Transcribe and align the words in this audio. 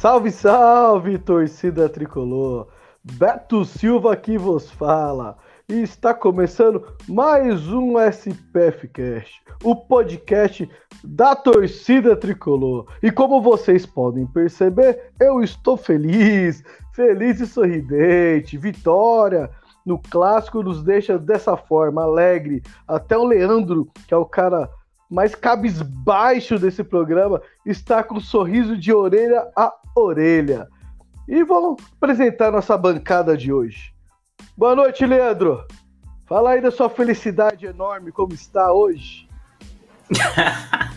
Salve, 0.00 0.30
salve, 0.30 1.18
torcida 1.18 1.88
tricolor! 1.88 2.68
Beto 3.02 3.64
Silva 3.64 4.12
aqui 4.12 4.38
vos 4.38 4.70
fala. 4.70 5.36
E 5.68 5.82
está 5.82 6.14
começando 6.14 6.86
mais 7.08 7.66
um 7.66 7.98
SPF 7.98 8.86
Cast, 8.86 9.42
o 9.64 9.74
podcast 9.74 10.70
da 11.02 11.34
torcida 11.34 12.14
tricolor. 12.14 12.86
E 13.02 13.10
como 13.10 13.42
vocês 13.42 13.84
podem 13.84 14.24
perceber, 14.24 15.10
eu 15.18 15.42
estou 15.42 15.76
feliz, 15.76 16.62
feliz 16.94 17.40
e 17.40 17.46
sorridente. 17.48 18.56
Vitória 18.56 19.50
no 19.84 19.98
clássico 19.98 20.62
nos 20.62 20.80
deixa 20.84 21.18
dessa 21.18 21.56
forma, 21.56 22.04
alegre. 22.04 22.62
Até 22.86 23.18
o 23.18 23.24
Leandro, 23.24 23.88
que 24.06 24.14
é 24.14 24.16
o 24.16 24.24
cara 24.24 24.70
mais 25.10 25.34
cabisbaixo 25.34 26.58
desse 26.58 26.84
programa, 26.84 27.40
está 27.64 28.02
com 28.02 28.16
um 28.16 28.20
sorriso 28.20 28.76
de 28.76 28.92
orelha 28.92 29.48
a 29.56 29.72
orelha. 29.96 30.68
E 31.26 31.42
vamos 31.44 31.82
apresentar 31.96 32.50
nossa 32.50 32.76
bancada 32.76 33.36
de 33.36 33.52
hoje. 33.52 33.92
Boa 34.56 34.74
noite, 34.74 35.04
Leandro. 35.04 35.66
Fala 36.26 36.50
aí 36.50 36.60
da 36.60 36.70
sua 36.70 36.90
felicidade 36.90 37.66
enorme, 37.66 38.12
como 38.12 38.34
está 38.34 38.72
hoje. 38.72 39.28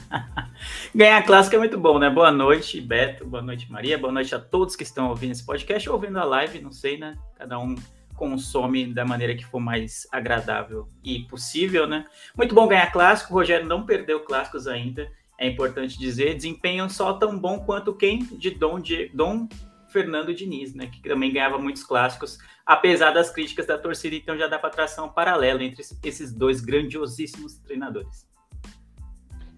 Ganhar 0.94 1.23
clássico 1.23 1.56
é 1.56 1.59
muito 1.59 1.78
bom, 1.78 1.98
né? 1.98 2.09
Boa 2.09 2.32
noite, 2.32 2.82
Beto. 2.82 3.26
Boa 3.26 3.42
noite, 3.42 3.72
Maria. 3.72 3.98
Boa 3.98 4.12
noite 4.12 4.36
a 4.36 4.39
todos 4.39 4.76
que 4.76 4.84
estão 4.84 5.09
ouvindo 5.09 5.32
esse 5.32 5.45
podcast 5.45 5.88
ou 5.89 5.95
ouvindo 5.95 6.20
a 6.20 6.23
live, 6.23 6.62
não 6.62 6.72
sei, 6.72 6.98
né? 6.98 7.17
Cada 7.38 7.58
um 7.59 7.76
consome 8.22 8.94
da 8.94 9.03
maneira 9.03 9.33
que 9.33 9.44
for 9.44 9.59
mais 9.59 10.08
agradável 10.11 10.88
e 11.03 11.23
possível, 11.23 11.88
né? 11.88 12.05
Muito 12.38 12.53
bom 12.53 12.67
ganhar 12.67 12.91
clássico. 12.91 13.33
O 13.33 13.38
Rogério 13.38 13.66
não 13.66 13.83
perdeu 13.83 14.19
clássicos 14.19 14.67
ainda, 14.67 15.11
é 15.39 15.47
importante 15.47 15.97
dizer. 15.97 16.36
Desempenho 16.36 16.88
só 16.88 17.14
tão 17.14 17.36
bom 17.36 17.61
quanto 17.61 17.95
quem 17.95 18.19
de 18.19 18.52
Dom, 18.52 18.80
de 18.80 19.09
Dom 19.11 19.49
Fernando 19.89 20.36
Diniz, 20.36 20.75
né? 20.75 20.86
Que 20.86 21.02
também 21.02 21.33
ganhava 21.33 21.58
muitos 21.58 21.83
clássicos, 21.83 22.38
apesar 22.64 23.09
das 23.09 23.31
críticas 23.31 23.66
da 23.66 23.75
torcida. 23.75 24.16
Então 24.16 24.38
já 24.38 24.47
dá 24.47 24.59
para 24.59 24.69
traçar 24.69 25.03
um 25.03 25.09
paralelo 25.09 25.64
entre 25.64 25.83
esses 26.03 26.31
dois 26.31 26.61
grandiosíssimos 26.61 27.55
treinadores. 27.58 28.27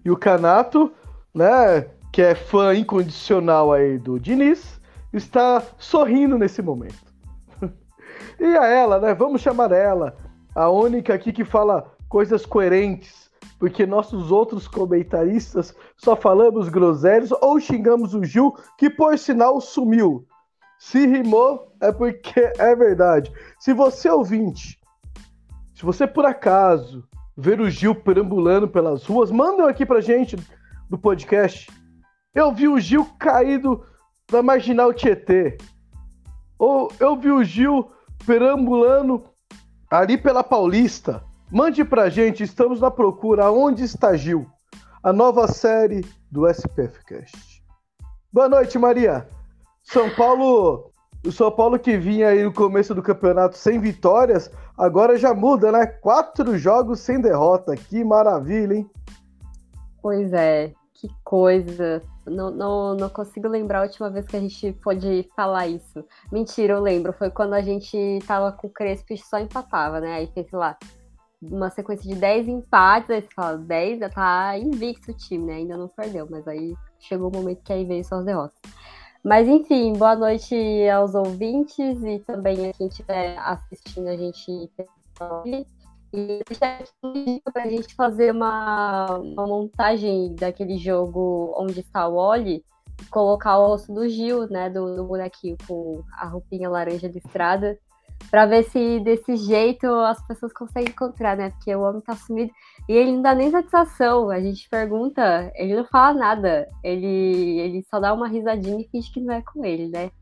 E 0.02 0.10
o 0.10 0.16
Canato, 0.16 0.90
né? 1.34 1.82
Que 2.10 2.22
é 2.22 2.34
fã 2.34 2.74
incondicional 2.74 3.74
aí 3.74 3.98
do 3.98 4.18
Diniz, 4.18 4.80
está 5.12 5.62
sorrindo 5.78 6.38
nesse 6.38 6.62
momento. 6.62 7.03
E 8.44 8.58
a 8.58 8.66
ela, 8.66 9.00
né? 9.00 9.14
Vamos 9.14 9.40
chamar 9.40 9.72
ela, 9.72 10.14
a 10.54 10.68
única 10.68 11.14
aqui 11.14 11.32
que 11.32 11.46
fala 11.46 11.90
coisas 12.10 12.44
coerentes, 12.44 13.30
porque 13.58 13.86
nossos 13.86 14.30
outros 14.30 14.68
comentaristas 14.68 15.74
só 15.96 16.14
falamos 16.14 16.68
groselhos 16.68 17.32
ou 17.40 17.58
xingamos 17.58 18.12
o 18.12 18.22
Gil, 18.22 18.54
que 18.76 18.90
por 18.90 19.18
sinal 19.18 19.62
sumiu. 19.62 20.26
Se 20.78 21.06
rimou 21.06 21.72
é 21.80 21.90
porque 21.90 22.52
é 22.58 22.76
verdade. 22.76 23.32
Se 23.58 23.72
você 23.72 24.10
ouvinte, 24.10 24.78
se 25.74 25.82
você 25.82 26.06
por 26.06 26.26
acaso 26.26 27.02
ver 27.34 27.62
o 27.62 27.70
Gil 27.70 27.94
perambulando 27.94 28.68
pelas 28.68 29.06
ruas, 29.06 29.30
manda 29.30 29.66
aqui 29.66 29.86
pra 29.86 30.02
gente 30.02 30.36
do 30.90 30.98
podcast. 30.98 31.72
Eu 32.34 32.52
vi 32.52 32.68
o 32.68 32.78
Gil 32.78 33.06
caído 33.18 33.86
na 34.30 34.42
marginal 34.42 34.92
Tietê. 34.92 35.56
Ou 36.58 36.92
eu 37.00 37.16
vi 37.16 37.30
o 37.30 37.42
Gil 37.42 37.90
perambulando 38.26 39.24
ali 39.90 40.16
pela 40.18 40.42
Paulista. 40.42 41.22
Mande 41.50 41.84
pra 41.84 42.08
gente, 42.08 42.42
estamos 42.42 42.80
na 42.80 42.90
procura. 42.90 43.50
Onde 43.50 43.84
está 43.84 44.16
Gil? 44.16 44.46
A 45.02 45.12
nova 45.12 45.46
série 45.46 46.04
do 46.30 46.48
SPF 46.48 47.04
Cast. 47.04 47.62
Boa 48.32 48.48
noite, 48.48 48.78
Maria. 48.78 49.28
São 49.82 50.10
Paulo, 50.10 50.90
o 51.24 51.30
São 51.30 51.50
Paulo 51.50 51.78
que 51.78 51.96
vinha 51.96 52.28
aí 52.28 52.42
no 52.42 52.52
começo 52.52 52.94
do 52.94 53.02
campeonato 53.02 53.56
sem 53.56 53.78
vitórias, 53.78 54.50
agora 54.76 55.16
já 55.18 55.34
muda, 55.34 55.70
né? 55.70 55.86
Quatro 55.86 56.58
jogos 56.58 57.00
sem 57.00 57.20
derrota. 57.20 57.76
Que 57.76 58.02
maravilha, 58.02 58.74
hein? 58.74 58.90
Pois 60.02 60.32
é, 60.32 60.72
que 60.94 61.08
coisa. 61.22 62.02
Não, 62.26 62.50
não, 62.50 62.94
não 62.94 63.08
consigo 63.08 63.48
lembrar 63.48 63.80
a 63.80 63.82
última 63.82 64.10
vez 64.10 64.26
que 64.26 64.36
a 64.36 64.40
gente 64.40 64.72
pôde 64.82 65.28
falar 65.36 65.66
isso. 65.66 66.04
Mentira, 66.32 66.74
eu 66.74 66.80
lembro. 66.80 67.12
Foi 67.12 67.30
quando 67.30 67.54
a 67.54 67.60
gente 67.60 68.18
tava 68.26 68.52
com 68.52 68.66
o 68.66 68.70
Crespo 68.70 69.12
e 69.12 69.18
só 69.18 69.38
empatava, 69.38 70.00
né? 70.00 70.14
Aí 70.14 70.26
fez, 70.28 70.48
sei 70.48 70.58
lá, 70.58 70.76
uma 71.42 71.70
sequência 71.70 72.08
de 72.08 72.18
10 72.18 72.48
empates. 72.48 73.10
Aí 73.10 73.22
você 73.22 73.28
fala, 73.34 73.58
10 73.58 73.98
já 74.00 74.08
tá 74.08 74.58
invicto 74.58 75.10
o 75.10 75.16
time, 75.16 75.46
né? 75.46 75.54
Ainda 75.56 75.76
não 75.76 75.88
perdeu. 75.88 76.26
Mas 76.30 76.48
aí 76.48 76.74
chegou 76.98 77.28
o 77.28 77.32
momento 77.32 77.62
que 77.62 77.72
aí 77.72 77.84
veio 77.84 78.04
só 78.04 78.16
as 78.16 78.24
derrotas. 78.24 78.58
Mas 79.22 79.48
enfim, 79.48 79.94
boa 79.94 80.14
noite 80.14 80.54
aos 80.88 81.14
ouvintes 81.14 82.02
e 82.02 82.18
também 82.20 82.68
a 82.68 82.72
quem 82.74 82.88
estiver 82.88 83.38
assistindo 83.38 84.08
a 84.08 84.16
gente. 84.16 84.70
E 86.16 86.44
deixar 86.48 86.78
aqui 86.78 87.42
para 87.52 87.64
a 87.64 87.68
gente 87.68 87.92
fazer 87.96 88.30
uma, 88.30 89.18
uma, 89.18 89.48
montagem 89.48 90.32
daquele 90.36 90.78
jogo 90.78 91.52
onde 91.58 91.80
está 91.80 92.06
o 92.06 92.14
Oli 92.14 92.64
colocar 93.10 93.58
o 93.58 93.66
rosto 93.66 93.92
do 93.92 94.08
Gil, 94.08 94.46
né, 94.48 94.70
do, 94.70 94.94
do 94.94 95.04
bonequinho 95.04 95.56
com 95.66 96.04
a 96.12 96.28
roupinha 96.28 96.70
laranja 96.70 97.08
listrada, 97.08 97.76
para 98.30 98.46
ver 98.46 98.62
se 98.62 99.00
desse 99.00 99.36
jeito 99.36 99.88
as 99.88 100.24
pessoas 100.24 100.52
conseguem 100.52 100.90
encontrar, 100.90 101.36
né? 101.36 101.50
Porque 101.50 101.74
o 101.74 101.82
homem 101.82 102.00
tá 102.00 102.14
sumido 102.14 102.52
e 102.88 102.92
ele 102.92 103.10
não 103.10 103.20
dá 103.20 103.34
nem 103.34 103.50
satisfação. 103.50 104.30
A 104.30 104.40
gente 104.40 104.68
pergunta, 104.68 105.50
ele 105.56 105.74
não 105.74 105.84
fala 105.84 106.14
nada, 106.16 106.68
ele, 106.84 107.58
ele 107.58 107.84
só 107.90 107.98
dá 107.98 108.14
uma 108.14 108.28
risadinha 108.28 108.80
e 108.80 108.88
finge 108.88 109.12
que 109.12 109.20
não 109.20 109.34
é 109.34 109.42
com 109.42 109.64
ele, 109.64 109.88
né? 109.88 110.12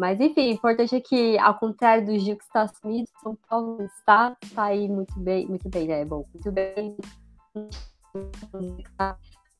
Mas 0.00 0.18
enfim, 0.18 0.48
o 0.48 0.54
importante 0.54 0.96
é 0.96 1.00
que, 1.00 1.38
ao 1.38 1.58
contrário 1.58 2.06
do 2.06 2.18
Gil 2.18 2.34
que 2.34 2.44
está 2.44 2.62
assumido, 2.62 3.06
São 3.22 3.36
Paulo 3.46 3.82
está, 3.82 4.34
está 4.42 4.64
aí 4.64 4.88
muito 4.88 5.20
bem, 5.20 5.46
muito 5.46 5.68
bem, 5.68 5.86
né? 5.86 6.06
Bom, 6.06 6.24
muito 6.32 6.50
bem. 6.50 6.96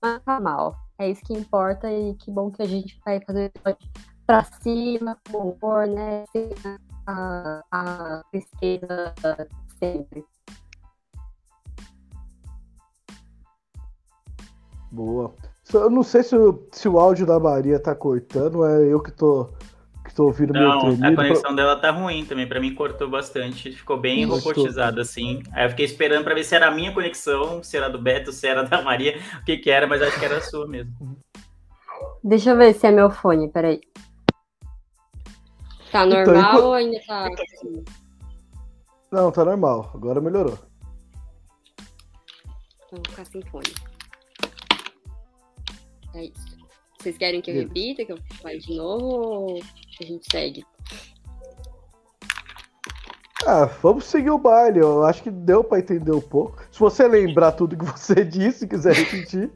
Mas 0.03 0.23
tá 0.25 0.41
mal. 0.41 0.75
É 0.99 1.11
isso 1.11 1.21
que 1.27 1.35
importa 1.35 1.93
e 1.93 2.15
que 2.15 2.31
bom 2.31 2.51
que 2.51 2.63
a 2.63 2.67
gente 2.67 2.99
vai 3.05 3.21
fazer 3.21 3.53
para 4.27 4.45
cima, 4.63 5.19
com 5.31 5.51
humor, 5.51 5.87
né? 5.87 6.25
A, 7.07 7.63
a 7.71 8.23
tristeza 8.31 9.15
sempre. 9.79 10.25
Boa. 14.91 15.35
Eu 15.71 15.91
não 15.91 16.03
sei 16.03 16.23
se, 16.23 16.35
se 16.73 16.89
o 16.89 16.99
áudio 16.99 17.27
da 17.27 17.39
Maria 17.39 17.79
tá 17.79 17.95
cortando, 17.95 18.65
é 18.65 18.87
eu 18.87 19.03
que 19.03 19.13
tô 19.13 19.51
Estou 20.11 20.27
ouvindo 20.27 20.53
Não, 20.53 20.97
meu 20.97 21.09
a 21.09 21.15
conexão 21.15 21.55
dela 21.55 21.77
tá 21.77 21.93
ruim 21.93 22.25
também. 22.25 22.47
Para 22.47 22.59
mim 22.59 22.75
cortou 22.75 23.09
bastante. 23.09 23.71
Ficou 23.71 23.97
bem 23.97 24.25
robotizado 24.25 25.01
assim. 25.01 25.41
Aí 25.53 25.67
eu 25.67 25.71
fiquei 25.71 25.85
esperando 25.85 26.25
para 26.25 26.35
ver 26.35 26.43
se 26.43 26.55
era 26.55 26.67
a 26.67 26.71
minha 26.71 26.93
conexão, 26.93 27.63
se 27.63 27.77
era 27.77 27.89
do 27.89 27.97
Beto, 27.97 28.33
se 28.33 28.47
era 28.47 28.65
da 28.65 28.83
Maria, 28.83 29.21
o 29.41 29.45
que 29.45 29.57
que 29.57 29.71
era, 29.71 29.87
mas 29.87 30.03
acho 30.03 30.19
que 30.19 30.25
era 30.25 30.39
a 30.39 30.41
sua 30.41 30.67
mesmo. 30.67 31.17
Deixa 32.25 32.51
eu 32.51 32.57
ver 32.57 32.75
se 32.75 32.89
é 32.89 32.91
meu 32.91 33.09
fone, 33.09 33.49
peraí. 33.49 33.81
Tá 35.93 36.05
então, 36.05 36.25
normal 36.25 36.55
então, 36.55 36.67
ou 36.67 36.73
ainda 36.73 37.01
tá 37.07 37.29
assim? 37.29 37.85
Não, 39.13 39.31
tá 39.31 39.45
normal. 39.45 39.93
Agora 39.95 40.21
melhorou. 40.21 40.59
Vou 42.91 43.01
ficar 43.09 43.25
sem 43.27 43.43
fone. 43.43 43.73
É 46.15 46.25
isso. 46.25 46.59
Vocês 46.99 47.17
querem 47.17 47.41
que 47.41 47.53
eu 47.53 47.55
repita, 47.55 48.05
que 48.05 48.13
eu 48.13 48.19
fale 48.43 48.59
de 48.59 48.77
novo 48.77 49.61
ou 50.01 50.05
a 50.05 50.13
gente 50.13 50.27
segue? 50.31 50.65
Ah, 53.47 53.65
vamos 53.83 54.05
seguir 54.05 54.31
o 54.31 54.39
baile. 54.39 54.81
Eu 54.81 55.05
acho 55.05 55.23
que 55.23 55.31
deu 55.31 55.65
para 55.65 55.79
entender 55.79 56.13
um 56.13 56.21
pouco. 56.21 56.59
Se 56.71 56.79
você 56.79 57.09
lembrar 57.09 57.53
tudo 57.53 57.77
que 57.77 57.85
você 57.85 58.25
disse, 58.25 58.67
quiser 58.67 58.95
repetir. 58.95 59.51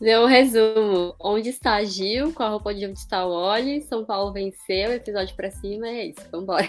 Deu 0.00 0.22
um 0.22 0.26
resumo. 0.26 1.14
Onde 1.20 1.50
está 1.50 1.82
Gil? 1.84 2.32
Com 2.32 2.42
a 2.42 2.48
roupa 2.48 2.74
de 2.74 2.86
onde 2.86 2.98
está 2.98 3.24
o 3.24 3.30
Oli? 3.30 3.82
São 3.82 4.04
Paulo 4.04 4.32
venceu, 4.32 4.92
episódio 4.92 5.36
para 5.36 5.50
cima, 5.50 5.86
é 5.86 6.06
isso. 6.06 6.20
Vambora. 6.32 6.68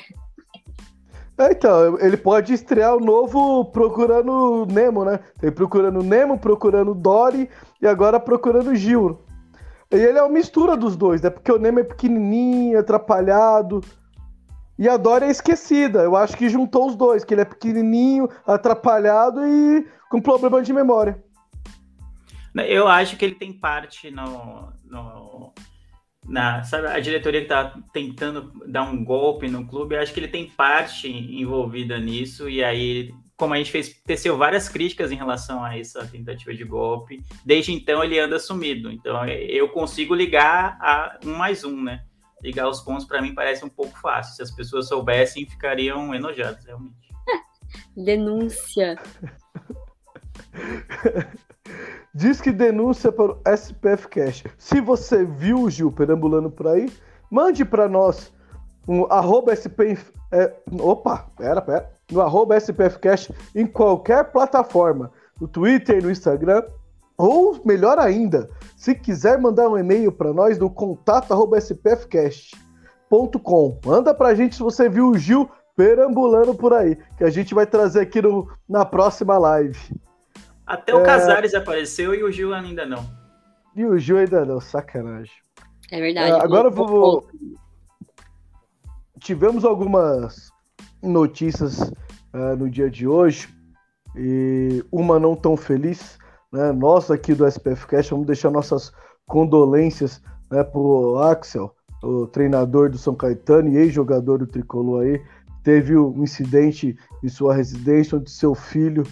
É, 1.37 1.51
então, 1.51 1.97
ele 1.99 2.17
pode 2.17 2.53
estrear 2.53 2.95
o 2.95 2.99
novo 2.99 3.65
procurando 3.65 4.67
Nemo, 4.69 5.03
né? 5.03 5.19
Tem 5.39 5.51
procurando 5.51 6.03
Nemo, 6.03 6.37
procurando 6.37 6.93
Dory 6.93 7.49
e 7.81 7.87
agora 7.87 8.19
procurando 8.19 8.75
Gil. 8.75 9.19
E 9.91 9.95
ele 9.95 10.17
é 10.17 10.21
uma 10.21 10.29
mistura 10.29 10.77
dos 10.77 10.95
dois, 10.95 11.21
né? 11.21 11.29
Porque 11.29 11.51
o 11.51 11.59
Nemo 11.59 11.79
é 11.79 11.83
pequenininho, 11.83 12.79
atrapalhado. 12.79 13.81
E 14.79 14.87
a 14.87 14.97
Dory 14.97 15.25
é 15.25 15.31
esquecida. 15.31 15.99
Eu 16.01 16.15
acho 16.15 16.37
que 16.37 16.49
juntou 16.49 16.87
os 16.87 16.95
dois, 16.95 17.23
que 17.23 17.33
ele 17.33 17.41
é 17.41 17.45
pequenininho, 17.45 18.29
atrapalhado 18.47 19.45
e 19.45 19.85
com 20.09 20.21
problema 20.21 20.61
de 20.61 20.73
memória. 20.73 21.21
Eu 22.55 22.87
acho 22.87 23.17
que 23.17 23.25
ele 23.25 23.35
tem 23.35 23.53
parte 23.53 24.09
no, 24.11 24.73
no 24.85 25.53
na 26.27 26.63
sabe, 26.63 26.87
a 26.87 26.99
diretoria 26.99 27.41
que 27.41 27.47
tá 27.47 27.77
tentando 27.93 28.51
dar 28.67 28.83
um 28.83 29.03
golpe 29.03 29.47
no 29.47 29.65
clube, 29.65 29.95
eu 29.95 30.01
acho 30.01 30.13
que 30.13 30.19
ele 30.19 30.27
tem 30.27 30.49
parte 30.49 31.09
envolvida 31.09 31.99
nisso 31.99 32.49
e 32.49 32.63
aí 32.63 33.13
como 33.41 33.55
a 33.55 33.57
gente 33.57 33.71
fez 33.71 33.89
teceu 34.05 34.37
várias 34.37 34.69
críticas 34.69 35.11
em 35.11 35.15
relação 35.15 35.63
a 35.63 35.75
essa 35.75 36.05
tentativa 36.05 36.53
de 36.53 36.63
golpe, 36.63 37.23
desde 37.43 37.73
então 37.73 38.03
ele 38.03 38.19
anda 38.19 38.37
sumido. 38.37 38.91
Então 38.91 39.25
eu 39.25 39.67
consigo 39.69 40.13
ligar 40.13 40.77
a 40.79 41.17
um 41.25 41.33
mais 41.33 41.63
um, 41.63 41.81
né? 41.81 42.03
Ligar 42.43 42.69
os 42.69 42.81
pontos 42.81 43.03
para 43.03 43.19
mim 43.19 43.33
parece 43.33 43.65
um 43.65 43.69
pouco 43.69 43.97
fácil. 43.99 44.35
Se 44.35 44.43
as 44.43 44.51
pessoas 44.51 44.87
soubessem, 44.87 45.49
ficariam 45.49 46.13
enojadas, 46.13 46.63
realmente. 46.63 47.09
Denúncia. 47.97 48.99
Diz 52.13 52.39
que 52.39 52.51
denúncia 52.51 53.11
para 53.11 53.31
o 53.31 53.41
SPF 53.43 54.07
Cash. 54.07 54.43
Se 54.55 54.79
você 54.79 55.25
viu 55.25 55.61
o 55.61 55.69
Gil 55.69 55.91
perambulando 55.91 56.51
por 56.51 56.67
aí, 56.67 56.91
mande 57.27 57.65
para 57.65 57.89
nós 57.89 58.31
um 58.87 59.11
arroba 59.11 59.51
SPF. 59.51 60.13
É, 60.31 60.53
opa, 60.79 61.27
pera, 61.35 61.59
pera. 61.59 62.00
No 62.11 62.21
arroba 62.21 62.57
SPF 62.57 62.99
Cash 62.99 63.31
em 63.55 63.65
qualquer 63.65 64.31
plataforma. 64.31 65.11
No 65.39 65.47
Twitter, 65.47 66.03
no 66.03 66.11
Instagram. 66.11 66.63
Ou 67.17 67.61
melhor 67.63 67.97
ainda, 67.99 68.49
se 68.75 68.93
quiser 68.95 69.39
mandar 69.39 69.69
um 69.69 69.77
e-mail 69.77 70.11
para 70.11 70.33
nós 70.33 70.57
no 70.57 70.69
contato 70.69 71.31
arroba 71.31 71.57
spfcast.com. 71.57 72.59
Manda 73.85 74.13
pra 74.13 74.33
gente 74.33 74.55
se 74.55 74.61
você 74.63 74.89
viu 74.89 75.09
o 75.09 75.17
Gil 75.17 75.49
perambulando 75.75 76.53
por 76.53 76.73
aí, 76.73 76.97
que 77.17 77.23
a 77.23 77.29
gente 77.29 77.53
vai 77.53 77.65
trazer 77.65 78.01
aqui 78.01 78.21
no, 78.21 78.51
na 78.67 78.85
próxima 78.85 79.37
live. 79.37 79.79
Até 80.65 80.93
o 80.93 80.99
é... 80.99 81.03
Casares 81.03 81.53
apareceu 81.53 82.13
e 82.13 82.23
o 82.23 82.31
Gil 82.31 82.53
ainda 82.53 82.85
não. 82.85 83.05
E 83.75 83.85
o 83.85 83.97
Gil 83.97 84.17
ainda 84.17 84.45
não, 84.45 84.59
sacanagem. 84.59 85.33
É 85.91 85.99
verdade. 85.99 86.31
É, 86.31 86.43
agora 86.43 86.67
eu 86.67 86.71
vou. 86.71 87.27
Tivemos 89.19 89.65
algumas 89.65 90.50
notícias 91.01 91.79
uh, 92.33 92.55
no 92.57 92.69
dia 92.69 92.89
de 92.89 93.07
hoje 93.07 93.49
e 94.15 94.83
uma 94.91 95.19
não 95.19 95.35
tão 95.35 95.55
feliz. 95.55 96.17
Né? 96.51 96.71
Nós 96.71 97.09
aqui 97.09 97.33
do 97.33 97.47
SPF 97.47 97.87
Cash 97.87 98.09
vamos 98.09 98.27
deixar 98.27 98.49
nossas 98.51 98.91
condolências 99.25 100.21
né, 100.49 100.63
pro 100.63 101.17
Axel, 101.19 101.73
o 102.03 102.27
treinador 102.27 102.89
do 102.89 102.97
São 102.97 103.15
Caetano 103.15 103.69
e 103.69 103.77
ex-jogador 103.77 104.39
do 104.39 104.47
Tricolor 104.47 105.03
aí. 105.03 105.21
Teve 105.63 105.95
um 105.95 106.23
incidente 106.23 106.97
em 107.23 107.29
sua 107.29 107.53
residência 107.53 108.17
onde 108.17 108.31
seu 108.31 108.55
filho 108.55 109.03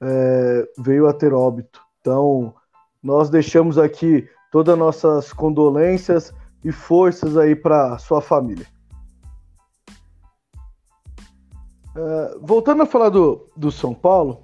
é, 0.00 0.68
veio 0.78 1.06
a 1.06 1.12
ter 1.12 1.32
óbito. 1.32 1.80
Então, 2.00 2.54
nós 3.02 3.28
deixamos 3.28 3.78
aqui 3.78 4.26
todas 4.50 4.72
as 4.72 4.78
nossas 4.78 5.32
condolências 5.32 6.34
e 6.64 6.72
forças 6.72 7.36
aí 7.36 7.54
para 7.54 7.98
sua 7.98 8.20
família. 8.20 8.66
É, 11.96 12.38
voltando 12.40 12.82
a 12.82 12.86
falar 12.86 13.08
do, 13.08 13.48
do 13.56 13.70
São 13.72 13.94
Paulo, 13.94 14.42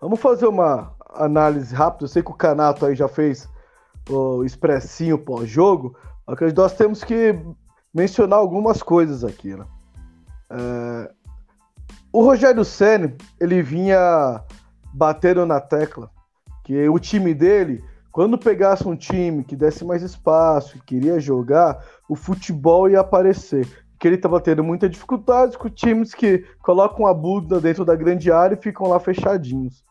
vamos 0.00 0.20
fazer 0.20 0.46
uma 0.46 0.94
análise 1.14 1.74
rápida. 1.74 2.04
Eu 2.04 2.08
sei 2.08 2.22
que 2.22 2.30
o 2.30 2.34
Canato 2.34 2.86
aí 2.86 2.94
já 2.94 3.08
fez 3.08 3.48
o 4.08 4.44
expressinho 4.44 5.18
pós-jogo, 5.18 5.96
mas 6.26 6.52
nós 6.54 6.74
temos 6.74 7.02
que 7.02 7.38
mencionar 7.92 8.38
algumas 8.38 8.82
coisas 8.82 9.24
aqui, 9.24 9.54
né? 9.54 9.66
É, 10.50 11.10
o 12.12 12.22
Rogério 12.22 12.64
Senna, 12.64 13.14
ele 13.40 13.62
vinha 13.62 14.42
bateram 14.92 15.44
na 15.44 15.60
tecla 15.60 16.10
que 16.64 16.88
o 16.88 16.98
time 16.98 17.34
dele, 17.34 17.84
quando 18.10 18.38
pegasse 18.38 18.88
um 18.88 18.96
time 18.96 19.44
que 19.44 19.54
desse 19.54 19.84
mais 19.84 20.02
espaço, 20.02 20.72
que 20.78 20.96
queria 20.96 21.20
jogar, 21.20 21.84
o 22.08 22.16
futebol 22.16 22.88
ia 22.88 23.00
aparecer. 23.00 23.85
Ele 24.06 24.16
estava 24.16 24.40
tendo 24.40 24.62
muita 24.62 24.88
dificuldade 24.88 25.58
com 25.58 25.68
times 25.68 26.14
que 26.14 26.44
colocam 26.62 27.06
a 27.06 27.14
bunda 27.14 27.60
dentro 27.60 27.84
da 27.84 27.94
grande 27.94 28.30
área 28.30 28.54
e 28.54 28.62
ficam 28.62 28.88
lá 28.88 29.00
fechadinhos. 29.00 29.84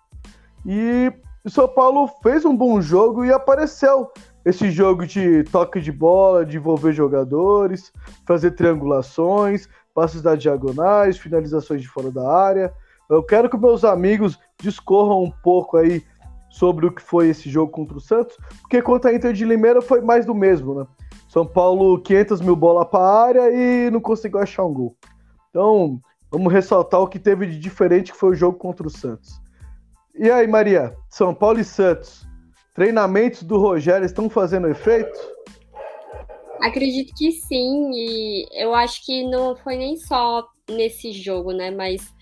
E 0.66 1.12
o 1.44 1.50
São 1.50 1.68
Paulo 1.68 2.08
fez 2.24 2.44
um 2.46 2.56
bom 2.56 2.82
jogo 2.82 3.24
e 3.24 3.32
apareceu 3.32 4.10
esse 4.44 4.72
jogo 4.72 5.06
de 5.06 5.44
toque 5.46 5.80
de 5.80 5.92
bola, 5.92 6.46
de 6.46 6.58
envolver 6.58 6.94
jogadores, 6.94 7.92
fazer 8.28 8.52
triangulações, 8.52 9.68
passes 9.94 10.22
da 10.22 10.36
diagonais, 10.36 11.18
finalizações 11.18 11.82
de 11.82 11.88
fora 11.88 12.12
da 12.12 12.30
área. 12.32 12.74
Eu 13.10 13.24
quero 13.24 13.50
que 13.50 13.58
meus 13.58 13.84
amigos 13.84 14.40
discorram 14.60 15.24
um 15.24 15.32
pouco 15.32 15.78
aí 15.78 16.04
sobre 16.50 16.86
o 16.86 16.92
que 16.92 17.02
foi 17.02 17.30
esse 17.30 17.50
jogo 17.50 17.72
contra 17.72 17.98
o 17.98 18.02
Santos, 18.02 18.38
porque 18.62 18.82
contra 18.82 19.12
a 19.12 19.14
Inter 19.14 19.34
de 19.34 19.44
Limeira 19.46 19.82
foi 19.82 20.02
mais 20.02 20.26
do 20.26 20.34
mesmo, 20.34 20.74
né? 20.74 20.88
São 21.36 21.46
Paulo, 21.46 22.00
500 22.00 22.40
mil 22.40 22.56
bola 22.56 22.86
para 22.86 23.04
a 23.04 23.24
área 23.26 23.52
e 23.52 23.92
não 23.92 24.00
conseguiu 24.00 24.40
achar 24.40 24.64
um 24.64 24.74
gol. 24.74 24.96
Então, 25.50 26.00
vamos 26.32 26.54
ressaltar 26.54 27.02
o 27.02 27.10
que 27.10 27.20
teve 27.20 27.46
de 27.46 27.60
diferente 27.60 28.14
que 28.14 28.18
foi 28.18 28.30
o 28.30 28.36
jogo 28.36 28.58
contra 28.58 28.88
o 28.88 28.90
Santos. 28.90 29.42
E 30.18 30.32
aí, 30.32 30.48
Maria, 30.48 30.96
São 31.10 31.36
Paulo 31.36 31.60
e 31.60 31.66
Santos, 31.66 32.26
treinamentos 32.74 33.44
do 33.44 33.58
Rogério 33.58 34.06
estão 34.06 34.30
fazendo 34.30 34.70
efeito? 34.70 35.20
Acredito 36.62 37.14
que 37.18 37.34
sim, 37.34 37.92
e 37.94 38.48
eu 38.54 38.74
acho 38.74 39.06
que 39.06 39.30
não 39.30 39.58
foi 39.58 39.76
nem 39.76 39.98
só 39.98 40.48
nesse 40.70 41.12
jogo, 41.12 41.52
né? 41.52 41.70
Mas 41.70 42.14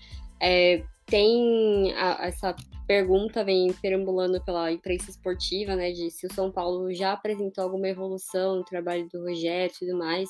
é, 0.42 0.82
tem 1.06 1.94
a, 1.96 2.26
essa 2.26 2.52
pergunta 2.86 3.44
vem 3.44 3.72
perambulando 3.74 4.42
pela 4.44 4.70
imprensa 4.72 5.10
esportiva, 5.10 5.74
né, 5.74 5.92
de 5.92 6.10
se 6.10 6.26
o 6.26 6.32
São 6.32 6.50
Paulo 6.50 6.92
já 6.92 7.12
apresentou 7.12 7.64
alguma 7.64 7.88
evolução 7.88 8.56
no 8.56 8.64
trabalho 8.64 9.08
do 9.08 9.22
Rogério 9.22 9.72
e 9.74 9.78
tudo 9.78 9.98
mais. 9.98 10.28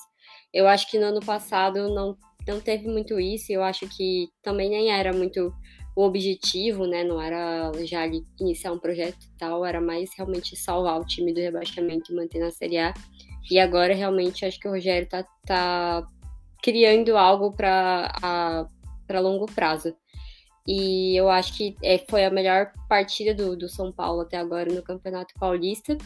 Eu 0.53 0.67
acho 0.67 0.91
que 0.91 0.99
no 0.99 1.07
ano 1.07 1.21
passado 1.21 1.93
não, 1.95 2.17
não 2.47 2.61
teve 2.61 2.89
muito 2.89 3.19
isso, 3.19 3.53
eu 3.53 3.63
acho 3.63 3.89
que 3.97 4.29
também 4.43 4.71
nem 4.71 4.91
era 4.91 5.13
muito 5.13 5.53
o 5.97 6.03
objetivo, 6.03 6.87
né, 6.87 7.05
não 7.05 7.21
era 7.21 7.73
já 7.85 8.05
iniciar 8.41 8.73
um 8.73 8.79
projeto 8.79 9.25
e 9.25 9.39
tal, 9.39 9.65
era 9.65 9.81
mais 9.81 10.11
realmente 10.17 10.57
salvar 10.57 11.01
o 11.01 11.07
time 11.07 11.33
do 11.33 11.41
rebaixamento 11.41 12.13
e 12.13 12.17
manter 12.17 12.41
na 12.41 12.51
Série 12.51 12.79
A. 12.79 12.93
E 13.51 13.59
agora 13.61 13.95
realmente 13.95 14.45
acho 14.45 14.59
que 14.59 14.67
o 14.67 14.73
Rogério 14.73 15.09
tá, 15.09 15.25
tá 15.47 16.05
criando 16.63 17.17
algo 17.17 17.53
para 17.53 18.51
longo 19.21 19.47
prazo. 19.47 19.95
E 20.67 21.15
eu 21.15 21.29
acho 21.29 21.55
que 21.55 21.77
é, 21.83 21.99
foi 22.09 22.25
a 22.25 22.31
melhor 22.31 22.73
partida 22.89 23.35
do, 23.35 23.57
do 23.57 23.69
São 23.69 23.93
Paulo 23.93 24.23
até 24.23 24.39
agora 24.39 24.73
no 24.73 24.83
Campeonato 24.83 25.35
Paulista. 25.39 25.97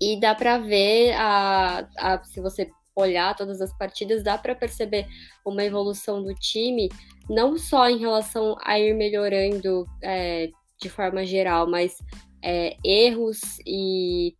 E 0.00 0.18
dá 0.18 0.34
para 0.34 0.58
ver, 0.58 1.12
a, 1.12 1.88
a, 1.96 2.22
se 2.24 2.40
você 2.40 2.70
olhar 2.94 3.34
todas 3.34 3.60
as 3.60 3.72
partidas, 3.78 4.22
dá 4.22 4.36
para 4.36 4.54
perceber 4.54 5.06
uma 5.46 5.64
evolução 5.64 6.22
do 6.22 6.34
time, 6.34 6.90
não 7.28 7.56
só 7.56 7.88
em 7.88 7.98
relação 7.98 8.56
a 8.62 8.78
ir 8.78 8.94
melhorando 8.94 9.86
é, 10.02 10.50
de 10.80 10.88
forma 10.88 11.24
geral, 11.24 11.68
mas 11.68 11.96
é, 12.42 12.76
erros 12.84 13.40
e 13.66 14.34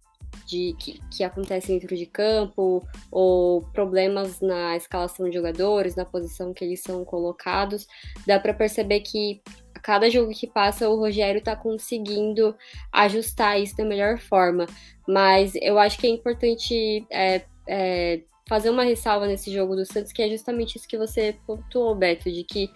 de, 0.46 0.74
que, 0.78 1.00
que 1.10 1.24
acontecem 1.24 1.78
dentro 1.78 1.96
de 1.96 2.06
campo, 2.06 2.86
ou 3.10 3.62
problemas 3.72 4.40
na 4.40 4.76
escalação 4.76 5.28
de 5.28 5.36
jogadores, 5.36 5.96
na 5.96 6.04
posição 6.04 6.52
que 6.52 6.64
eles 6.64 6.80
são 6.80 7.04
colocados, 7.04 7.86
dá 8.26 8.38
para 8.38 8.54
perceber 8.54 9.00
que 9.00 9.40
a 9.74 9.80
cada 9.80 10.10
jogo 10.10 10.32
que 10.32 10.46
passa 10.46 10.88
o 10.88 10.98
Rogério 10.98 11.38
está 11.38 11.56
conseguindo 11.56 12.54
ajustar 12.92 13.60
isso 13.60 13.76
da 13.76 13.84
melhor 13.84 14.18
forma. 14.18 14.66
Mas 15.06 15.52
eu 15.56 15.78
acho 15.78 15.98
que 15.98 16.06
é 16.06 16.10
importante 16.10 17.06
é, 17.10 17.42
é, 17.66 18.22
fazer 18.48 18.70
uma 18.70 18.84
ressalva 18.84 19.26
nesse 19.26 19.52
jogo 19.52 19.74
do 19.74 19.84
Santos, 19.84 20.12
que 20.12 20.22
é 20.22 20.28
justamente 20.28 20.76
isso 20.76 20.88
que 20.88 20.98
você 20.98 21.36
pontuou, 21.46 21.94
Beto, 21.94 22.30
de 22.30 22.44
que 22.44 22.70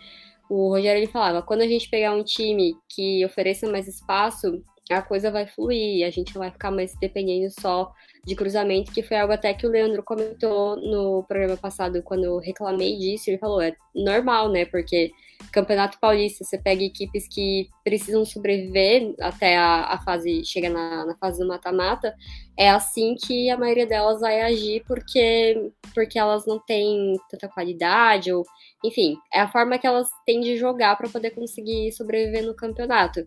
o 0.48 0.68
Rogério 0.68 1.00
ele 1.00 1.10
falava, 1.10 1.42
quando 1.42 1.62
a 1.62 1.68
gente 1.68 1.90
pegar 1.90 2.14
um 2.14 2.22
time 2.22 2.76
que 2.88 3.24
ofereça 3.24 3.70
mais 3.70 3.88
espaço, 3.88 4.62
a 4.90 5.02
coisa 5.02 5.30
vai 5.30 5.46
fluir, 5.46 6.06
a 6.06 6.10
gente 6.10 6.34
não 6.34 6.40
vai 6.40 6.50
ficar 6.50 6.70
mais 6.70 6.94
dependendo 6.94 7.52
só 7.60 7.92
de 8.26 8.34
cruzamento, 8.34 8.92
que 8.92 9.02
foi 9.02 9.16
algo 9.16 9.32
até 9.32 9.54
que 9.54 9.66
o 9.66 9.70
Leandro 9.70 10.02
comentou 10.02 10.76
no 10.76 11.22
programa 11.28 11.56
passado, 11.56 12.02
quando 12.02 12.24
eu 12.24 12.38
reclamei 12.38 12.98
disso, 12.98 13.30
ele 13.30 13.38
falou, 13.38 13.60
é 13.60 13.74
normal, 13.94 14.50
né? 14.50 14.64
Porque 14.64 15.12
Campeonato 15.52 15.98
Paulista, 16.00 16.44
você 16.44 16.58
pega 16.58 16.82
equipes 16.82 17.28
que 17.28 17.68
precisam 17.84 18.24
sobreviver 18.24 19.14
até 19.20 19.56
a, 19.56 19.84
a 19.84 19.98
fase, 20.02 20.44
chega 20.44 20.68
na, 20.68 21.06
na 21.06 21.16
fase 21.16 21.38
do 21.38 21.46
mata-mata, 21.46 22.14
é 22.58 22.68
assim 22.68 23.14
que 23.14 23.48
a 23.50 23.56
maioria 23.56 23.86
delas 23.86 24.20
vai 24.20 24.40
agir, 24.40 24.82
porque, 24.86 25.70
porque 25.94 26.18
elas 26.18 26.46
não 26.46 26.58
têm 26.58 27.14
tanta 27.30 27.48
qualidade, 27.48 28.32
ou 28.32 28.44
enfim, 28.84 29.16
é 29.32 29.40
a 29.40 29.48
forma 29.48 29.78
que 29.78 29.86
elas 29.86 30.08
têm 30.24 30.40
de 30.40 30.56
jogar 30.56 30.96
para 30.96 31.08
poder 31.08 31.30
conseguir 31.30 31.92
sobreviver 31.92 32.44
no 32.44 32.54
campeonato. 32.54 33.26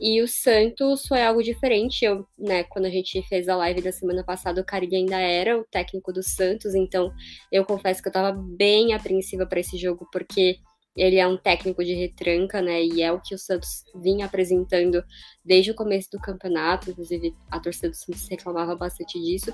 E 0.00 0.20
o 0.20 0.28
Santos 0.28 1.06
foi 1.06 1.22
algo 1.22 1.42
diferente. 1.42 2.04
Eu, 2.04 2.26
né, 2.38 2.64
quando 2.64 2.86
a 2.86 2.90
gente 2.90 3.22
fez 3.28 3.48
a 3.48 3.56
live 3.56 3.82
da 3.82 3.92
semana 3.92 4.24
passada, 4.24 4.35
o 4.58 4.64
Carilli 4.64 4.96
ainda 4.96 5.18
era 5.18 5.58
o 5.58 5.64
técnico 5.64 6.12
do 6.12 6.22
Santos, 6.22 6.74
então 6.74 7.12
eu 7.50 7.64
confesso 7.64 8.02
que 8.02 8.08
eu 8.08 8.10
estava 8.10 8.32
bem 8.32 8.94
apreensiva 8.94 9.46
para 9.46 9.60
esse 9.60 9.76
jogo, 9.76 10.08
porque 10.12 10.58
ele 10.96 11.18
é 11.18 11.26
um 11.26 11.36
técnico 11.36 11.84
de 11.84 11.92
retranca, 11.92 12.62
né? 12.62 12.82
E 12.82 13.02
é 13.02 13.12
o 13.12 13.20
que 13.20 13.34
o 13.34 13.38
Santos 13.38 13.84
vinha 13.94 14.24
apresentando 14.24 15.04
desde 15.44 15.70
o 15.70 15.74
começo 15.74 16.10
do 16.10 16.18
campeonato. 16.18 16.90
Inclusive, 16.90 17.34
a 17.50 17.60
torcida 17.60 17.90
do 17.90 17.96
Santos 17.96 18.26
reclamava 18.30 18.74
bastante 18.74 19.20
disso, 19.20 19.52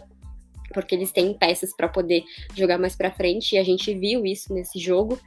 porque 0.72 0.94
eles 0.94 1.10
têm 1.10 1.36
peças 1.36 1.74
para 1.76 1.88
poder 1.88 2.22
jogar 2.54 2.78
mais 2.78 2.94
para 2.94 3.10
frente. 3.10 3.56
E 3.56 3.58
a 3.58 3.64
gente 3.64 3.92
viu 3.92 4.24
isso 4.24 4.54
nesse 4.54 4.78
jogo. 4.78 5.18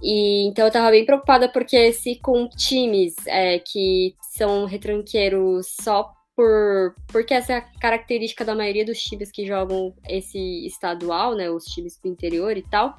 E 0.00 0.46
então 0.46 0.64
eu 0.64 0.70
tava 0.70 0.92
bem 0.92 1.04
preocupada 1.04 1.48
porque 1.48 1.92
se 1.92 2.14
com 2.20 2.48
times 2.48 3.16
é, 3.26 3.58
que 3.58 4.14
são 4.30 4.64
retranqueiros 4.64 5.74
só 5.82 6.12
por 6.38 6.94
porque 7.08 7.34
essa 7.34 7.54
é 7.54 7.56
a 7.56 7.60
característica 7.60 8.44
da 8.44 8.54
maioria 8.54 8.84
dos 8.84 9.02
times 9.02 9.32
que 9.32 9.44
jogam 9.44 9.92
esse 10.08 10.64
estadual, 10.64 11.34
né? 11.34 11.50
Os 11.50 11.64
times 11.64 11.98
do 12.00 12.08
interior 12.08 12.56
e 12.56 12.62
tal. 12.62 12.96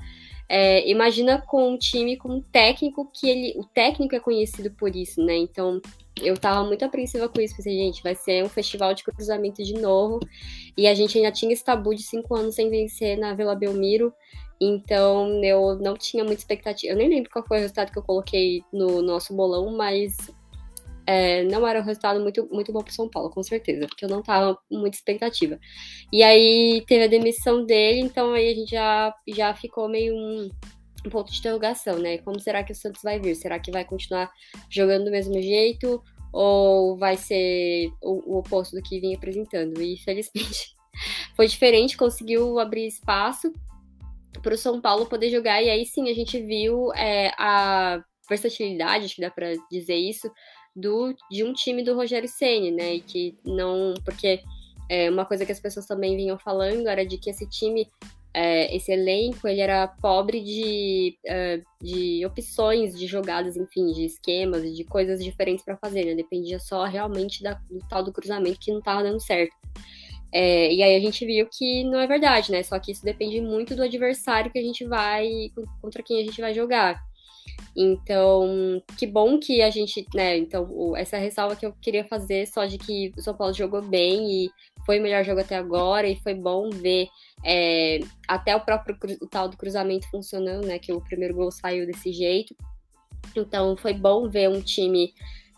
É, 0.49 0.85
imagina 0.89 1.41
com 1.41 1.71
um 1.71 1.77
time 1.77 2.17
com 2.17 2.27
um 2.27 2.41
técnico 2.41 3.09
que 3.13 3.29
ele. 3.29 3.53
O 3.55 3.63
técnico 3.63 4.13
é 4.13 4.19
conhecido 4.19 4.69
por 4.71 4.93
isso, 4.93 5.23
né? 5.23 5.37
Então 5.37 5.81
eu 6.21 6.35
tava 6.37 6.67
muito 6.67 6.83
apreensiva 6.83 7.29
com 7.29 7.39
isso. 7.39 7.55
Pensei, 7.55 7.77
gente, 7.77 8.03
vai 8.03 8.13
ser 8.13 8.43
um 8.43 8.49
festival 8.49 8.93
de 8.93 9.05
cruzamento 9.05 9.63
de 9.63 9.75
novo. 9.75 10.19
E 10.75 10.85
a 10.85 10.93
gente 10.93 11.17
ainda 11.17 11.31
tinha 11.31 11.53
esse 11.53 11.63
tabu 11.63 11.95
de 11.95 12.03
cinco 12.03 12.35
anos 12.35 12.55
sem 12.55 12.69
vencer 12.69 13.17
na 13.17 13.33
Vila 13.33 13.55
Belmiro. 13.55 14.13
Então 14.59 15.41
eu 15.41 15.77
não 15.77 15.93
tinha 15.95 16.25
muita 16.25 16.41
expectativa. 16.41 16.91
Eu 16.91 16.97
nem 16.97 17.07
lembro 17.07 17.29
qual 17.31 17.47
foi 17.47 17.59
o 17.59 17.61
resultado 17.61 17.89
que 17.89 17.99
eu 17.99 18.03
coloquei 18.03 18.63
no 18.73 19.01
nosso 19.01 19.33
bolão, 19.33 19.77
mas 19.77 20.17
é, 21.09 21.43
não 21.45 21.67
era 21.67 21.79
um 21.79 21.83
resultado 21.83 22.19
muito, 22.19 22.47
muito 22.51 22.71
bom 22.71 22.83
para 22.83 22.93
São 22.93 23.09
Paulo, 23.09 23.31
com 23.31 23.41
certeza, 23.41 23.87
porque 23.87 24.05
eu 24.05 24.09
não 24.09 24.21
tava 24.21 24.53
com 24.69 24.77
muita 24.77 24.95
expectativa. 24.95 25.59
E 26.13 26.21
aí 26.21 26.83
teve 26.87 27.05
a 27.05 27.07
demissão 27.07 27.65
dele, 27.65 28.01
então 28.01 28.33
aí 28.33 28.51
a 28.51 28.53
gente 28.53 28.69
já, 28.69 29.15
já 29.27 29.51
ficou 29.55 29.89
meio 29.89 30.13
um, 30.13 30.51
um 31.03 31.09
ponto 31.09 31.31
de 31.31 31.39
interrogação, 31.39 31.97
né? 31.97 32.19
Como 32.19 32.39
será 32.39 32.63
que 32.63 32.73
o 32.73 32.75
Santos 32.75 33.01
vai 33.01 33.19
vir? 33.19 33.33
Será 33.33 33.57
que 33.57 33.71
vai 33.71 33.83
continuar 33.83 34.29
jogando 34.69 35.05
do 35.05 35.11
mesmo 35.11 35.33
jeito? 35.41 35.99
Ou 36.31 36.95
vai 36.95 37.17
ser 37.17 37.91
o, 38.03 38.35
o 38.35 38.37
oposto 38.37 38.75
do 38.75 38.83
que 38.83 38.99
vinha 38.99 39.17
apresentando? 39.17 39.81
E 39.81 39.97
felizmente 39.97 40.75
foi 41.35 41.47
diferente, 41.47 41.97
conseguiu 41.97 42.59
abrir 42.59 42.85
espaço 42.85 43.51
para 44.43 44.53
o 44.53 44.57
São 44.57 44.79
Paulo 44.79 45.07
poder 45.07 45.31
jogar, 45.31 45.59
e 45.63 45.71
aí 45.71 45.87
sim 45.87 46.07
a 46.07 46.13
gente 46.13 46.39
viu 46.39 46.93
é, 46.93 47.31
a 47.35 47.99
versatilidade, 48.29 49.05
acho 49.05 49.15
que 49.15 49.21
dá 49.21 49.31
para 49.31 49.55
dizer 49.71 49.95
isso, 49.95 50.31
do, 50.79 51.13
de 51.29 51.43
um 51.43 51.53
time 51.53 51.83
do 51.83 51.95
Rogério 51.95 52.29
Ceni, 52.29 52.71
né? 52.71 52.95
E 52.95 53.01
que 53.01 53.37
não. 53.45 53.93
Porque 54.03 54.41
é, 54.89 55.09
uma 55.09 55.25
coisa 55.25 55.45
que 55.45 55.51
as 55.51 55.59
pessoas 55.59 55.85
também 55.85 56.15
vinham 56.15 56.37
falando 56.37 56.87
era 56.87 57.05
de 57.05 57.17
que 57.17 57.29
esse 57.29 57.47
time, 57.47 57.87
é, 58.33 58.75
esse 58.75 58.91
elenco, 58.91 59.47
ele 59.47 59.61
era 59.61 59.87
pobre 59.87 60.41
de, 60.41 61.17
é, 61.25 61.61
de 61.81 62.25
opções 62.25 62.97
de 62.97 63.05
jogadas, 63.05 63.55
enfim, 63.55 63.91
de 63.91 64.05
esquemas, 64.05 64.75
de 64.75 64.83
coisas 64.83 65.23
diferentes 65.23 65.63
para 65.63 65.77
fazer, 65.77 66.05
né? 66.05 66.15
Dependia 66.15 66.59
só 66.59 66.85
realmente 66.85 67.43
da, 67.43 67.53
do 67.69 67.79
tal 67.87 68.03
do 68.03 68.11
cruzamento 68.11 68.59
que 68.59 68.71
não 68.71 68.79
estava 68.79 69.03
dando 69.03 69.21
certo. 69.21 69.55
É, 70.31 70.71
e 70.71 70.83
aí 70.83 70.95
a 70.95 70.99
gente 70.99 71.25
viu 71.25 71.47
que 71.51 71.83
não 71.85 71.99
é 71.99 72.05
verdade, 72.05 72.51
né? 72.51 72.61
Só 72.63 72.77
que 72.79 72.91
isso 72.91 73.03
depende 73.03 73.41
muito 73.41 73.75
do 73.75 73.83
adversário 73.83 74.51
que 74.51 74.59
a 74.59 74.63
gente 74.63 74.85
vai, 74.85 75.27
contra 75.81 76.03
quem 76.03 76.21
a 76.21 76.23
gente 76.23 76.39
vai 76.39 76.53
jogar. 76.53 77.01
Então, 77.75 78.81
que 78.97 79.07
bom 79.07 79.39
que 79.39 79.61
a 79.61 79.69
gente, 79.69 80.05
né? 80.13 80.37
Então, 80.37 80.95
essa 80.95 81.17
ressalva 81.17 81.55
que 81.55 81.65
eu 81.65 81.73
queria 81.81 82.03
fazer 82.03 82.47
só 82.47 82.65
de 82.65 82.77
que 82.77 83.13
o 83.17 83.21
São 83.21 83.35
Paulo 83.35 83.53
jogou 83.53 83.81
bem 83.81 84.45
e 84.45 84.51
foi 84.85 84.99
o 84.99 85.03
melhor 85.03 85.23
jogo 85.23 85.41
até 85.41 85.55
agora 85.55 86.07
e 86.07 86.15
foi 86.17 86.33
bom 86.33 86.69
ver 86.69 87.07
é, 87.45 87.99
até 88.27 88.55
o 88.55 88.61
próprio 88.61 88.97
o 89.21 89.27
tal 89.27 89.47
do 89.47 89.57
cruzamento 89.57 90.09
funcionando, 90.09 90.65
né? 90.65 90.79
Que 90.79 90.91
o 90.91 91.01
primeiro 91.01 91.35
gol 91.35 91.51
saiu 91.51 91.85
desse 91.85 92.11
jeito. 92.11 92.55
Então, 93.35 93.77
foi 93.77 93.93
bom 93.93 94.27
ver 94.29 94.49
um 94.49 94.61
time 94.61 95.13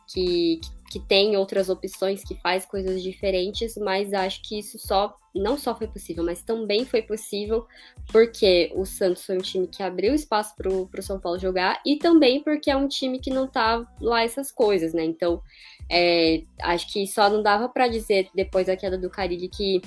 que, 0.07 0.59
que 0.61 0.80
tem 0.99 1.37
outras 1.37 1.69
opções, 1.69 2.23
que 2.23 2.35
faz 2.35 2.65
coisas 2.65 3.01
diferentes, 3.01 3.75
mas 3.77 4.13
acho 4.13 4.41
que 4.41 4.59
isso 4.59 4.77
só 4.79 5.15
não 5.33 5.57
só 5.57 5.73
foi 5.73 5.87
possível, 5.87 6.23
mas 6.23 6.41
também 6.41 6.85
foi 6.85 7.01
possível 7.01 7.65
porque 8.11 8.71
o 8.75 8.85
Santos 8.85 9.25
foi 9.25 9.37
um 9.37 9.41
time 9.41 9.67
que 9.67 9.81
abriu 9.81 10.13
espaço 10.13 10.53
para 10.55 10.69
o 10.69 11.01
São 11.01 11.19
Paulo 11.19 11.39
jogar 11.39 11.81
e 11.85 11.97
também 11.97 12.43
porque 12.43 12.69
é 12.69 12.75
um 12.75 12.87
time 12.87 13.19
que 13.19 13.29
não 13.29 13.47
tá 13.47 13.85
lá 14.01 14.23
essas 14.23 14.51
coisas, 14.51 14.93
né? 14.93 15.05
Então, 15.05 15.41
é, 15.89 16.43
acho 16.61 16.91
que 16.91 17.07
só 17.07 17.29
não 17.29 17.41
dava 17.41 17.69
para 17.69 17.87
dizer 17.87 18.29
depois 18.35 18.67
da 18.67 18.75
queda 18.75 18.97
do 18.97 19.09
Carilli 19.09 19.47
que 19.47 19.81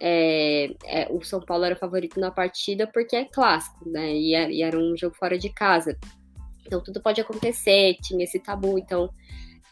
é, 0.00 0.74
é, 0.84 1.08
o 1.10 1.22
São 1.22 1.40
Paulo 1.40 1.64
era 1.64 1.76
favorito 1.76 2.18
na 2.20 2.30
partida 2.30 2.86
porque 2.86 3.16
é 3.16 3.24
clássico, 3.24 3.88
né? 3.88 4.12
E, 4.12 4.34
é, 4.34 4.50
e 4.50 4.62
era 4.62 4.78
um 4.78 4.96
jogo 4.96 5.16
fora 5.16 5.38
de 5.38 5.48
casa. 5.48 5.96
Então 6.66 6.82
tudo 6.82 7.00
pode 7.00 7.20
acontecer, 7.20 7.96
tinha 8.02 8.24
esse 8.24 8.38
tabu, 8.38 8.78
então 8.78 9.10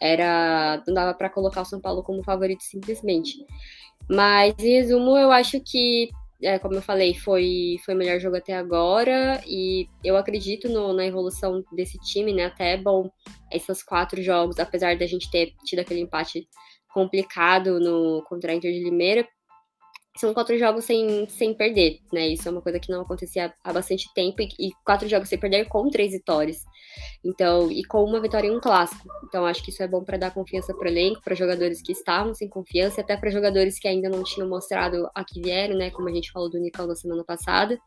era 0.00 0.82
não 0.86 0.94
dava 0.94 1.14
para 1.14 1.30
colocar 1.30 1.62
o 1.62 1.64
São 1.64 1.80
Paulo 1.80 2.02
como 2.02 2.24
favorito 2.24 2.62
simplesmente. 2.62 3.44
Mas 4.08 4.54
em 4.58 4.74
resumo, 4.74 5.16
eu 5.16 5.32
acho 5.32 5.60
que 5.60 6.10
é, 6.42 6.58
como 6.58 6.74
eu 6.74 6.82
falei, 6.82 7.14
foi, 7.14 7.76
foi 7.84 7.94
o 7.94 7.96
melhor 7.96 8.20
jogo 8.20 8.36
até 8.36 8.54
agora 8.54 9.42
e 9.46 9.88
eu 10.04 10.16
acredito 10.16 10.68
no, 10.68 10.92
na 10.92 11.06
evolução 11.06 11.64
desse 11.72 11.98
time, 11.98 12.32
né? 12.32 12.44
Até 12.46 12.74
é 12.74 12.76
bom 12.76 13.10
esses 13.50 13.82
quatro 13.82 14.22
jogos, 14.22 14.58
apesar 14.58 14.98
da 14.98 15.06
gente 15.06 15.30
ter 15.30 15.52
tido 15.64 15.80
aquele 15.80 16.00
empate 16.00 16.46
complicado 16.92 17.80
no 17.80 18.22
contra 18.28 18.52
a 18.52 18.54
Inter 18.54 18.72
de 18.72 18.84
Limeira, 18.84 19.26
são 20.20 20.32
quatro 20.34 20.58
jogos 20.58 20.84
sem, 20.84 21.28
sem 21.28 21.54
perder, 21.54 22.00
né? 22.12 22.28
Isso 22.28 22.48
é 22.48 22.50
uma 22.50 22.62
coisa 22.62 22.78
que 22.78 22.90
não 22.90 23.02
acontecia 23.02 23.52
há 23.62 23.72
bastante 23.72 24.12
tempo 24.14 24.42
e, 24.42 24.48
e 24.58 24.70
quatro 24.84 25.08
jogos 25.08 25.28
sem 25.28 25.38
perder 25.38 25.66
com 25.66 25.88
três 25.88 26.12
vitórias. 26.12 26.64
Então, 27.24 27.70
e 27.70 27.84
com 27.84 28.02
uma 28.04 28.20
vitória 28.20 28.48
em 28.48 28.56
um 28.56 28.60
clássico. 28.60 29.08
Então, 29.24 29.44
acho 29.44 29.62
que 29.62 29.70
isso 29.70 29.82
é 29.82 29.88
bom 29.88 30.02
para 30.04 30.16
dar 30.16 30.32
confiança 30.32 30.72
para 30.74 30.86
o 30.86 30.88
elenco, 30.88 31.20
para 31.22 31.34
jogadores 31.34 31.82
que 31.82 31.92
estavam 31.92 32.34
sem 32.34 32.48
confiança, 32.48 33.00
até 33.00 33.16
para 33.16 33.30
jogadores 33.30 33.78
que 33.78 33.88
ainda 33.88 34.08
não 34.08 34.22
tinham 34.22 34.48
mostrado 34.48 35.08
a 35.14 35.24
que 35.24 35.40
vieram, 35.40 35.76
né? 35.76 35.90
Como 35.90 36.08
a 36.08 36.12
gente 36.12 36.30
falou 36.30 36.48
do 36.48 36.58
Nicão 36.58 36.86
na 36.86 36.94
semana 36.94 37.24
passada. 37.24 37.78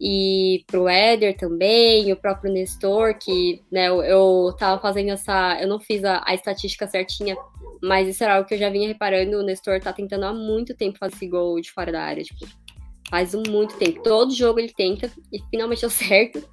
E 0.00 0.64
pro 0.66 0.88
Éder 0.88 1.36
também, 1.36 2.10
o 2.10 2.16
próprio 2.16 2.50
Nestor, 2.52 3.18
que 3.18 3.62
né, 3.70 3.88
eu, 3.88 4.02
eu 4.02 4.56
tava 4.58 4.80
fazendo 4.80 5.10
essa. 5.10 5.60
Eu 5.60 5.68
não 5.68 5.78
fiz 5.78 6.02
a, 6.04 6.22
a 6.24 6.34
estatística 6.34 6.86
certinha 6.86 7.36
mas 7.82 8.08
isso 8.08 8.22
era 8.22 8.36
algo 8.36 8.46
que 8.46 8.54
eu 8.54 8.58
já 8.58 8.68
vinha 8.68 8.88
reparando. 8.88 9.38
O 9.38 9.42
Nestor 9.42 9.80
tá 9.80 9.92
tentando 9.92 10.24
há 10.24 10.32
muito 10.32 10.74
tempo 10.74 10.98
fazer 10.98 11.14
esse 11.14 11.26
gol 11.26 11.60
de 11.60 11.72
fora 11.72 11.90
da 11.90 12.02
área. 12.02 12.22
Tipo, 12.22 12.46
faz 13.08 13.34
muito 13.34 13.76
tempo. 13.78 14.02
Todo 14.02 14.34
jogo 14.34 14.60
ele 14.60 14.72
tenta 14.72 15.10
e 15.32 15.40
finalmente 15.50 15.80
deu 15.82 15.90
certo. 15.90 16.46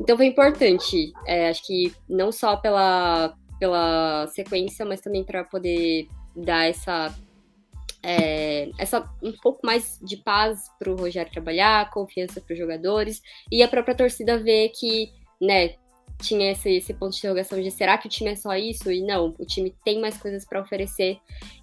Então 0.00 0.16
foi 0.16 0.26
importante. 0.26 1.12
É, 1.26 1.48
acho 1.48 1.66
que 1.66 1.92
não 2.08 2.30
só 2.30 2.56
pela, 2.56 3.34
pela 3.58 4.26
sequência, 4.28 4.86
mas 4.86 5.00
também 5.00 5.24
para 5.24 5.44
poder 5.44 6.06
dar 6.36 6.68
essa. 6.68 7.12
É, 8.02 8.70
essa 8.78 9.08
um 9.22 9.32
pouco 9.32 9.60
mais 9.64 9.98
de 10.02 10.16
paz 10.16 10.70
para 10.78 10.90
o 10.90 10.96
Rogério 10.96 11.30
trabalhar, 11.30 11.90
confiança 11.90 12.40
para 12.40 12.54
os 12.54 12.58
jogadores 12.58 13.20
e 13.52 13.62
a 13.62 13.68
própria 13.68 13.94
torcida 13.94 14.38
ver 14.38 14.70
que, 14.70 15.12
né, 15.40 15.74
tinha 16.20 16.52
esse, 16.52 16.70
esse 16.76 16.94
ponto 16.94 17.12
de 17.12 17.18
interrogação 17.18 17.60
de 17.60 17.70
será 17.70 17.98
que 17.98 18.06
o 18.06 18.10
time 18.10 18.30
é 18.30 18.36
só 18.36 18.54
isso? 18.54 18.90
E 18.90 19.02
não, 19.02 19.34
o 19.38 19.44
time 19.44 19.74
tem 19.84 20.00
mais 20.00 20.16
coisas 20.18 20.44
para 20.44 20.60
oferecer. 20.60 21.18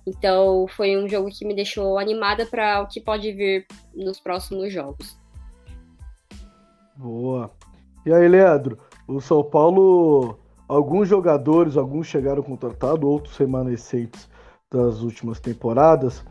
Então 0.05 0.67
foi 0.69 0.97
um 0.97 1.07
jogo 1.07 1.29
que 1.29 1.45
me 1.45 1.55
deixou 1.55 1.97
animada 1.97 2.45
para 2.45 2.81
o 2.81 2.87
que 2.87 2.99
pode 2.99 3.31
vir 3.31 3.65
nos 3.95 4.19
próximos 4.19 4.71
jogos. 4.73 5.19
Boa. 6.95 7.51
E 8.05 8.11
aí, 8.11 8.27
Leandro, 8.27 8.77
o 9.07 9.21
São 9.21 9.43
Paulo, 9.43 10.39
alguns 10.67 11.07
jogadores, 11.07 11.77
alguns 11.77 12.07
chegaram 12.07 12.41
contratados, 12.41 13.07
outros 13.07 13.37
remanescentes 13.37 14.27
das 14.71 15.01
últimas 15.01 15.39
temporadas, 15.39 16.23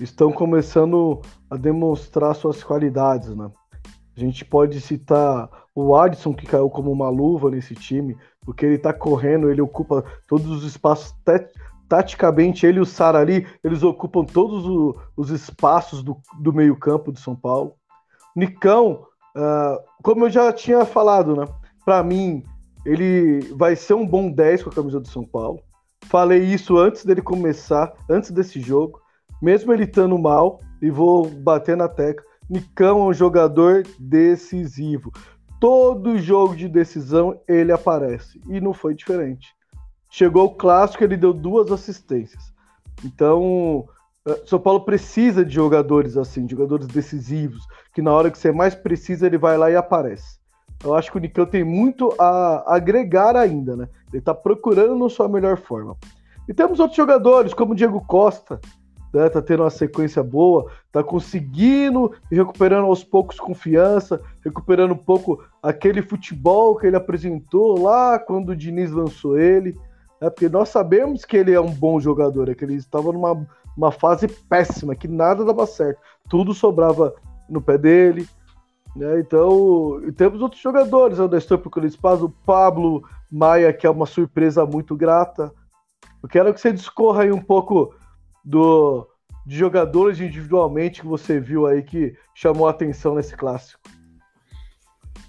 estão 0.00 0.32
começando 0.32 1.20
a 1.50 1.56
demonstrar 1.56 2.34
suas 2.34 2.62
qualidades, 2.62 3.34
né? 3.34 3.50
A 4.16 4.20
gente 4.20 4.44
pode 4.44 4.80
citar 4.80 5.48
o 5.74 5.94
Adson, 5.94 6.32
que 6.32 6.46
caiu 6.46 6.70
como 6.70 6.90
uma 6.90 7.10
luva 7.10 7.50
nesse 7.50 7.74
time, 7.74 8.16
porque 8.40 8.64
ele 8.64 8.78
tá 8.78 8.92
correndo, 8.92 9.50
ele 9.50 9.60
ocupa 9.60 10.04
todos 10.26 10.50
os 10.50 10.64
espaços, 10.64 11.14
taticamente, 11.88 12.66
ele 12.66 12.78
e 12.78 12.80
o 12.80 12.86
Sara 12.86 13.18
ali, 13.18 13.46
eles 13.62 13.82
ocupam 13.82 14.24
todos 14.24 14.66
o, 14.66 14.96
os 15.16 15.30
espaços 15.30 16.02
do, 16.02 16.16
do 16.40 16.52
meio-campo 16.52 17.12
do 17.12 17.20
São 17.20 17.36
Paulo. 17.36 17.74
Nicão, 18.34 19.06
uh, 19.36 19.78
como 20.02 20.24
eu 20.24 20.30
já 20.30 20.52
tinha 20.52 20.84
falado, 20.84 21.36
né? 21.36 21.44
Para 21.84 22.02
mim, 22.02 22.42
ele 22.84 23.40
vai 23.54 23.76
ser 23.76 23.94
um 23.94 24.06
bom 24.06 24.30
10 24.30 24.62
com 24.62 24.70
a 24.70 24.74
camisa 24.74 25.00
do 25.00 25.08
São 25.08 25.24
Paulo. 25.24 25.60
Falei 26.08 26.42
isso 26.42 26.76
antes 26.76 27.04
dele 27.04 27.20
começar, 27.20 27.92
antes 28.08 28.30
desse 28.30 28.60
jogo. 28.60 29.00
Mesmo 29.42 29.72
ele 29.72 29.84
estando 29.84 30.18
mal, 30.18 30.60
e 30.80 30.90
vou 30.90 31.28
bater 31.28 31.76
na 31.76 31.88
tecla. 31.88 32.24
Nicão 32.48 33.00
é 33.00 33.04
um 33.10 33.12
jogador 33.12 33.82
decisivo. 33.98 35.12
Todo 35.60 36.18
jogo 36.18 36.54
de 36.54 36.68
decisão 36.68 37.40
ele 37.48 37.72
aparece. 37.72 38.40
E 38.48 38.60
não 38.60 38.72
foi 38.72 38.94
diferente. 38.94 39.54
Chegou 40.10 40.46
o 40.46 40.54
clássico, 40.54 41.02
ele 41.02 41.16
deu 41.16 41.32
duas 41.32 41.72
assistências. 41.72 42.52
Então, 43.04 43.86
eh, 44.26 44.42
São 44.46 44.58
Paulo 44.58 44.80
precisa 44.80 45.44
de 45.44 45.54
jogadores 45.54 46.16
assim, 46.16 46.48
jogadores 46.48 46.86
decisivos, 46.86 47.66
que 47.92 48.00
na 48.00 48.12
hora 48.12 48.30
que 48.30 48.38
você 48.38 48.52
mais 48.52 48.74
precisa, 48.74 49.26
ele 49.26 49.38
vai 49.38 49.58
lá 49.58 49.70
e 49.70 49.76
aparece. 49.76 50.35
Eu 50.84 50.94
acho 50.94 51.10
que 51.10 51.16
o 51.16 51.20
Nicão 51.20 51.46
tem 51.46 51.64
muito 51.64 52.14
a 52.18 52.74
agregar 52.74 53.36
ainda, 53.36 53.76
né? 53.76 53.88
Ele 54.12 54.18
está 54.18 54.34
procurando 54.34 55.08
sua 55.08 55.28
melhor 55.28 55.56
forma. 55.56 55.96
E 56.48 56.54
temos 56.54 56.78
outros 56.78 56.96
jogadores, 56.96 57.52
como 57.54 57.72
o 57.72 57.74
Diego 57.74 58.00
Costa, 58.06 58.60
né? 59.12 59.28
Tá 59.28 59.40
tendo 59.40 59.62
uma 59.62 59.70
sequência 59.70 60.22
boa, 60.22 60.70
tá 60.92 61.02
conseguindo 61.02 62.12
recuperando 62.30 62.86
aos 62.86 63.02
poucos 63.02 63.40
confiança, 63.40 64.20
recuperando 64.44 64.92
um 64.92 64.98
pouco 64.98 65.42
aquele 65.62 66.02
futebol 66.02 66.76
que 66.76 66.86
ele 66.86 66.96
apresentou 66.96 67.82
lá 67.82 68.18
quando 68.18 68.50
o 68.50 68.56
Diniz 68.56 68.92
lançou 68.92 69.38
ele. 69.38 69.76
Né? 70.20 70.30
Porque 70.30 70.48
nós 70.48 70.68
sabemos 70.68 71.24
que 71.24 71.36
ele 71.36 71.52
é 71.52 71.60
um 71.60 71.70
bom 71.70 71.98
jogador, 71.98 72.48
é 72.48 72.54
que 72.54 72.64
ele 72.64 72.74
estava 72.74 73.12
numa 73.12 73.46
uma 73.76 73.92
fase 73.92 74.26
péssima, 74.26 74.94
que 74.94 75.06
nada 75.06 75.44
dava 75.44 75.66
certo, 75.66 76.00
tudo 76.30 76.54
sobrava 76.54 77.14
no 77.48 77.60
pé 77.60 77.76
dele. 77.76 78.26
Né? 78.96 79.20
Então, 79.20 80.00
temos 80.16 80.40
outros 80.40 80.60
jogadores, 80.60 81.18
o 81.18 81.28
Nestor 81.28 81.58
procurando 81.58 81.90
espaço, 81.90 82.24
o 82.24 82.30
Pablo 82.30 83.06
Maia, 83.30 83.72
que 83.72 83.86
é 83.86 83.90
uma 83.90 84.06
surpresa 84.06 84.64
muito 84.64 84.96
grata. 84.96 85.52
Eu 86.22 86.28
quero 86.28 86.52
que 86.54 86.60
você 86.60 86.72
discorra 86.72 87.22
aí 87.22 87.30
um 87.30 87.40
pouco 87.40 87.94
do, 88.42 89.06
de 89.44 89.56
jogadores 89.56 90.20
individualmente 90.20 91.02
que 91.02 91.06
você 91.06 91.38
viu 91.38 91.66
aí 91.66 91.82
que 91.82 92.16
chamou 92.34 92.66
a 92.66 92.70
atenção 92.70 93.14
nesse 93.14 93.36
clássico? 93.36 93.80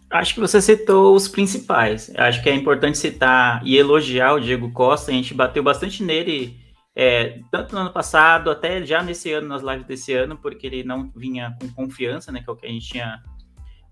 Acho 0.10 0.34
que 0.34 0.40
você 0.40 0.62
citou 0.62 1.14
os 1.14 1.28
principais. 1.28 2.12
Acho 2.16 2.42
que 2.42 2.50
é 2.50 2.56
importante 2.56 2.98
citar 2.98 3.62
e 3.66 3.76
elogiar 3.76 4.34
o 4.34 4.40
Diego 4.40 4.72
Costa. 4.72 5.12
A 5.12 5.14
gente 5.14 5.34
bateu 5.34 5.62
bastante 5.62 6.02
nele, 6.02 6.58
é, 6.96 7.42
tanto 7.52 7.76
no 7.76 7.82
ano 7.82 7.92
passado, 7.92 8.50
até 8.50 8.86
já 8.86 9.04
nesse 9.04 9.34
ano, 9.34 9.50
nas 9.50 9.62
lives 9.62 9.86
desse 9.86 10.14
ano, 10.14 10.38
porque 10.38 10.66
ele 10.66 10.84
não 10.86 11.12
vinha 11.14 11.58
com 11.60 11.68
confiança, 11.74 12.32
né? 12.32 12.42
Que 12.42 12.50
é 12.50 12.54
o 12.54 12.56
que 12.56 12.66
a 12.66 12.70
gente 12.70 12.88
tinha 12.88 13.22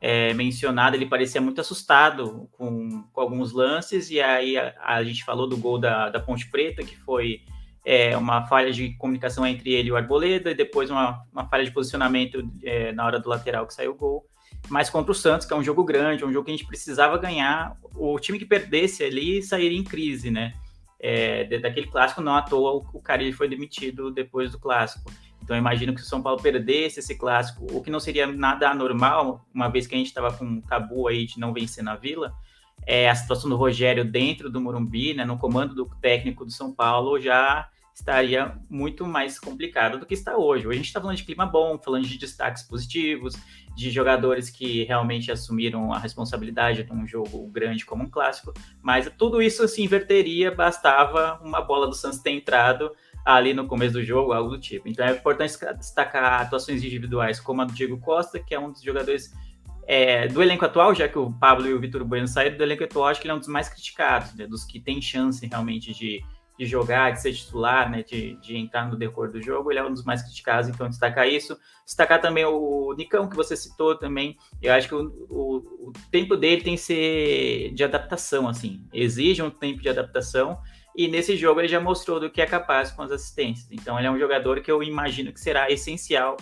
é, 0.07 0.35
mencionado. 0.35 0.95
Ele 0.95 1.07
parecia 1.07 1.41
muito 1.41 1.59
assustado 1.59 2.47
com, 2.51 3.03
com 3.11 3.21
alguns 3.21 3.51
lances, 3.51 4.11
e 4.11 4.21
aí 4.21 4.55
a, 4.55 4.71
a 4.79 5.03
gente 5.03 5.23
falou 5.23 5.49
do 5.49 5.57
gol 5.57 5.79
da, 5.79 6.09
da 6.11 6.19
Ponte 6.19 6.47
Preta, 6.51 6.83
que 6.83 6.95
foi 6.95 7.41
é, 7.83 8.15
uma 8.15 8.45
falha 8.45 8.71
de 8.71 8.95
comunicação 8.97 9.47
entre 9.47 9.73
ele 9.73 9.89
e 9.89 9.91
o 9.91 9.95
Arboleda, 9.95 10.51
e 10.51 10.53
depois 10.53 10.91
uma, 10.91 11.23
uma 11.33 11.49
falha 11.49 11.65
de 11.65 11.71
posicionamento 11.71 12.47
é, 12.61 12.91
na 12.91 13.03
hora 13.03 13.19
do 13.19 13.27
lateral 13.27 13.65
que 13.65 13.73
saiu 13.73 13.93
o 13.93 13.95
gol. 13.95 14.23
Mas 14.69 14.91
contra 14.91 15.11
o 15.11 15.15
Santos, 15.15 15.47
que 15.47 15.53
é 15.53 15.57
um 15.57 15.63
jogo 15.63 15.83
grande, 15.83 16.23
um 16.23 16.31
jogo 16.31 16.45
que 16.45 16.51
a 16.51 16.55
gente 16.55 16.67
precisava 16.67 17.17
ganhar, 17.17 17.75
o 17.95 18.19
time 18.19 18.37
que 18.37 18.45
perdesse 18.45 19.03
ali 19.03 19.41
sairia 19.41 19.77
em 19.77 19.83
crise, 19.83 20.29
né? 20.29 20.53
É, 20.99 21.45
daquele 21.57 21.87
clássico, 21.87 22.21
não 22.21 22.35
à 22.35 22.43
toa 22.43 22.83
o, 22.93 23.01
Carilli 23.01 23.33
foi 23.33 23.49
demitido 23.49 24.11
depois 24.11 24.51
do 24.51 24.59
clássico. 24.59 25.11
Então, 25.45 25.55
imagino 25.55 25.93
que 25.93 26.01
se 26.01 26.07
o 26.07 26.09
São 26.09 26.23
Paulo 26.23 26.41
perdesse 26.41 26.99
esse 26.99 27.15
clássico, 27.15 27.67
o 27.71 27.79
que 27.79 27.91
não 27.91 27.99
seria 27.99 28.25
nada 28.25 28.67
anormal, 28.67 29.45
uma 29.53 29.69
vez 29.69 29.85
que 29.85 29.93
a 29.93 29.97
gente 29.97 30.07
estava 30.07 30.33
com 30.33 30.43
um 30.43 30.59
tabu 30.59 31.07
aí 31.07 31.27
de 31.27 31.39
não 31.39 31.53
vencer 31.53 31.83
na 31.83 31.95
Vila, 31.95 32.33
é, 32.83 33.07
a 33.07 33.13
situação 33.13 33.47
do 33.47 33.55
Rogério 33.55 34.03
dentro 34.03 34.49
do 34.49 34.59
Morumbi, 34.59 35.13
né, 35.13 35.23
no 35.23 35.37
comando 35.37 35.75
do 35.75 35.85
técnico 36.01 36.43
do 36.43 36.51
São 36.51 36.73
Paulo, 36.73 37.19
já 37.19 37.69
estaria 37.93 38.57
muito 38.67 39.05
mais 39.05 39.39
complicado 39.39 39.99
do 39.99 40.05
que 40.05 40.15
está 40.15 40.35
hoje. 40.35 40.67
Hoje 40.67 40.73
a 40.73 40.77
gente 40.77 40.87
está 40.87 40.99
falando 40.99 41.15
de 41.15 41.23
clima 41.23 41.45
bom, 41.45 41.77
falando 41.77 42.07
de 42.07 42.17
destaques 42.17 42.63
positivos, 42.63 43.35
de 43.75 43.91
jogadores 43.91 44.49
que 44.49 44.83
realmente 44.83 45.31
assumiram 45.31 45.93
a 45.93 45.99
responsabilidade 45.99 46.83
de 46.83 46.91
um 46.91 47.05
jogo 47.05 47.47
grande 47.49 47.85
como 47.85 48.03
um 48.03 48.09
clássico, 48.09 48.51
mas 48.81 49.09
tudo 49.15 49.43
isso 49.43 49.65
se 49.67 49.83
inverteria, 49.83 50.49
bastava 50.49 51.39
uma 51.43 51.61
bola 51.61 51.87
do 51.87 51.93
Santos 51.93 52.19
ter 52.19 52.31
entrado 52.31 52.91
ali 53.25 53.53
no 53.53 53.65
começo 53.65 53.93
do 53.93 54.03
jogo, 54.03 54.31
algo 54.31 54.51
do 54.51 54.59
tipo. 54.59 54.87
Então 54.87 55.05
é 55.05 55.11
importante 55.11 55.57
destacar 55.77 56.41
atuações 56.41 56.83
individuais, 56.83 57.39
como 57.39 57.61
a 57.61 57.65
do 57.65 57.73
Diego 57.73 57.97
Costa, 57.99 58.39
que 58.39 58.53
é 58.53 58.59
um 58.59 58.71
dos 58.71 58.81
jogadores 58.81 59.33
é, 59.87 60.27
do 60.27 60.41
elenco 60.41 60.63
atual, 60.63 60.93
já 60.93 61.07
que 61.07 61.17
o 61.17 61.31
Pablo 61.31 61.67
e 61.67 61.73
o 61.73 61.79
Vitor 61.79 62.05
Bueno 62.05 62.27
saíram 62.27 62.55
do 62.55 62.63
elenco 62.63 62.83
atual, 62.83 63.07
acho 63.07 63.19
que 63.19 63.27
ele 63.27 63.33
é 63.33 63.35
um 63.35 63.39
dos 63.39 63.47
mais 63.47 63.67
criticados, 63.67 64.33
né, 64.35 64.45
dos 64.45 64.63
que 64.63 64.79
tem 64.79 65.01
chance 65.01 65.45
realmente 65.45 65.93
de 65.93 66.23
de 66.57 66.65
jogar, 66.65 67.11
de 67.11 67.21
ser 67.21 67.33
titular, 67.33 67.89
né, 67.89 68.01
de, 68.01 68.35
de 68.37 68.55
entrar 68.55 68.89
no 68.89 68.95
decor 68.95 69.29
do 69.29 69.41
jogo, 69.41 69.71
ele 69.71 69.79
é 69.79 69.83
um 69.83 69.91
dos 69.91 70.05
mais 70.05 70.21
criticados, 70.21 70.69
então 70.69 70.87
destacar 70.87 71.27
isso. 71.27 71.57
Destacar 71.85 72.21
também 72.21 72.45
o 72.45 72.93
Nicão, 72.97 73.29
que 73.29 73.35
você 73.35 73.57
citou 73.57 73.95
também, 73.97 74.37
eu 74.61 74.73
acho 74.73 74.87
que 74.87 74.95
o, 74.95 75.27
o, 75.29 75.89
o 75.89 75.93
tempo 76.09 76.37
dele 76.37 76.61
tem 76.61 76.75
que 76.75 76.81
ser 76.81 77.73
de 77.73 77.83
adaptação, 77.83 78.47
assim, 78.47 78.87
exige 78.93 79.41
um 79.41 79.49
tempo 79.49 79.81
de 79.81 79.89
adaptação, 79.89 80.57
e 80.95 81.07
nesse 81.07 81.35
jogo 81.35 81.61
ele 81.61 81.67
já 81.67 81.79
mostrou 81.79 82.19
do 82.19 82.29
que 82.29 82.41
é 82.41 82.45
capaz 82.45 82.91
com 82.91 83.01
as 83.01 83.11
assistências. 83.11 83.67
Então 83.71 83.97
ele 83.97 84.07
é 84.07 84.11
um 84.11 84.19
jogador 84.19 84.61
que 84.61 84.71
eu 84.71 84.81
imagino 84.81 85.33
que 85.33 85.39
será 85.39 85.69
essencial 85.69 86.37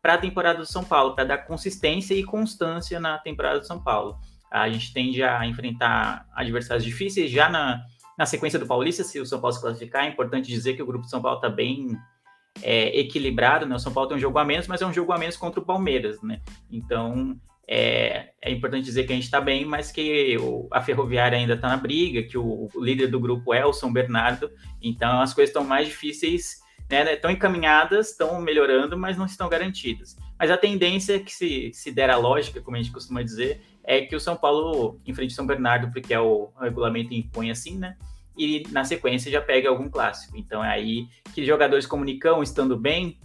para 0.00 0.14
a 0.14 0.18
temporada 0.18 0.58
do 0.58 0.66
São 0.66 0.84
Paulo, 0.84 1.14
para 1.14 1.24
dar 1.24 1.38
consistência 1.38 2.14
e 2.14 2.24
constância 2.24 2.98
na 2.98 3.18
temporada 3.18 3.60
do 3.60 3.66
São 3.66 3.82
Paulo. 3.82 4.18
A 4.50 4.68
gente 4.68 4.92
tende 4.92 5.22
a 5.22 5.44
enfrentar 5.46 6.26
adversários 6.34 6.84
difíceis 6.84 7.30
já 7.30 7.48
na 7.48 7.82
na 8.18 8.26
sequência 8.26 8.58
do 8.58 8.66
Paulista, 8.66 9.04
se 9.04 9.20
o 9.20 9.24
São 9.24 9.40
Paulo 9.40 9.54
se 9.54 9.60
classificar, 9.60 10.04
é 10.04 10.08
importante 10.08 10.48
dizer 10.48 10.74
que 10.74 10.82
o 10.82 10.86
grupo 10.86 11.04
de 11.04 11.10
São 11.10 11.22
Paulo 11.22 11.36
está 11.36 11.48
bem 11.48 11.96
é, 12.60 12.98
equilibrado, 12.98 13.64
né? 13.64 13.76
O 13.76 13.78
São 13.78 13.92
Paulo 13.92 14.08
tem 14.08 14.16
um 14.16 14.20
jogo 14.20 14.38
a 14.40 14.44
menos, 14.44 14.66
mas 14.66 14.82
é 14.82 14.86
um 14.86 14.92
jogo 14.92 15.12
a 15.12 15.18
menos 15.18 15.36
contra 15.36 15.60
o 15.60 15.64
Palmeiras, 15.64 16.20
né? 16.20 16.40
Então 16.68 17.38
é, 17.70 18.30
é 18.40 18.50
importante 18.50 18.86
dizer 18.86 19.04
que 19.04 19.12
a 19.12 19.14
gente 19.14 19.26
está 19.26 19.42
bem, 19.42 19.66
mas 19.66 19.92
que 19.92 20.38
o, 20.38 20.66
a 20.72 20.80
Ferroviária 20.80 21.36
ainda 21.36 21.52
está 21.52 21.68
na 21.68 21.76
briga, 21.76 22.22
que 22.22 22.38
o, 22.38 22.70
o, 22.74 22.82
líder 22.82 23.08
do 23.08 23.20
grupo 23.20 23.52
é 23.52 23.64
o 23.66 23.74
São 23.74 23.92
Bernardo, 23.92 24.50
então 24.80 25.20
as 25.20 25.34
coisas 25.34 25.50
estão 25.50 25.64
mais 25.64 25.86
difíceis, 25.86 26.62
né? 26.90 27.12
Estão 27.12 27.30
encaminhadas, 27.30 28.12
estão 28.12 28.40
melhorando, 28.40 28.96
mas 28.96 29.18
não 29.18 29.26
estão 29.26 29.50
garantidas. 29.50 30.16
Mas 30.38 30.50
a 30.50 30.56
tendência 30.56 31.20
que 31.20 31.34
se, 31.34 31.70
se 31.74 31.92
der 31.92 32.08
a 32.08 32.16
lógica, 32.16 32.62
como 32.62 32.78
a 32.78 32.80
gente 32.80 32.90
costuma 32.92 33.22
dizer, 33.22 33.60
é 33.84 34.00
que 34.00 34.16
o 34.16 34.20
São 34.20 34.34
Paulo 34.34 34.98
enfrente 35.06 35.34
São 35.34 35.46
Bernardo, 35.46 35.92
porque 35.92 36.14
é 36.14 36.20
o, 36.20 36.50
o 36.56 36.60
regulamento 36.60 37.12
impõe 37.12 37.50
assim, 37.50 37.76
né? 37.76 37.98
E 38.38 38.62
na 38.70 38.82
sequência 38.84 39.30
já 39.30 39.42
pega 39.42 39.68
algum 39.68 39.90
clássico. 39.90 40.38
Então 40.38 40.64
é 40.64 40.70
aí 40.70 41.06
que 41.34 41.44
jogadores 41.44 41.84
como 41.84 42.02
Nicão, 42.02 42.42
estando 42.42 42.78
bem, 42.78 43.18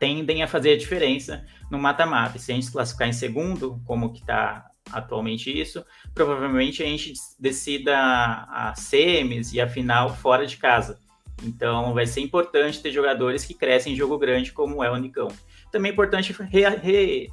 tendem 0.00 0.42
a 0.42 0.48
fazer 0.48 0.72
a 0.72 0.76
diferença 0.76 1.46
no 1.70 1.78
mata-mata. 1.78 2.38
Se 2.38 2.52
a 2.52 2.54
gente 2.54 2.70
classificar 2.70 3.08
em 3.08 3.12
segundo, 3.12 3.80
como 3.84 4.12
que 4.12 4.20
está 4.20 4.70
atualmente 4.92 5.50
isso, 5.50 5.84
provavelmente 6.14 6.82
a 6.82 6.86
gente 6.86 7.12
decida 7.38 7.96
a 7.96 8.72
semis 8.76 9.52
e 9.52 9.60
a 9.60 9.68
final 9.68 10.14
fora 10.14 10.46
de 10.46 10.56
casa. 10.56 10.98
Então 11.42 11.92
vai 11.92 12.06
ser 12.06 12.20
importante 12.20 12.80
ter 12.80 12.92
jogadores 12.92 13.44
que 13.44 13.52
crescem 13.52 13.92
em 13.92 13.96
jogo 13.96 14.18
grande, 14.18 14.52
como 14.52 14.82
é 14.82 14.90
o 14.90 14.96
Nicão. 14.96 15.28
Também 15.70 15.90
é 15.90 15.92
importante 15.92 16.32
re, 16.32 16.68
re, 16.68 17.32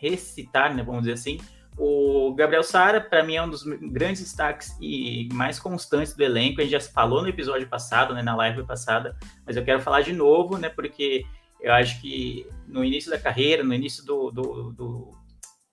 recitar, 0.00 0.74
né, 0.74 0.82
vamos 0.82 1.02
dizer 1.02 1.12
assim, 1.12 1.38
o 1.76 2.32
Gabriel 2.34 2.62
Sara, 2.62 3.00
para 3.00 3.24
mim, 3.24 3.34
é 3.34 3.42
um 3.42 3.48
dos 3.48 3.64
grandes 3.64 4.22
destaques 4.22 4.76
e 4.80 5.28
mais 5.32 5.58
constantes 5.58 6.14
do 6.14 6.22
elenco. 6.22 6.60
A 6.60 6.64
gente 6.64 6.72
já 6.72 6.80
falou 6.80 7.20
no 7.20 7.28
episódio 7.28 7.68
passado, 7.68 8.14
né, 8.14 8.22
na 8.22 8.36
live 8.36 8.62
passada, 8.62 9.16
mas 9.44 9.56
eu 9.56 9.64
quero 9.64 9.80
falar 9.80 10.02
de 10.02 10.12
novo, 10.12 10.56
né, 10.56 10.68
porque 10.68 11.24
eu 11.64 11.72
acho 11.72 11.98
que 12.02 12.46
no 12.68 12.84
início 12.84 13.10
da 13.10 13.18
carreira, 13.18 13.64
no 13.64 13.72
início 13.72 14.04
do, 14.04 14.30
do, 14.30 14.72
do, 14.72 15.14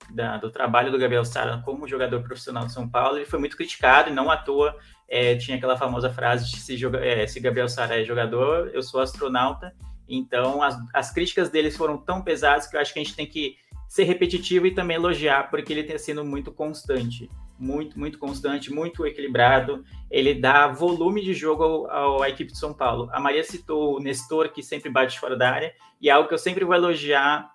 da, 0.10 0.38
do 0.38 0.50
trabalho 0.50 0.90
do 0.90 0.98
Gabriel 0.98 1.26
Sara 1.26 1.62
como 1.66 1.86
jogador 1.86 2.24
profissional 2.24 2.66
de 2.66 2.72
São 2.72 2.88
Paulo, 2.88 3.18
ele 3.18 3.26
foi 3.26 3.38
muito 3.38 3.58
criticado 3.58 4.10
e 4.10 4.14
não 4.14 4.32
à 4.32 4.38
toa 4.38 4.78
é, 5.10 5.36
tinha 5.36 5.58
aquela 5.58 5.76
famosa 5.76 6.10
frase 6.10 6.50
de 6.50 6.62
se, 6.62 6.78
joga, 6.78 7.06
é, 7.06 7.28
se 7.28 7.42
Gabriel 7.42 7.68
Sara 7.68 8.02
é 8.02 8.06
jogador, 8.06 8.72
eu 8.74 8.82
sou 8.82 9.02
astronauta. 9.02 9.76
Então, 10.08 10.64
as, 10.64 10.78
as 10.94 11.12
críticas 11.12 11.50
deles 11.50 11.76
foram 11.76 11.98
tão 11.98 12.22
pesadas 12.22 12.68
que 12.68 12.78
eu 12.78 12.80
acho 12.80 12.94
que 12.94 13.00
a 13.00 13.04
gente 13.04 13.16
tem 13.16 13.28
que 13.28 13.58
ser 13.90 14.06
repetitivo 14.06 14.68
e 14.68 14.74
também 14.74 14.96
elogiar, 14.96 15.50
porque 15.50 15.74
ele 15.74 15.84
tem 15.84 15.98
sido 15.98 16.24
muito 16.24 16.54
constante. 16.54 17.30
Muito, 17.62 18.00
muito 18.00 18.18
constante, 18.18 18.74
muito 18.74 19.06
equilibrado. 19.06 19.86
Ele 20.10 20.34
dá 20.34 20.68
volume 20.68 21.22
de 21.22 21.32
jogo 21.32 21.86
ao, 21.88 22.24
à 22.24 22.28
equipe 22.28 22.52
de 22.52 22.58
São 22.58 22.74
Paulo. 22.74 23.08
A 23.14 23.20
Maria 23.20 23.44
citou 23.44 23.98
o 23.98 24.00
Nestor, 24.00 24.50
que 24.50 24.64
sempre 24.64 24.90
bate 24.90 25.20
fora 25.20 25.38
da 25.38 25.52
área, 25.52 25.72
e 26.02 26.10
é 26.10 26.12
algo 26.12 26.28
que 26.28 26.34
eu 26.34 26.40
sempre 26.40 26.66
vou 26.66 26.74
elogiar 26.74 27.52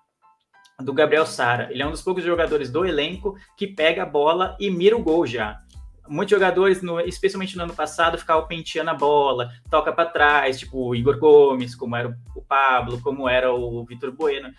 do 0.79 0.93
Gabriel 0.93 1.25
Sara. 1.25 1.67
Ele 1.71 1.81
é 1.81 1.85
um 1.85 1.91
dos 1.91 2.01
poucos 2.01 2.23
jogadores 2.23 2.71
do 2.71 2.85
elenco 2.85 3.35
que 3.57 3.67
pega 3.67 4.03
a 4.03 4.05
bola 4.05 4.55
e 4.59 4.69
mira 4.69 4.95
o 4.95 5.03
gol 5.03 5.27
já. 5.27 5.59
muitos 6.07 6.31
jogadores, 6.31 6.81
no, 6.81 7.01
especialmente 7.01 7.57
no 7.57 7.63
ano 7.63 7.73
passado, 7.73 8.17
ficavam 8.17 8.47
penteando 8.47 8.91
a 8.91 8.93
bola, 8.93 9.51
toca 9.69 9.91
para 9.91 10.09
trás, 10.09 10.57
tipo 10.57 10.87
o 10.87 10.95
Igor 10.95 11.19
Gomes, 11.19 11.75
como 11.75 11.97
era 11.97 12.17
o 12.33 12.41
Pablo, 12.41 13.01
como 13.01 13.27
era 13.27 13.53
o 13.53 13.83
Vitor 13.83 14.11
Bueno. 14.13 14.53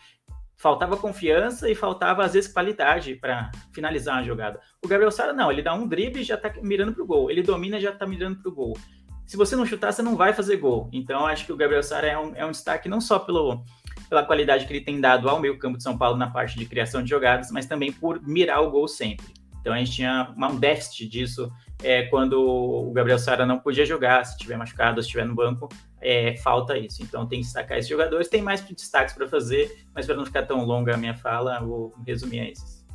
Faltava 0.59 0.97
confiança 0.97 1.71
e 1.71 1.75
faltava, 1.75 2.25
às 2.25 2.33
vezes, 2.33 2.53
qualidade 2.53 3.15
para 3.15 3.51
finalizar 3.73 4.17
uma 4.17 4.25
jogada. 4.25 4.61
O 4.85 4.89
Gabriel 4.89 5.11
Sara, 5.13 5.33
não, 5.33 5.53
ele 5.53 5.63
dá 5.63 5.73
um 5.73 5.87
drible 5.87 6.21
e 6.21 6.25
já 6.25 6.35
está 6.35 6.53
mirando 6.61 6.93
para 6.93 7.03
o 7.03 7.07
gol. 7.07 7.31
Ele 7.31 7.43
domina 7.43 7.79
e 7.79 7.81
já 7.81 7.91
está 7.91 8.05
mirando 8.05 8.43
para 8.43 8.51
o 8.51 8.55
gol. 8.55 8.77
Se 9.25 9.37
você 9.37 9.55
não 9.55 9.65
chutar, 9.65 9.93
você 9.93 10.03
não 10.03 10.17
vai 10.17 10.33
fazer 10.33 10.57
gol. 10.57 10.91
Então, 10.93 11.27
acho 11.27 11.47
que 11.47 11.53
o 11.53 11.57
Gabriel 11.57 11.83
Sara 11.83 12.09
é 12.09 12.19
um, 12.19 12.35
é 12.35 12.45
um 12.45 12.51
destaque 12.51 12.89
não 12.89 13.01
só 13.01 13.21
pelo, 13.21 13.65
pela 14.09 14.25
qualidade 14.25 14.67
que 14.67 14.73
ele 14.73 14.85
tem 14.85 15.01
dado 15.01 15.29
ao 15.29 15.39
meio 15.39 15.59
campo 15.59 15.77
de 15.77 15.83
São 15.85 15.97
Paulo 15.97 16.17
na 16.17 16.29
parte 16.29 16.59
de 16.59 16.67
criação 16.67 17.03
de 17.05 17.11
jogadas, 17.11 17.53
mas 17.53 17.67
também 17.67 17.93
por 17.93 18.21
mirar 18.21 18.61
o 18.61 18.71
gol 18.71 18.89
sempre. 18.89 19.27
Então 19.61 19.73
a 19.73 19.79
gente 19.79 19.93
tinha 19.93 20.35
um 20.37 20.59
déficit 20.59 21.09
disso 21.09 21.53
é, 21.83 22.05
quando 22.05 22.41
o 22.41 22.91
Gabriel 22.93 23.19
Sara 23.19 23.45
não 23.45 23.59
podia 23.59 23.85
jogar, 23.85 24.25
se 24.25 24.33
estiver 24.33 24.57
machucado, 24.57 25.01
se 25.03 25.07
estiver 25.07 25.27
no 25.27 25.35
banco, 25.35 25.69
é, 26.01 26.37
falta 26.37 26.77
isso. 26.77 27.03
Então 27.03 27.27
tem 27.27 27.41
que 27.41 27.47
destacar 27.47 27.79
esses 27.79 27.89
jogadores. 27.89 28.29
Tem 28.29 28.43
mais 28.43 28.61
destaques 28.61 29.15
para 29.15 29.29
fazer, 29.29 29.85
mas 29.95 30.07
para 30.07 30.17
não 30.17 30.25
ficar 30.25 30.45
tão 30.45 30.65
longa 30.65 30.95
a 30.95 30.97
minha 30.97 31.15
fala, 31.15 31.61
vou 31.61 31.95
resumir 32.07 32.41
a 32.41 32.51
esses. 32.51 32.87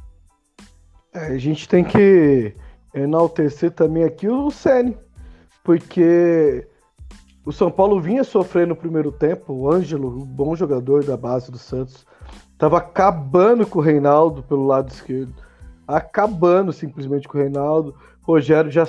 É, 1.14 1.28
a 1.28 1.38
gente 1.38 1.68
tem 1.68 1.84
que 1.84 2.56
enaltecer 2.94 3.72
também 3.72 4.04
aqui 4.04 4.28
o 4.28 4.50
Sene, 4.50 4.98
porque 5.64 6.68
o 7.46 7.52
São 7.52 7.70
Paulo 7.70 8.00
vinha 8.00 8.24
sofrendo 8.24 8.70
no 8.70 8.76
primeiro 8.76 9.12
tempo. 9.12 9.54
O 9.54 9.72
Ângelo, 9.72 10.10
um 10.10 10.26
bom 10.26 10.56
jogador 10.56 11.04
da 11.04 11.16
base 11.16 11.52
do 11.52 11.58
Santos, 11.58 12.06
estava 12.52 12.78
acabando 12.78 13.66
com 13.68 13.80
o 13.80 13.82
Reinaldo 13.82 14.42
pelo 14.44 14.66
lado 14.66 14.90
esquerdo 14.90 15.34
acabando 15.88 16.72
simplesmente 16.72 17.28
com 17.28 17.38
o 17.38 17.42
Reinaldo. 17.42 17.96
Rogério 18.22 18.72
já, 18.72 18.88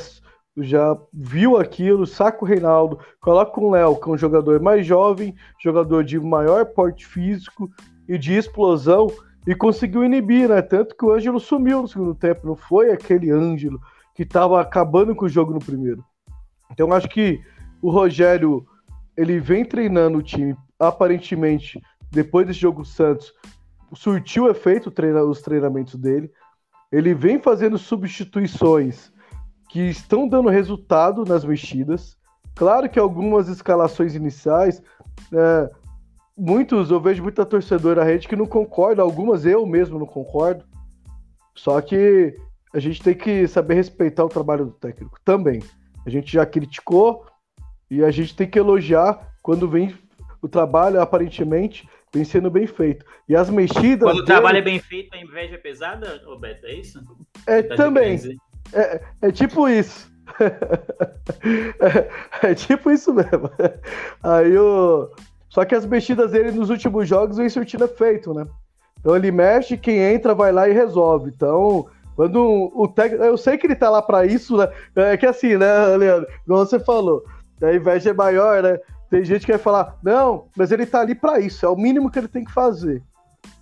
já 0.56 0.96
viu 1.12 1.56
aquilo, 1.56 2.06
saca 2.06 2.44
o 2.44 2.46
Reinaldo, 2.46 2.98
coloca 3.20 3.60
o 3.60 3.70
Léo, 3.70 3.96
que 3.96 4.08
é 4.08 4.12
um 4.12 4.18
jogador 4.18 4.60
mais 4.60 4.86
jovem, 4.86 5.34
jogador 5.62 6.04
de 6.04 6.18
maior 6.20 6.64
porte 6.66 7.06
físico 7.06 7.68
e 8.08 8.16
de 8.16 8.34
explosão, 8.34 9.08
e 9.46 9.54
conseguiu 9.54 10.04
inibir, 10.04 10.48
né? 10.48 10.62
Tanto 10.62 10.96
que 10.96 11.04
o 11.04 11.12
Ângelo 11.12 11.38
sumiu 11.38 11.82
no 11.82 11.88
segundo 11.88 12.14
tempo, 12.14 12.46
não 12.46 12.56
foi 12.56 12.90
aquele 12.90 13.30
Ângelo 13.30 13.80
que 14.14 14.22
estava 14.22 14.60
acabando 14.60 15.14
com 15.14 15.26
o 15.26 15.28
jogo 15.28 15.52
no 15.52 15.58
primeiro. 15.58 16.04
Então 16.70 16.92
acho 16.92 17.08
que 17.08 17.40
o 17.82 17.90
Rogério 17.90 18.64
ele 19.16 19.38
vem 19.38 19.64
treinando 19.64 20.18
o 20.18 20.22
time, 20.22 20.56
aparentemente, 20.78 21.80
depois 22.10 22.46
desse 22.46 22.60
jogo 22.60 22.84
Santos, 22.84 23.32
surtiu 23.92 24.48
efeito 24.48 24.92
os 25.28 25.42
treinamentos 25.42 25.94
dele 25.96 26.30
ele 26.94 27.12
vem 27.12 27.40
fazendo 27.40 27.76
substituições 27.76 29.12
que 29.74 29.80
estão 29.80 30.28
dando 30.28 30.48
resultado 30.48 31.24
nas 31.24 31.44
mexidas. 31.44 32.16
Claro 32.54 32.88
que 32.88 32.96
algumas 32.96 33.48
escalações 33.48 34.14
iniciais, 34.14 34.80
é, 35.32 35.68
muitos, 36.38 36.92
eu 36.92 37.00
vejo 37.00 37.24
muita 37.24 37.44
torcedora 37.44 38.04
rede 38.04 38.28
que 38.28 38.36
não 38.36 38.46
concorda, 38.46 39.02
algumas 39.02 39.44
eu 39.44 39.66
mesmo 39.66 39.98
não 39.98 40.06
concordo. 40.06 40.64
Só 41.56 41.80
que 41.80 42.36
a 42.72 42.78
gente 42.78 43.02
tem 43.02 43.16
que 43.16 43.48
saber 43.48 43.74
respeitar 43.74 44.24
o 44.24 44.28
trabalho 44.28 44.66
do 44.66 44.70
técnico 44.70 45.18
também. 45.24 45.60
A 46.06 46.10
gente 46.10 46.32
já 46.32 46.46
criticou 46.46 47.26
e 47.90 48.04
a 48.04 48.12
gente 48.12 48.36
tem 48.36 48.48
que 48.48 48.60
elogiar 48.60 49.34
quando 49.42 49.68
vem 49.68 49.92
o 50.40 50.46
trabalho 50.48 51.00
aparentemente 51.00 51.88
vem 52.14 52.22
sendo 52.22 52.48
bem 52.48 52.68
feito. 52.68 53.04
E 53.28 53.34
as 53.34 53.50
mexidas. 53.50 54.08
Quando 54.08 54.20
o 54.20 54.24
trabalho 54.24 54.58
é 54.58 54.62
bem 54.62 54.78
feito, 54.78 55.12
a 55.12 55.18
inveja 55.18 55.56
é 55.56 55.58
pesada, 55.58 56.22
Roberto, 56.24 56.64
é 56.64 56.74
isso? 56.74 57.02
É 57.44 57.60
tá 57.60 57.74
também. 57.74 58.16
É, 58.72 59.00
é 59.22 59.32
tipo 59.32 59.68
isso. 59.68 60.10
é, 61.80 62.50
é, 62.50 62.54
tipo 62.54 62.90
isso 62.90 63.12
mesmo. 63.12 63.50
Aí 64.22 64.56
o. 64.56 65.10
Só 65.48 65.64
que 65.64 65.74
as 65.74 65.86
mexidas 65.86 66.32
dele 66.32 66.50
nos 66.50 66.70
últimos 66.70 67.08
jogos 67.08 67.36
vem 67.36 67.48
surtindo 67.48 67.84
efeito, 67.84 68.34
né? 68.34 68.46
Então 68.98 69.14
ele 69.14 69.30
mexe, 69.30 69.76
quem 69.76 69.98
entra 69.98 70.34
vai 70.34 70.50
lá 70.50 70.68
e 70.68 70.72
resolve. 70.72 71.30
Então, 71.34 71.86
quando 72.16 72.72
o 72.74 72.88
técnico. 72.88 73.22
Eu 73.22 73.36
sei 73.36 73.56
que 73.56 73.66
ele 73.66 73.76
tá 73.76 73.90
lá 73.90 74.02
para 74.02 74.24
isso, 74.24 74.56
né? 74.56 74.68
É 74.96 75.16
que 75.16 75.26
assim, 75.26 75.56
né, 75.56 75.96
Leandro? 75.96 76.28
Como 76.46 76.58
você 76.58 76.80
falou, 76.80 77.22
a 77.62 77.72
inveja 77.72 78.10
é 78.10 78.14
maior, 78.14 78.62
né? 78.62 78.78
Tem 79.10 79.24
gente 79.24 79.46
que 79.46 79.52
vai 79.52 79.60
falar, 79.60 79.96
não, 80.02 80.46
mas 80.56 80.72
ele 80.72 80.86
tá 80.86 81.00
ali 81.00 81.14
para 81.14 81.38
isso, 81.38 81.64
é 81.64 81.68
o 81.68 81.76
mínimo 81.76 82.10
que 82.10 82.18
ele 82.18 82.26
tem 82.26 82.44
que 82.44 82.52
fazer. 82.52 83.02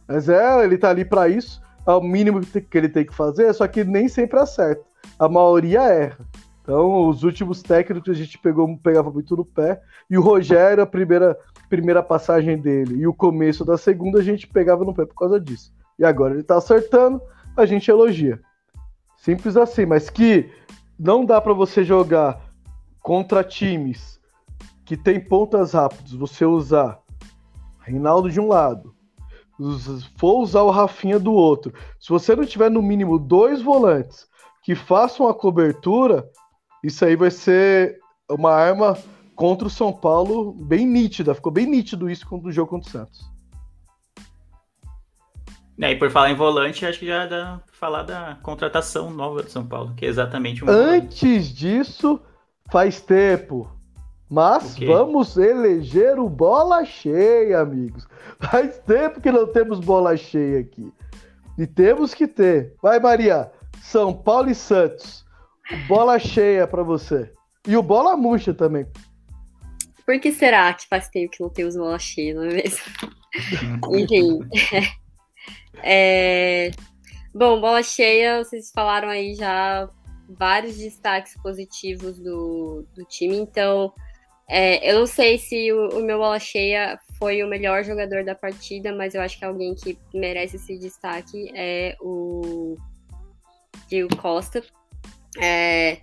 Mas 0.08 0.28
é, 0.28 0.64
ele 0.64 0.78
tá 0.78 0.90
ali 0.90 1.04
para 1.04 1.28
isso, 1.28 1.60
é 1.86 1.92
o 1.92 2.00
mínimo 2.00 2.40
que 2.40 2.78
ele 2.78 2.88
tem 2.88 3.04
que 3.04 3.14
fazer, 3.14 3.52
só 3.52 3.66
que 3.66 3.84
nem 3.84 4.08
sempre 4.08 4.38
acerta. 4.38 4.82
A 5.18 5.28
maioria 5.28 5.82
erra. 5.82 6.18
Então, 6.62 7.08
os 7.08 7.24
últimos 7.24 7.60
técnicos 7.60 8.10
a 8.10 8.16
gente 8.16 8.38
pegou, 8.38 8.78
pegava 8.78 9.10
muito 9.10 9.36
no 9.36 9.44
pé, 9.44 9.82
e 10.08 10.16
o 10.16 10.22
Rogério, 10.22 10.82
a 10.82 10.86
primeira, 10.86 11.36
primeira 11.68 12.02
passagem 12.02 12.56
dele, 12.56 13.00
e 13.00 13.06
o 13.06 13.12
começo 13.12 13.64
da 13.64 13.76
segunda, 13.76 14.20
a 14.20 14.22
gente 14.22 14.46
pegava 14.46 14.84
no 14.84 14.94
pé 14.94 15.04
por 15.04 15.16
causa 15.16 15.40
disso. 15.40 15.72
E 15.98 16.04
agora 16.04 16.34
ele 16.34 16.44
tá 16.44 16.56
acertando, 16.56 17.20
a 17.56 17.66
gente 17.66 17.90
elogia. 17.90 18.40
Simples 19.16 19.56
assim, 19.56 19.86
mas 19.86 20.08
que 20.08 20.50
não 20.98 21.24
dá 21.24 21.40
para 21.40 21.52
você 21.52 21.82
jogar 21.82 22.40
contra 23.00 23.42
times 23.42 24.20
que 24.84 24.96
tem 24.96 25.18
pontas 25.18 25.72
rápidas, 25.72 26.12
você 26.12 26.44
usar 26.44 27.00
Reinaldo 27.80 28.30
de 28.30 28.38
um 28.38 28.46
lado, 28.46 28.94
for 30.16 30.40
usar 30.40 30.62
o 30.62 30.70
Rafinha 30.70 31.18
do 31.18 31.32
outro, 31.32 31.72
se 31.98 32.08
você 32.08 32.34
não 32.36 32.44
tiver 32.44 32.70
no 32.70 32.80
mínimo 32.80 33.18
dois 33.18 33.60
volantes 33.60 34.26
que 34.62 34.74
façam 34.74 35.28
a 35.28 35.34
cobertura, 35.34 36.28
isso 36.82 37.04
aí 37.04 37.16
vai 37.16 37.30
ser 37.30 37.98
uma 38.30 38.52
arma 38.52 38.96
contra 39.34 39.66
o 39.66 39.70
São 39.70 39.92
Paulo 39.92 40.52
bem 40.52 40.86
nítida. 40.86 41.34
Ficou 41.34 41.52
bem 41.52 41.66
nítido 41.66 42.08
isso 42.08 42.26
contra 42.26 42.48
o 42.48 42.52
jogo 42.52 42.70
contra 42.70 42.88
o 42.88 42.92
Santos. 42.92 43.32
É, 45.80 45.90
e 45.90 45.96
por 45.96 46.10
falar 46.10 46.30
em 46.30 46.36
volante, 46.36 46.86
acho 46.86 46.98
que 46.98 47.06
já 47.06 47.26
dá 47.26 47.60
pra 47.64 47.74
falar 47.74 48.02
da 48.04 48.38
contratação 48.42 49.10
nova 49.10 49.42
do 49.42 49.50
São 49.50 49.66
Paulo, 49.66 49.94
que 49.96 50.04
é 50.04 50.08
exatamente 50.08 50.64
um 50.64 50.68
Antes 50.68 51.48
volante. 51.48 51.54
disso, 51.54 52.20
faz 52.70 53.00
tempo 53.00 53.68
mas 54.32 54.78
vamos 54.78 55.36
eleger 55.36 56.18
o 56.18 56.26
bola 56.26 56.86
cheia, 56.86 57.60
amigos. 57.60 58.08
Faz 58.40 58.78
tempo 58.78 59.20
que 59.20 59.30
não 59.30 59.46
temos 59.46 59.78
bola 59.78 60.16
cheia 60.16 60.60
aqui. 60.60 60.90
E 61.58 61.66
temos 61.66 62.14
que 62.14 62.26
ter. 62.26 62.74
Vai, 62.82 62.98
Maria. 62.98 63.52
São 63.82 64.14
Paulo 64.14 64.48
e 64.48 64.54
Santos. 64.54 65.24
Bola 65.88 66.18
cheia 66.18 66.66
para 66.66 66.82
você. 66.82 67.32
E 67.66 67.76
o 67.76 67.82
bola 67.82 68.16
murcha 68.16 68.54
também. 68.54 68.86
Por 70.06 70.18
que 70.20 70.32
será 70.32 70.72
que 70.72 70.86
faz 70.86 71.08
tempo 71.08 71.32
que 71.32 71.42
não 71.42 71.50
temos 71.50 71.76
bola 71.76 71.98
cheia, 71.98 72.34
não 72.34 72.44
é 72.44 72.54
mesmo? 72.54 72.84
Enfim. 73.92 74.38
É... 75.82 76.70
Bom, 77.34 77.60
bola 77.60 77.82
cheia, 77.82 78.42
vocês 78.42 78.70
falaram 78.72 79.08
aí 79.08 79.34
já 79.34 79.88
vários 80.28 80.78
destaques 80.78 81.34
positivos 81.42 82.18
do, 82.18 82.86
do 82.94 83.04
time, 83.04 83.36
então 83.36 83.92
é, 84.48 84.90
eu 84.90 85.00
não 85.00 85.06
sei 85.06 85.38
se 85.38 85.72
o, 85.72 85.98
o 85.98 86.02
meu 86.02 86.18
bola 86.18 86.38
cheia 86.38 86.98
foi 87.18 87.42
o 87.42 87.48
melhor 87.48 87.82
jogador 87.84 88.24
da 88.24 88.34
partida, 88.34 88.94
mas 88.94 89.14
eu 89.14 89.22
acho 89.22 89.38
que 89.38 89.44
alguém 89.44 89.74
que 89.74 89.98
merece 90.14 90.56
esse 90.56 90.78
destaque 90.78 91.50
é 91.54 91.96
o 92.00 92.76
Diego 93.88 94.16
Costa. 94.16 94.62
É, 95.40 95.98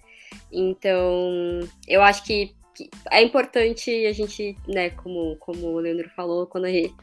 então, 0.51 1.59
eu 1.87 2.01
acho 2.01 2.23
que, 2.23 2.55
é 3.11 3.21
importante 3.21 4.05
a 4.05 4.13
gente, 4.13 4.57
né, 4.67 4.89
como, 4.91 5.35
como 5.37 5.67
o 5.67 5.79
Leandro 5.79 6.09
falou, 6.15 6.47
quando 6.47 6.65
a 6.65 6.71
gente 6.71 6.93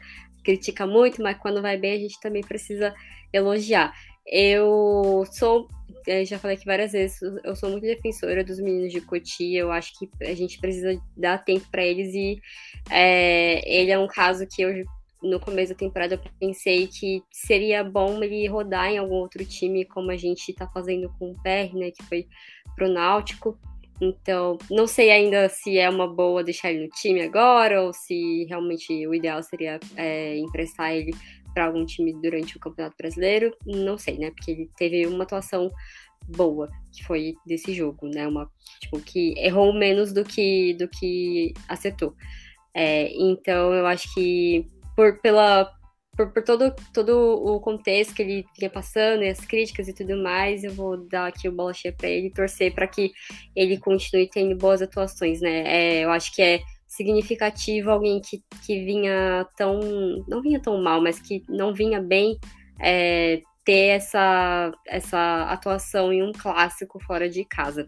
critica 0.43 0.87
muito, 0.87 1.21
mas 1.21 1.37
quando 1.37 1.61
vai 1.61 1.77
bem 1.77 1.93
a 1.93 1.99
gente 1.99 2.19
também 2.19 2.41
precisa 2.41 2.95
elogiar. 3.31 3.93
Eu 4.25 5.23
sou, 5.31 5.67
é, 6.05 6.25
já 6.25 6.39
falei 6.39 6.57
aqui 6.57 6.65
várias 6.65 6.91
vezes, 6.91 7.19
eu 7.43 7.55
sou 7.55 7.69
muito 7.69 7.83
defensora 7.83 8.43
dos 8.43 8.59
meninos 8.59 8.91
de 8.91 9.01
Cotia. 9.01 9.59
Eu 9.59 9.71
acho 9.71 9.97
que 9.97 10.09
a 10.21 10.33
gente 10.33 10.59
precisa 10.59 11.01
dar 11.15 11.43
tempo 11.43 11.65
para 11.71 11.85
eles 11.85 12.13
e 12.13 12.41
é, 12.89 13.61
ele 13.65 13.91
é 13.91 13.99
um 13.99 14.07
caso 14.07 14.47
que 14.47 14.61
eu 14.61 14.85
no 15.21 15.39
começo 15.39 15.73
da 15.73 15.77
temporada 15.77 16.15
eu 16.15 16.31
pensei 16.39 16.87
que 16.87 17.23
seria 17.31 17.83
bom 17.83 18.21
ele 18.23 18.47
rodar 18.47 18.89
em 18.89 18.97
algum 18.97 19.15
outro 19.15 19.43
time, 19.45 19.85
como 19.85 20.11
a 20.11 20.17
gente 20.17 20.49
está 20.49 20.67
fazendo 20.67 21.09
com 21.17 21.31
o 21.31 21.35
PR, 21.41 21.75
né, 21.75 21.91
que 21.91 22.03
foi 22.03 22.27
pro 22.75 22.89
Náutico. 22.91 23.57
Então, 23.99 24.59
não 24.69 24.85
sei 24.85 25.09
ainda 25.09 25.49
se 25.49 25.77
é 25.79 25.89
uma 25.89 26.07
boa 26.07 26.43
deixar 26.43 26.71
ele 26.71 26.85
no 26.85 26.89
time 26.89 27.21
agora 27.21 27.81
ou 27.81 27.91
se 27.91 28.45
realmente 28.47 29.07
o 29.07 29.13
ideal 29.13 29.41
seria 29.41 29.79
é, 29.95 30.37
emprestar 30.37 30.93
ele 30.93 31.11
para 31.51 31.65
algum 31.65 31.83
time 31.83 32.13
durante 32.21 32.55
o 32.55 32.59
Campeonato 32.59 32.95
Brasileiro, 32.95 33.51
não 33.65 33.97
sei, 33.97 34.19
né? 34.19 34.29
Porque 34.29 34.51
ele 34.51 34.69
teve 34.77 35.07
uma 35.07 35.23
atuação 35.23 35.71
boa, 36.27 36.69
que 36.91 37.03
foi 37.03 37.33
desse 37.47 37.73
jogo, 37.73 38.07
né? 38.07 38.27
Uma, 38.27 38.47
tipo, 38.79 38.99
que 38.99 39.33
errou 39.39 39.73
menos 39.73 40.13
do 40.13 40.23
que, 40.23 40.75
do 40.75 40.87
que 40.87 41.53
acertou. 41.67 42.13
É, 42.75 43.11
então, 43.13 43.73
eu 43.73 43.87
acho 43.87 44.13
que 44.13 44.67
por, 44.97 45.19
pela, 45.19 45.71
por, 46.17 46.33
por, 46.33 46.43
todo, 46.43 46.73
todo 46.91 47.11
o 47.11 47.59
contexto 47.59 48.15
que 48.15 48.23
ele 48.23 48.45
vinha 48.57 48.67
passando 48.67 49.23
e 49.23 49.29
as 49.29 49.39
críticas 49.41 49.87
e 49.87 49.93
tudo 49.93 50.17
mais, 50.17 50.63
eu 50.63 50.73
vou 50.73 50.97
dar 51.07 51.27
aqui 51.27 51.47
o 51.47 51.51
bola 51.51 51.71
cheia 51.71 51.93
para 51.95 52.09
ele, 52.09 52.31
torcer 52.31 52.73
para 52.73 52.87
que 52.87 53.11
ele 53.55 53.77
continue 53.77 54.27
tendo 54.27 54.57
boas 54.57 54.81
atuações, 54.81 55.39
né? 55.39 55.61
É, 55.67 56.03
eu 56.03 56.09
acho 56.09 56.33
que 56.33 56.41
é 56.41 56.61
significativo 56.87 57.91
alguém 57.91 58.19
que, 58.19 58.41
que 58.65 58.83
vinha 58.83 59.45
tão. 59.55 59.79
não 60.27 60.41
vinha 60.41 60.59
tão 60.59 60.81
mal, 60.81 60.99
mas 60.99 61.19
que 61.19 61.43
não 61.47 61.75
vinha 61.75 62.01
bem 62.01 62.39
é, 62.79 63.43
ter 63.63 63.89
essa, 63.89 64.71
essa 64.87 65.43
atuação 65.43 66.11
em 66.11 66.23
um 66.23 66.31
clássico 66.31 66.99
fora 67.03 67.29
de 67.29 67.45
casa. 67.45 67.87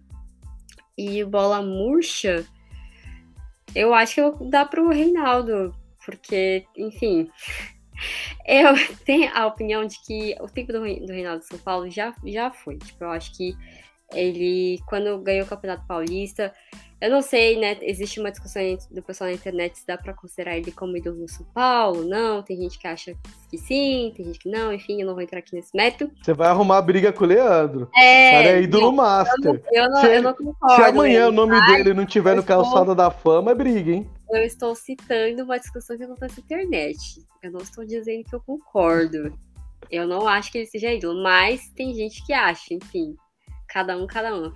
E 0.95 1.23
bola 1.23 1.63
murcha, 1.63 2.45
eu 3.73 3.95
acho 3.95 4.15
que 4.37 4.49
dá 4.49 4.63
para 4.63 4.83
o 4.83 4.89
Reinaldo, 4.89 5.73
porque, 6.17 6.65
enfim. 6.77 7.29
Eu 8.47 8.73
tenho 9.05 9.29
a 9.35 9.45
opinião 9.45 9.85
de 9.85 10.01
que 10.05 10.35
o 10.39 10.47
tempo 10.47 10.71
do, 10.71 10.79
do 10.79 11.11
Reinaldo 11.11 11.43
São 11.43 11.59
Paulo 11.59 11.89
já, 11.89 12.15
já 12.25 12.49
foi. 12.49 12.77
Tipo, 12.77 13.03
eu 13.03 13.11
acho 13.11 13.35
que 13.35 13.53
ele, 14.13 14.79
quando 14.87 15.19
ganhou 15.19 15.45
o 15.45 15.49
Campeonato 15.49 15.85
Paulista, 15.85 16.53
eu 17.01 17.09
não 17.09 17.21
sei, 17.21 17.57
né? 17.57 17.77
Existe 17.81 18.19
uma 18.19 18.29
discussão 18.29 18.61
do 18.91 19.01
pessoal 19.01 19.29
na 19.29 19.35
internet 19.35 19.79
se 19.79 19.87
dá 19.87 19.97
para 19.97 20.13
considerar 20.13 20.57
ele 20.57 20.71
como 20.71 20.97
ídolo 20.97 21.17
do 21.17 21.31
São 21.31 21.45
Paulo, 21.53 22.03
não. 22.03 22.43
Tem 22.43 22.57
gente 22.57 22.77
que 22.77 22.87
acha 22.87 23.13
que 23.49 23.57
sim, 23.57 24.11
tem 24.15 24.25
gente 24.25 24.39
que 24.39 24.49
não. 24.49 24.73
Enfim, 24.73 24.99
eu 24.99 25.07
não 25.07 25.13
vou 25.13 25.23
entrar 25.23 25.39
aqui 25.39 25.55
nesse 25.55 25.75
método. 25.75 26.11
Você 26.21 26.33
vai 26.33 26.49
arrumar 26.49 26.81
briga 26.81 27.13
com 27.13 27.23
o 27.23 27.27
Leandro. 27.27 27.89
É. 27.95 28.31
Cara, 28.31 28.47
é 28.49 28.61
ídolo 28.63 28.87
não, 28.87 28.95
master. 28.95 29.63
Eu 29.71 29.89
não, 29.89 29.89
eu 29.89 29.89
não, 29.89 30.01
se, 30.01 30.07
eu 30.07 30.21
não 30.23 30.33
concordo. 30.33 30.75
Se 30.75 30.81
amanhã 30.89 31.27
o 31.29 31.31
nome 31.31 31.65
dele 31.67 31.93
não 31.93 32.05
tiver 32.05 32.35
no 32.35 32.43
calçado 32.43 32.93
da 32.93 33.09
fama, 33.09 33.51
é 33.51 33.55
briga, 33.55 33.91
hein? 33.91 34.09
Eu 34.31 34.43
estou 34.43 34.75
citando 34.75 35.43
uma 35.43 35.59
discussão 35.59 35.97
que 35.97 36.03
acontece 36.03 36.39
na 36.39 36.45
internet. 36.45 37.25
Eu 37.41 37.51
não 37.51 37.61
estou 37.61 37.85
dizendo 37.85 38.23
que 38.23 38.35
eu 38.35 38.41
concordo. 38.41 39.33
Eu 39.89 40.07
não 40.07 40.27
acho 40.27 40.51
que 40.51 40.59
ele 40.59 40.67
seja 40.67 40.93
ídolo, 40.93 41.23
mas 41.23 41.69
tem 41.69 41.93
gente 41.93 42.23
que 42.25 42.33
acha, 42.33 42.73
enfim. 42.73 43.15
Cada 43.67 43.97
um, 43.97 44.05
cada 44.05 44.35
um. 44.35 44.51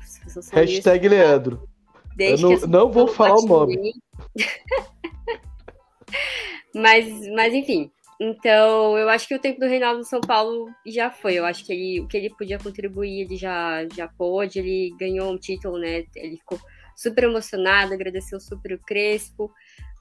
Hashtag 0.52 1.08
Leandro. 1.08 1.68
Desde 2.16 2.46
eu 2.46 2.60
não, 2.62 2.68
não 2.68 2.92
vou 2.92 3.08
falar 3.08 3.36
o 3.36 3.48
nome. 3.48 3.94
mas, 6.76 7.08
mas, 7.32 7.54
enfim. 7.54 7.92
Então, 8.20 8.98
eu 8.98 9.10
acho 9.10 9.28
que 9.28 9.36
o 9.36 9.40
tempo 9.40 9.60
do 9.60 9.68
Reinaldo 9.68 10.00
no 10.00 10.06
São 10.06 10.22
Paulo 10.22 10.70
já 10.86 11.10
foi. 11.10 11.34
Eu 11.34 11.46
acho 11.46 11.66
que 11.66 11.74
ele, 11.74 12.02
o 12.02 12.08
que 12.08 12.18
ele 12.18 12.30
podia 12.30 12.60
contribuir, 12.60 13.22
ele 13.22 13.36
já, 13.36 13.88
já 13.94 14.08
pôde. 14.08 14.60
Ele 14.60 14.96
ganhou 15.00 15.32
um 15.32 15.38
título, 15.38 15.80
né? 15.80 16.04
Ele 16.16 16.38
ficou 16.38 16.60
super 16.96 17.26
emocionado, 17.26 17.94
agradeceu 17.94 18.40
super 18.40 18.74
o 18.74 18.80
Crespo. 18.80 19.52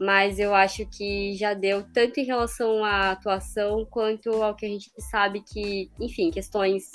Mas 0.01 0.39
eu 0.39 0.55
acho 0.55 0.85
que 0.87 1.35
já 1.37 1.55
deu 1.55 1.85
tanto 1.93 2.19
em 2.19 2.25
relação 2.25 2.85
à 2.85 3.13
atuação 3.13 3.85
quanto 3.85 4.43
ao 4.43 4.55
que 4.55 4.67
a 4.67 4.69
gente 4.69 4.91
sabe 4.99 5.41
que, 5.41 5.91
enfim, 6.01 6.31
questões 6.31 6.91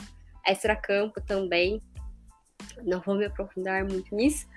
extra-campo 0.46 1.22
também. 1.22 1.82
Não 2.84 3.00
vou 3.02 3.16
me 3.16 3.26
aprofundar 3.26 3.84
muito 3.86 4.14
nisso, 4.16 4.48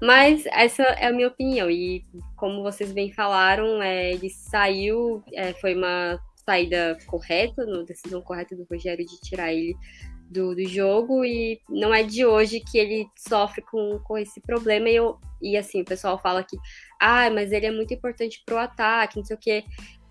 mas 0.00 0.44
essa 0.46 0.82
é 0.82 1.06
a 1.06 1.12
minha 1.12 1.28
opinião. 1.28 1.70
E 1.70 2.04
como 2.36 2.62
vocês 2.62 2.92
bem 2.92 3.12
falaram, 3.12 3.82
é, 3.82 4.12
ele 4.12 4.30
saiu, 4.30 5.22
é, 5.32 5.52
foi 5.54 5.74
uma 5.74 6.18
saída 6.44 6.96
correta, 7.06 7.64
uma 7.64 7.84
decisão 7.84 8.22
correta 8.22 8.56
do 8.56 8.66
Rogério 8.70 9.04
de 9.04 9.20
tirar 9.20 9.52
ele 9.52 9.76
do, 10.30 10.54
do 10.54 10.68
jogo. 10.68 11.24
E 11.24 11.60
não 11.68 11.92
é 11.94 12.02
de 12.02 12.24
hoje 12.24 12.60
que 12.60 12.78
ele 12.78 13.08
sofre 13.16 13.62
com, 13.62 13.98
com 14.04 14.18
esse 14.18 14.40
problema. 14.40 14.88
E, 14.88 14.96
eu, 14.96 15.18
e 15.40 15.56
assim, 15.56 15.82
o 15.82 15.84
pessoal 15.84 16.18
fala 16.18 16.44
que, 16.44 16.56
ah, 17.00 17.30
mas 17.30 17.52
ele 17.52 17.66
é 17.66 17.70
muito 17.70 17.92
importante 17.94 18.42
pro 18.44 18.58
ataque, 18.58 19.16
não 19.16 19.24
sei 19.24 19.36
o 19.36 19.40
quê. 19.40 19.64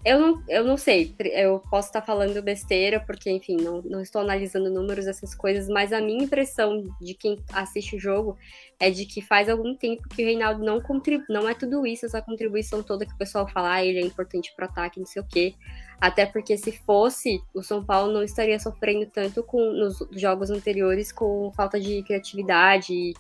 Eu 0.08 0.22
não, 0.22 0.44
eu 0.48 0.64
não 0.64 0.78
sei, 0.78 1.14
eu 1.34 1.60
posso 1.70 1.90
estar 1.90 2.02
falando 2.02 2.42
besteira, 2.42 2.98
porque, 2.98 3.30
enfim, 3.30 3.58
não, 3.58 3.82
não 3.82 4.00
estou 4.00 4.22
analisando 4.22 4.72
números, 4.72 5.06
essas 5.06 5.36
coisas, 5.36 5.68
mas 5.68 5.92
a 5.92 6.00
minha 6.00 6.24
impressão 6.24 6.82
de 7.02 7.14
quem 7.14 7.44
assiste 7.52 7.98
o 7.98 8.00
jogo 8.00 8.38
é 8.80 8.90
de 8.90 9.06
que 9.06 9.22
faz 9.22 9.50
algum 9.50 9.76
tempo 9.76 10.08
que 10.08 10.24
o 10.24 10.26
Reinaldo 10.26 10.64
não 10.64 10.80
contribui, 10.80 11.26
não 11.28 11.50
é 11.50 11.54
tudo 11.54 11.86
isso, 11.86 12.06
essa 12.06 12.22
contribuição 12.22 12.82
toda 12.82 13.06
que 13.06 13.14
o 13.14 13.18
pessoal 13.18 13.50
fala, 13.50 13.74
ah, 13.74 13.86
ele 13.86 14.00
é 14.00 14.02
importante 14.02 14.54
para 14.56 14.68
ataque, 14.68 14.98
não 14.98 15.06
sei 15.06 15.22
o 15.22 15.28
quê. 15.28 15.54
Até 16.00 16.26
porque 16.26 16.56
se 16.56 16.72
fosse, 16.72 17.42
o 17.54 17.62
São 17.62 17.84
Paulo 17.84 18.14
não 18.14 18.24
estaria 18.24 18.58
sofrendo 18.60 19.08
tanto 19.08 19.44
com 19.44 19.60
nos 19.74 19.98
jogos 20.14 20.50
anteriores 20.50 21.12
com 21.12 21.52
falta 21.54 21.82
de 21.82 22.02
criatividade, 22.04 23.12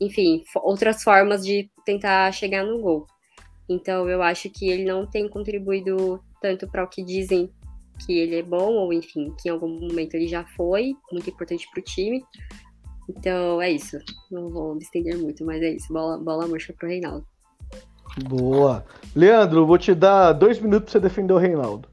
enfim, 0.00 0.44
outras 0.54 1.02
formas 1.02 1.44
de 1.44 1.68
tentar 1.84 2.30
chegar 2.30 2.62
no 2.64 2.80
gol. 2.80 3.08
Então 3.68 4.08
eu 4.08 4.22
acho 4.22 4.48
que 4.48 4.68
ele 4.68 4.84
não 4.84 5.04
tem 5.04 5.28
contribuído 5.28 6.22
tanto 6.40 6.68
para 6.68 6.84
o 6.84 6.88
que 6.88 7.02
dizem 7.02 7.50
que 8.04 8.16
ele 8.16 8.36
é 8.36 8.42
bom, 8.42 8.72
ou 8.74 8.92
enfim, 8.92 9.34
que 9.40 9.48
em 9.48 9.52
algum 9.52 9.68
momento 9.68 10.14
ele 10.14 10.28
já 10.28 10.44
foi, 10.56 10.94
muito 11.10 11.28
importante 11.28 11.68
para 11.72 11.80
o 11.80 11.84
time. 11.84 12.24
Então 13.08 13.60
é 13.60 13.70
isso. 13.70 13.98
Não 14.30 14.48
vou 14.50 14.74
me 14.74 14.82
estender 14.82 15.16
muito, 15.16 15.44
mas 15.44 15.62
é 15.62 15.70
isso. 15.70 15.92
Bola, 15.92 16.18
bola 16.18 16.46
murcha 16.46 16.72
pro 16.72 16.88
Reinaldo. 16.88 17.26
Boa. 18.24 18.84
Leandro, 19.14 19.66
vou 19.66 19.78
te 19.78 19.94
dar 19.94 20.32
dois 20.32 20.58
minutos 20.58 20.92
para 20.92 21.00
você 21.00 21.08
defender 21.08 21.32
o 21.32 21.38
Reinaldo. 21.38 21.88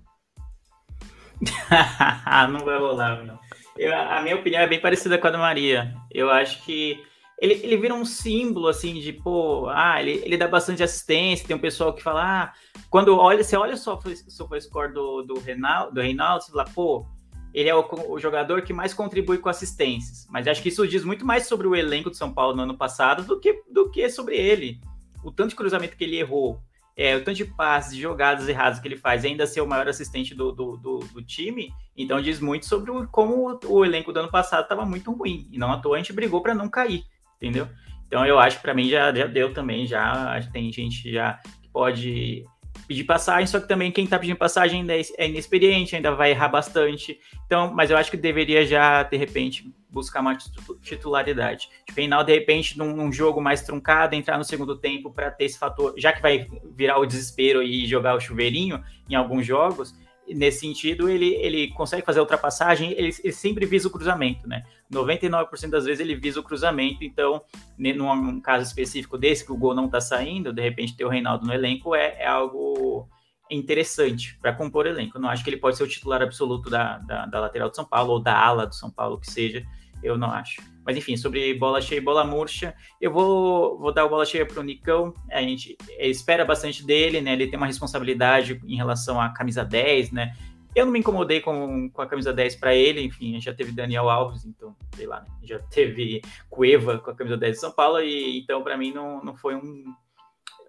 não 2.50 2.60
vai 2.60 2.80
rolar, 2.80 3.24
não. 3.24 3.40
Eu, 3.78 3.94
a 3.94 4.22
minha 4.22 4.36
opinião 4.36 4.62
é 4.62 4.68
bem 4.68 4.80
parecida 4.80 5.18
com 5.18 5.28
a 5.28 5.32
da 5.32 5.38
Maria. 5.38 5.94
Eu 6.12 6.30
acho 6.30 6.64
que 6.64 7.04
ele, 7.40 7.54
ele 7.64 7.78
vira 7.78 7.94
um 7.94 8.06
símbolo, 8.06 8.68
assim, 8.68 8.94
de, 9.00 9.12
pô, 9.12 9.68
ah, 9.70 10.02
ele, 10.02 10.22
ele 10.24 10.38
dá 10.38 10.48
bastante 10.48 10.82
assistência, 10.82 11.46
tem 11.46 11.56
um 11.56 11.60
pessoal 11.60 11.94
que 11.94 12.02
fala, 12.02 12.24
ah, 12.24 12.54
quando 12.90 13.16
olha, 13.18 13.44
você 13.44 13.58
olha 13.58 13.76
só 13.76 14.00
o 14.00 14.62
score 14.62 14.94
do, 14.94 15.22
do, 15.22 15.40
Reinaldo, 15.40 15.96
do 15.96 16.02
Reinaldo, 16.02 16.44
você 16.44 16.52
fala, 16.52 16.66
pô, 16.66 17.06
ele 17.54 17.70
é 17.70 17.76
o, 17.76 17.86
o, 18.10 18.20
jogador 18.20 18.62
que 18.62 18.74
mais 18.74 18.94
contribui 18.94 19.38
com 19.38 19.50
assistências. 19.50 20.28
Mas 20.30 20.48
acho 20.48 20.62
que 20.62 20.70
isso 20.70 20.88
diz 20.88 21.04
muito 21.04 21.26
mais 21.26 21.48
sobre 21.48 21.68
o 21.68 21.76
elenco 21.76 22.10
do 22.10 22.16
São 22.16 22.34
Paulo 22.34 22.56
no 22.56 22.64
ano 22.64 22.78
passado 22.78 23.24
do 23.24 23.40
que, 23.40 23.64
do 23.70 23.90
que 23.90 24.10
sobre 24.10 24.36
ele. 24.36 24.80
O 25.24 25.32
tanto 25.32 25.50
de 25.52 25.56
cruzamento 25.56 25.96
que 25.96 26.04
ele 26.04 26.18
errou, 26.18 26.62
é, 26.98 27.16
o 27.16 27.24
tanto 27.24 27.38
de 27.38 27.46
passes, 27.46 27.96
de 27.96 28.02
jogadas 28.02 28.48
erradas 28.48 28.80
que 28.80 28.88
ele 28.88 28.98
faz, 28.98 29.26
ainda 29.26 29.48
ser 29.48 29.62
o 29.62 29.68
maior 29.68 29.88
assistente 29.88 30.34
do, 30.34 30.52
do, 30.52 30.78
do, 30.78 31.00
do 31.00 31.22
time, 31.22 31.74
então 31.98 32.22
diz 32.22 32.40
muito 32.40 32.66
sobre 32.66 32.92
o, 32.92 33.08
como 33.08 33.50
o, 33.50 33.60
o 33.68 33.86
elenco 33.86 34.14
do 34.14 34.20
ano 34.20 34.32
passado 34.32 34.64
estava 34.64 34.86
muito 34.86 35.12
ruim. 35.12 35.48
E 35.52 35.58
não 35.58 35.72
à 35.72 35.78
toa 35.78 35.96
a 35.96 35.98
gente 35.98 36.14
brigou 36.14 36.42
para 36.42 36.54
não 36.54 36.70
cair 36.70 37.06
entendeu? 37.42 37.68
Então 38.08 38.26
eu 38.26 38.40
acho 38.40 38.58
que 38.58 38.64
para 38.64 38.74
mim 38.74 38.88
já, 38.90 39.14
já 39.14 39.26
deu 39.26 39.54
também, 39.54 39.86
já 39.86 40.40
tem 40.52 40.72
gente 40.72 41.12
já 41.12 41.40
que 41.62 41.70
pode 41.70 42.46
pedir 42.88 43.04
passagem, 43.04 43.48
só 43.48 43.60
que 43.60 43.68
também 43.68 43.92
quem 43.92 44.06
tá 44.06 44.20
pedindo 44.20 44.38
passagem 44.38 44.82
ainda 44.82 44.96
é, 44.96 45.02
é 45.18 45.28
inexperiente, 45.28 45.96
ainda 45.96 46.14
vai 46.14 46.32
errar 46.32 46.50
bastante. 46.50 47.20
Então, 47.46 47.74
mas 47.74 47.90
eu 47.90 47.98
acho 47.98 48.12
que 48.12 48.18
deveria 48.18 48.66
já, 48.66 49.04
de 49.04 49.18
repente, 49.18 49.74
buscar 49.90 50.20
uma 50.20 50.38
titularidade. 50.82 51.70
Tipo, 51.86 51.94
final, 51.94 52.24
de 52.24 52.34
repente, 52.34 52.78
num, 52.78 52.96
num, 52.96 53.12
jogo 53.12 53.42
mais 53.42 53.62
truncado, 53.62 54.16
entrar 54.16 54.38
no 54.38 54.44
segundo 54.44 54.78
tempo 54.78 55.12
para 55.12 55.32
ter 55.32 55.46
esse 55.46 55.58
fator, 55.58 55.94
já 55.98 56.12
que 56.12 56.22
vai 56.22 56.48
virar 56.76 57.00
o 57.00 57.06
desespero 57.06 57.64
e 57.64 57.86
jogar 57.88 58.16
o 58.16 58.20
chuveirinho 58.20 58.84
em 59.10 59.16
alguns 59.16 59.46
jogos, 59.46 59.96
nesse 60.28 60.62
sentido, 60.62 61.10
ele, 61.10 61.36
ele 61.36 61.70
consegue 61.70 62.06
fazer 62.06 62.20
a 62.20 62.22
ultrapassagem, 62.24 62.92
ele, 62.92 63.14
ele 63.24 63.34
sempre 63.34 63.66
visa 63.66 63.88
o 63.88 63.92
cruzamento, 63.92 64.48
né? 64.48 64.64
99% 64.92 65.70
das 65.70 65.86
vezes 65.86 66.00
ele 66.00 66.16
visa 66.16 66.40
o 66.40 66.44
cruzamento, 66.44 67.04
então, 67.04 67.42
num 67.78 68.40
caso 68.40 68.66
específico 68.66 69.18
desse, 69.18 69.46
que 69.46 69.52
o 69.52 69.58
gol 69.58 69.76
não 69.76 69.90
tá 69.90 70.02
saindo, 70.02 70.54
de 70.54 70.62
repente 70.62 70.96
ter 70.96 71.06
o 71.06 71.10
Reinaldo 71.10 71.46
no 71.46 71.54
elenco 71.54 71.96
é, 71.96 72.16
é 72.20 72.28
algo 72.28 73.08
interessante 73.50 74.38
para 74.42 74.54
compor 74.54 74.88
elenco. 74.88 75.18
Eu 75.18 75.22
não 75.22 75.30
acho 75.30 75.44
que 75.44 75.50
ele 75.50 75.58
pode 75.58 75.78
ser 75.78 75.84
o 75.84 75.88
titular 75.88 76.22
absoluto 76.22 76.70
da, 76.70 76.98
da, 77.00 77.26
da 77.26 77.40
lateral 77.40 77.70
do 77.70 77.76
São 77.76 77.86
Paulo 77.86 78.14
ou 78.14 78.20
da 78.20 78.38
ala 78.38 78.66
do 78.66 78.76
São 78.76 78.90
Paulo, 78.90 79.20
que 79.20 79.30
seja, 79.30 79.64
eu 80.02 80.18
não 80.18 80.32
acho. 80.32 80.62
Mas 80.86 80.96
enfim, 80.96 81.18
sobre 81.18 81.54
bola 81.56 81.82
cheia 81.82 81.98
e 81.98 82.02
bola 82.02 82.24
murcha, 82.24 82.76
eu 83.02 83.12
vou, 83.12 83.80
vou 83.80 83.92
dar 83.92 84.04
a 84.04 84.08
bola 84.08 84.26
cheia 84.26 84.46
para 84.46 84.60
o 84.60 84.64
Nicão. 84.64 85.14
A 85.32 85.42
gente 85.42 85.76
espera 86.00 86.46
bastante 86.46 86.86
dele, 86.86 87.22
né? 87.22 87.34
Ele 87.34 87.48
tem 87.48 87.58
uma 87.58 87.66
responsabilidade 87.66 88.62
em 88.66 88.76
relação 88.76 89.20
à 89.20 89.30
camisa 89.30 89.66
10, 89.66 90.12
né? 90.12 90.36
Eu 90.76 90.86
não 90.86 90.92
me 90.92 91.00
incomodei 91.00 91.40
com, 91.40 91.90
com 91.90 92.02
a 92.02 92.06
camisa 92.06 92.34
10 92.34 92.58
para 92.58 92.76
ele, 92.76 93.02
enfim, 93.02 93.40
já 93.40 93.54
teve 93.54 93.72
Daniel 93.72 94.10
Alves, 94.10 94.46
então, 94.46 94.76
sei 94.94 95.08
lá, 95.08 95.22
né? 95.22 95.28
já 95.42 95.58
teve 95.58 96.22
Cueva 96.50 97.00
com 97.00 97.12
a 97.12 97.16
camisa 97.16 97.38
10 97.38 97.54
de 97.54 97.60
São 97.62 97.72
Paulo, 97.72 98.02
e 98.02 98.40
então 98.40 98.62
para 98.62 98.78
mim 98.78 98.92
não, 98.92 99.24
não 99.24 99.34
foi 99.34 99.56
um, 99.56 99.86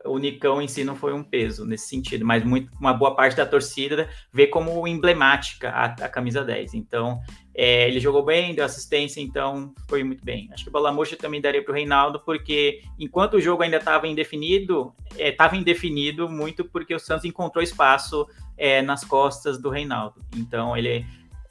o 0.06 0.18
Nicão 0.18 0.60
em 0.60 0.68
si 0.68 0.84
não 0.84 0.96
foi 0.96 1.12
um 1.12 1.22
peso 1.22 1.64
nesse 1.64 1.88
sentido, 1.88 2.24
mas 2.24 2.44
muito, 2.44 2.70
uma 2.78 2.92
boa 2.92 3.14
parte 3.14 3.36
da 3.36 3.46
torcida 3.46 4.08
vê 4.32 4.46
como 4.46 4.86
emblemática 4.86 5.70
a, 5.70 5.84
a 5.84 6.08
camisa 6.08 6.44
10. 6.44 6.74
Então, 6.74 7.20
é, 7.54 7.88
ele 7.88 8.00
jogou 8.00 8.24
bem, 8.24 8.54
deu 8.54 8.64
assistência, 8.64 9.20
então 9.20 9.74
foi 9.88 10.04
muito 10.04 10.24
bem. 10.24 10.48
Acho 10.52 10.64
que 10.64 10.68
o 10.68 10.72
Bola 10.72 10.92
Murcha 10.92 11.16
também 11.16 11.40
daria 11.40 11.62
para 11.62 11.72
o 11.72 11.74
Reinaldo, 11.74 12.20
porque 12.20 12.82
enquanto 12.98 13.34
o 13.34 13.40
jogo 13.40 13.62
ainda 13.62 13.78
estava 13.78 14.06
indefinido, 14.06 14.92
estava 15.16 15.56
é, 15.56 15.58
indefinido 15.58 16.28
muito 16.28 16.64
porque 16.64 16.94
o 16.94 16.98
Santos 16.98 17.24
encontrou 17.24 17.62
espaço 17.62 18.26
é, 18.56 18.82
nas 18.82 19.04
costas 19.04 19.58
do 19.60 19.70
Reinaldo. 19.70 20.20
Então, 20.36 20.76
ele 20.76 21.06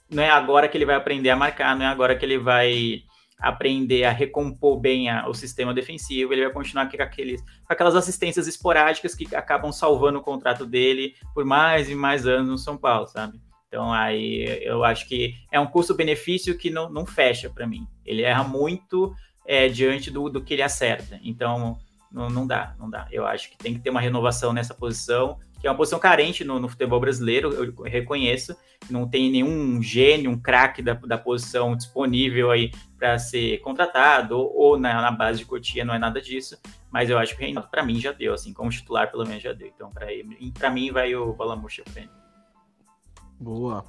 não 0.09 0.21
é 0.21 0.29
agora 0.29 0.67
que 0.67 0.77
ele 0.77 0.85
vai 0.85 0.95
aprender 0.95 1.29
a 1.29 1.35
marcar, 1.35 1.75
não 1.75 1.85
é 1.85 1.89
agora 1.89 2.15
que 2.15 2.23
ele 2.23 2.37
vai 2.37 3.03
aprender 3.38 4.06
a 4.06 4.12
recompor 4.12 4.80
bem 4.80 5.10
a, 5.10 5.28
o 5.28 5.34
sistema 5.34 5.74
defensivo, 5.74 6.34
ele 6.34 6.43
vai 6.43 6.54
continuar 6.54 6.89
com, 6.89 7.02
aqueles, 7.02 7.41
com 7.41 7.74
aquelas 7.74 7.95
assistências 7.95 8.48
esporádicas 8.48 9.13
que 9.13 9.36
acabam 9.36 9.71
salvando 9.71 10.19
o 10.19 10.24
contrato 10.24 10.65
dele 10.65 11.15
por 11.34 11.45
mais 11.45 11.89
e 11.89 11.95
mais 11.95 12.26
anos 12.26 12.50
no 12.50 12.58
São 12.58 12.78
Paulo, 12.78 13.08
sabe? 13.08 13.39
Então 13.67 13.91
aí 13.91 14.63
eu 14.63 14.84
acho 14.84 15.08
que 15.08 15.36
é 15.52 15.60
um 15.60 15.67
custo-benefício 15.67 16.58
que 16.58 16.69
não, 16.69 16.89
não 16.89 17.06
fecha 17.06 17.50
para 17.50 17.67
mim. 17.67 17.86
Ele 18.06 18.21
erra 18.21 18.43
muito 18.43 19.13
é, 19.45 19.67
diante 19.67 20.10
do, 20.10 20.30
do 20.30 20.41
que 20.41 20.54
ele 20.54 20.62
acerta. 20.62 21.19
Então 21.21 21.78
não, 22.12 22.30
não 22.30 22.48
dá, 22.48 22.74
não 22.80 22.89
dá. 22.89 23.08
Eu 23.12 23.26
acho 23.26 23.52
que 23.52 23.58
tem 23.58 23.74
que 23.74 23.82
ter 23.82 23.89
uma 23.89 24.00
renovação 24.00 24.54
nessa 24.54 24.74
posição, 24.74 25.38
que 25.65 25.67
é 25.67 25.71
uma 25.71 25.78
posição 25.78 25.97
carente 25.97 26.43
no, 26.43 26.60
no 26.60 26.69
futebol 26.69 26.99
brasileiro, 26.99 27.51
eu 27.51 27.73
reconheço. 27.86 28.56
Não 28.88 29.10
tem 29.10 29.32
nenhum 29.32 29.82
gênio, 29.82 30.30
um 30.30 30.38
craque 30.38 30.80
da, 30.80 30.93
da 30.93 31.17
posição 31.17 31.75
disponível 31.75 32.51
aí 32.51 32.71
para 32.99 33.17
ser 33.17 33.58
contratado, 33.62 34.38
ou, 34.38 34.56
ou 34.56 34.80
na, 34.80 35.01
na, 35.01 35.10
base 35.10 35.39
de 35.39 35.45
Cotia 35.45 35.84
não 35.84 35.95
é 35.95 35.97
nada 35.97 36.21
disso. 36.21 36.56
Mas 36.91 37.10
eu 37.10 37.17
acho 37.17 37.36
que 37.36 37.41
Reinaldo, 37.41 37.67
para 37.67 37.82
mim, 37.82 37.99
já 37.99 38.12
deu, 38.12 38.36
assim, 38.36 38.54
como 38.54 38.69
titular, 38.69 39.10
pelo 39.10 39.25
menos 39.25 39.41
já 39.41 39.54
deu. 39.54 39.71
Então, 39.75 39.89
para 39.89 40.69
mim, 40.69 40.91
vai 40.91 41.15
o 41.15 41.34
Bola 41.34 41.56
Murcha 41.56 41.82
frente. 41.88 42.12
Boa. 43.39 43.84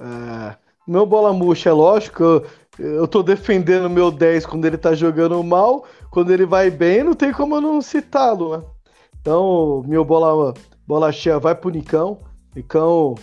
É, 0.00 0.56
meu 0.84 1.06
Bola 1.06 1.32
Murcha, 1.32 1.70
é 1.70 1.72
lógico, 1.72 2.24
eu, 2.24 2.44
eu 2.76 3.06
tô 3.06 3.22
defendendo 3.22 3.88
meu 3.88 4.10
10 4.10 4.46
quando 4.46 4.64
ele 4.64 4.76
tá 4.76 4.94
jogando 4.94 5.40
mal, 5.44 5.84
quando 6.10 6.32
ele 6.32 6.44
vai 6.44 6.72
bem, 6.72 7.04
não 7.04 7.14
tem 7.14 7.30
como 7.30 7.54
eu 7.54 7.60
não 7.60 7.80
citá-lo, 7.80 8.56
né? 8.56 8.64
Então, 9.20 9.84
meu 9.86 10.02
bola, 10.02 10.54
bola 10.90 11.12
cheia 11.12 11.38
vai 11.38 11.54
pro 11.54 11.70
Nicão. 11.70 12.18
Nicão 12.52 13.14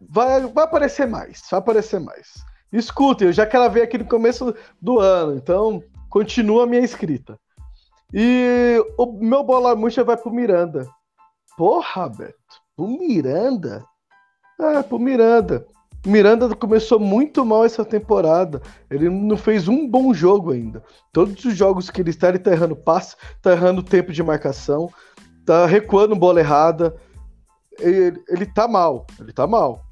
vai, 0.00 0.44
vai 0.48 0.64
aparecer 0.64 1.06
mais, 1.06 1.40
vai 1.48 1.60
aparecer 1.60 2.00
mais. 2.00 2.44
Escutem, 2.72 3.28
eu 3.28 3.32
já 3.32 3.46
quero 3.46 3.70
ver 3.70 3.82
aqui 3.82 3.98
no 3.98 4.04
começo 4.04 4.52
do 4.80 4.98
ano, 4.98 5.36
então 5.36 5.80
continua 6.10 6.64
a 6.64 6.66
minha 6.66 6.82
escrita. 6.82 7.38
E 8.12 8.84
o 8.98 9.06
meu 9.12 9.44
bola 9.44 9.76
murcha 9.76 10.02
vai 10.02 10.16
pro 10.16 10.32
Miranda. 10.32 10.88
Porra, 11.56 12.08
Beto, 12.08 12.34
pro 12.74 12.88
Miranda? 12.88 13.84
É, 14.58 14.82
pro 14.82 14.98
Miranda. 14.98 15.64
Miranda 16.04 16.52
começou 16.56 16.98
muito 16.98 17.44
mal 17.44 17.64
essa 17.64 17.84
temporada. 17.84 18.60
Ele 18.90 19.08
não 19.08 19.36
fez 19.36 19.68
um 19.68 19.88
bom 19.88 20.12
jogo 20.12 20.50
ainda. 20.50 20.82
Todos 21.12 21.44
os 21.44 21.56
jogos 21.56 21.90
que 21.90 22.00
ele 22.00 22.10
está, 22.10 22.28
ele 22.28 22.40
tá 22.40 22.50
errando 22.50 22.74
passe, 22.74 23.14
tá 23.40 23.52
errando 23.52 23.84
tempo 23.84 24.12
de 24.12 24.20
marcação, 24.20 24.90
tá 25.44 25.66
recuando 25.66 26.16
bola 26.16 26.40
errada. 26.40 26.96
Ele, 27.78 28.22
ele 28.28 28.46
tá 28.46 28.68
mal, 28.68 29.06
ele 29.18 29.32
tá 29.32 29.46
mal. 29.46 29.82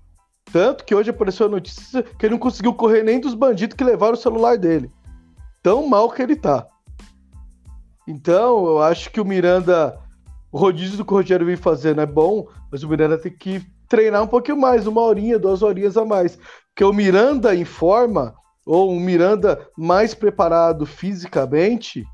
Tanto 0.52 0.84
que 0.84 0.94
hoje 0.94 1.10
apareceu 1.10 1.46
a 1.46 1.50
notícia 1.50 2.02
que 2.02 2.26
ele 2.26 2.34
não 2.34 2.38
conseguiu 2.38 2.74
correr 2.74 3.02
nem 3.02 3.20
dos 3.20 3.34
bandidos 3.34 3.76
que 3.76 3.84
levaram 3.84 4.14
o 4.14 4.16
celular 4.20 4.58
dele. 4.58 4.90
Tão 5.62 5.86
mal 5.86 6.10
que 6.10 6.22
ele 6.22 6.36
tá. 6.36 6.66
Então, 8.06 8.66
eu 8.66 8.82
acho 8.82 9.10
que 9.10 9.20
o 9.20 9.24
Miranda, 9.24 9.98
o 10.50 10.58
rodízio 10.58 10.96
do 10.96 11.04
que 11.04 11.12
o 11.12 11.16
Rogério 11.16 11.46
vem 11.46 11.56
fazendo 11.56 12.00
é 12.00 12.06
bom, 12.06 12.48
mas 12.70 12.82
o 12.82 12.88
Miranda 12.88 13.16
tem 13.16 13.32
que 13.32 13.64
treinar 13.88 14.22
um 14.22 14.26
pouquinho 14.26 14.56
mais, 14.56 14.86
uma 14.86 15.00
horinha, 15.00 15.38
duas 15.38 15.62
horinhas 15.62 15.96
a 15.96 16.04
mais. 16.04 16.38
Porque 16.68 16.84
o 16.84 16.92
Miranda 16.92 17.54
em 17.54 17.64
forma, 17.64 18.34
ou 18.66 18.90
um 18.92 18.98
Miranda 18.98 19.68
mais 19.76 20.14
preparado 20.14 20.84
fisicamente, 20.86 22.04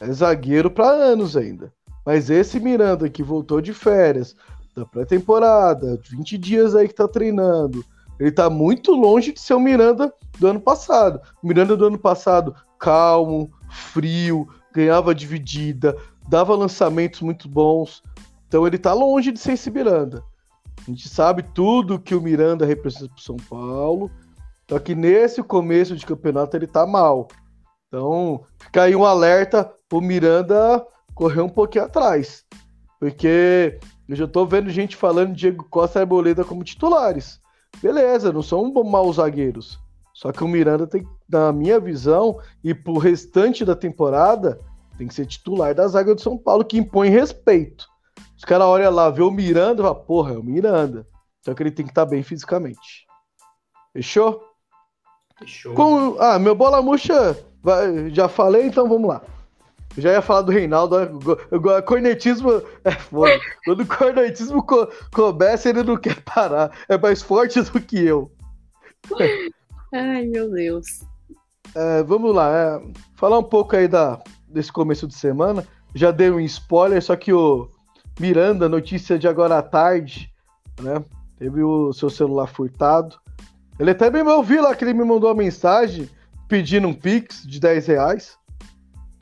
é 0.00 0.10
zagueiro 0.10 0.70
para 0.70 0.88
anos 0.88 1.36
ainda. 1.36 1.72
Mas 2.06 2.30
esse 2.30 2.60
Miranda 2.60 3.10
que 3.10 3.20
voltou 3.20 3.60
de 3.60 3.74
férias, 3.74 4.36
da 4.76 4.86
pré-temporada, 4.86 5.98
20 6.08 6.38
dias 6.38 6.76
aí 6.76 6.86
que 6.86 6.94
tá 6.94 7.08
treinando, 7.08 7.84
ele 8.20 8.30
tá 8.30 8.48
muito 8.48 8.92
longe 8.92 9.32
de 9.32 9.40
ser 9.40 9.54
o 9.54 9.60
Miranda 9.60 10.14
do 10.38 10.46
ano 10.46 10.60
passado. 10.60 11.20
O 11.42 11.48
Miranda 11.48 11.76
do 11.76 11.84
ano 11.84 11.98
passado, 11.98 12.54
calmo, 12.78 13.50
frio, 13.68 14.46
ganhava 14.72 15.12
dividida, 15.12 15.96
dava 16.28 16.54
lançamentos 16.54 17.20
muito 17.22 17.48
bons. 17.48 18.04
Então 18.46 18.64
ele 18.64 18.78
tá 18.78 18.92
longe 18.92 19.32
de 19.32 19.40
ser 19.40 19.54
esse 19.54 19.68
Miranda. 19.68 20.22
A 20.86 20.90
gente 20.90 21.08
sabe 21.08 21.42
tudo 21.42 21.98
que 21.98 22.14
o 22.14 22.20
Miranda 22.20 22.64
representa 22.64 23.08
para 23.08 23.22
São 23.22 23.36
Paulo. 23.36 24.10
Só 24.70 24.78
que 24.78 24.94
nesse 24.94 25.42
começo 25.42 25.96
de 25.96 26.06
campeonato 26.06 26.56
ele 26.56 26.68
tá 26.68 26.86
mal. 26.86 27.26
Então, 27.88 28.44
fica 28.60 28.82
aí 28.82 28.94
um 28.94 29.04
alerta 29.04 29.72
o 29.92 30.00
Miranda 30.00 30.84
correr 31.16 31.40
um 31.40 31.48
pouquinho 31.48 31.86
atrás. 31.86 32.44
Porque 33.00 33.80
eu 34.08 34.14
já 34.14 34.28
tô 34.28 34.46
vendo 34.46 34.70
gente 34.70 34.94
falando 34.94 35.34
Diego 35.34 35.64
Costa 35.64 35.98
e 35.98 36.02
Arboleda 36.02 36.44
como 36.44 36.62
titulares. 36.62 37.40
Beleza, 37.82 38.32
não 38.32 38.42
são 38.42 38.72
maus 38.84 39.16
zagueiros. 39.16 39.80
Só 40.14 40.30
que 40.30 40.44
o 40.44 40.48
Miranda 40.48 40.86
tem, 40.86 41.06
na 41.28 41.52
minha 41.52 41.80
visão, 41.80 42.38
e 42.62 42.72
pro 42.72 42.96
restante 42.96 43.64
da 43.64 43.74
temporada, 43.74 44.60
tem 44.96 45.08
que 45.08 45.14
ser 45.14 45.26
titular 45.26 45.74
da 45.74 45.88
zaga 45.88 46.14
do 46.14 46.20
São 46.20 46.38
Paulo, 46.38 46.64
que 46.64 46.78
impõe 46.78 47.08
respeito. 47.08 47.86
Os 48.36 48.44
caras 48.44 48.66
olham 48.66 48.92
lá, 48.92 49.10
vê 49.10 49.22
o 49.22 49.30
Miranda 49.30 49.82
e 49.82 49.84
falam, 49.84 50.04
porra, 50.04 50.34
é 50.34 50.38
o 50.38 50.42
Miranda. 50.42 51.06
Só 51.42 51.52
que 51.54 51.62
ele 51.62 51.70
tem 51.70 51.84
que 51.84 51.92
estar 51.92 52.06
tá 52.06 52.10
bem 52.10 52.22
fisicamente. 52.22 53.06
Fechou? 53.92 54.42
Fechou. 55.38 55.74
Com... 55.74 56.16
Ah, 56.18 56.38
meu 56.38 56.54
bola 56.54 56.80
murcha, 56.80 57.36
já 58.10 58.26
falei, 58.26 58.66
então 58.66 58.88
vamos 58.88 59.08
lá. 59.08 59.22
Eu 59.94 60.02
já 60.02 60.12
ia 60.12 60.22
falar 60.22 60.42
do 60.42 60.52
Reinaldo, 60.52 60.96
agora 61.50 61.82
cornetismo 61.82 62.62
é 62.84 62.92
foda. 62.92 63.38
Quando 63.64 63.80
o 63.80 63.86
cornetismo 63.86 64.62
co 64.62 64.88
começa, 65.12 65.68
ele 65.68 65.82
não 65.82 65.96
quer 65.96 66.20
parar. 66.22 66.70
É 66.88 66.96
mais 66.96 67.22
forte 67.22 67.60
do 67.60 67.80
que 67.80 68.04
eu. 68.04 68.30
Ai, 69.92 70.26
meu 70.26 70.50
Deus. 70.50 70.86
É, 71.74 72.02
vamos 72.02 72.34
lá, 72.34 72.50
é, 72.50 72.82
falar 73.14 73.38
um 73.38 73.44
pouco 73.44 73.76
aí 73.76 73.88
da, 73.88 74.22
desse 74.48 74.72
começo 74.72 75.06
de 75.06 75.14
semana. 75.14 75.66
Já 75.94 76.10
dei 76.10 76.30
um 76.30 76.40
spoiler, 76.40 77.02
só 77.02 77.16
que 77.16 77.32
o, 77.32 77.70
Miranda, 78.18 78.68
notícia 78.68 79.18
de 79.18 79.28
agora 79.28 79.58
à 79.58 79.62
tarde, 79.62 80.32
né? 80.80 81.04
Teve 81.38 81.62
o 81.62 81.92
seu 81.92 82.08
celular 82.08 82.46
furtado. 82.46 83.16
Ele 83.78 83.90
até 83.90 84.10
me 84.10 84.22
ouviu 84.22 84.62
lá 84.62 84.74
que 84.74 84.84
ele 84.84 84.94
me 84.94 85.04
mandou 85.04 85.28
uma 85.28 85.36
mensagem 85.36 86.08
pedindo 86.48 86.88
um 86.88 86.94
Pix 86.94 87.42
de 87.46 87.60
10 87.60 87.86
reais. 87.88 88.38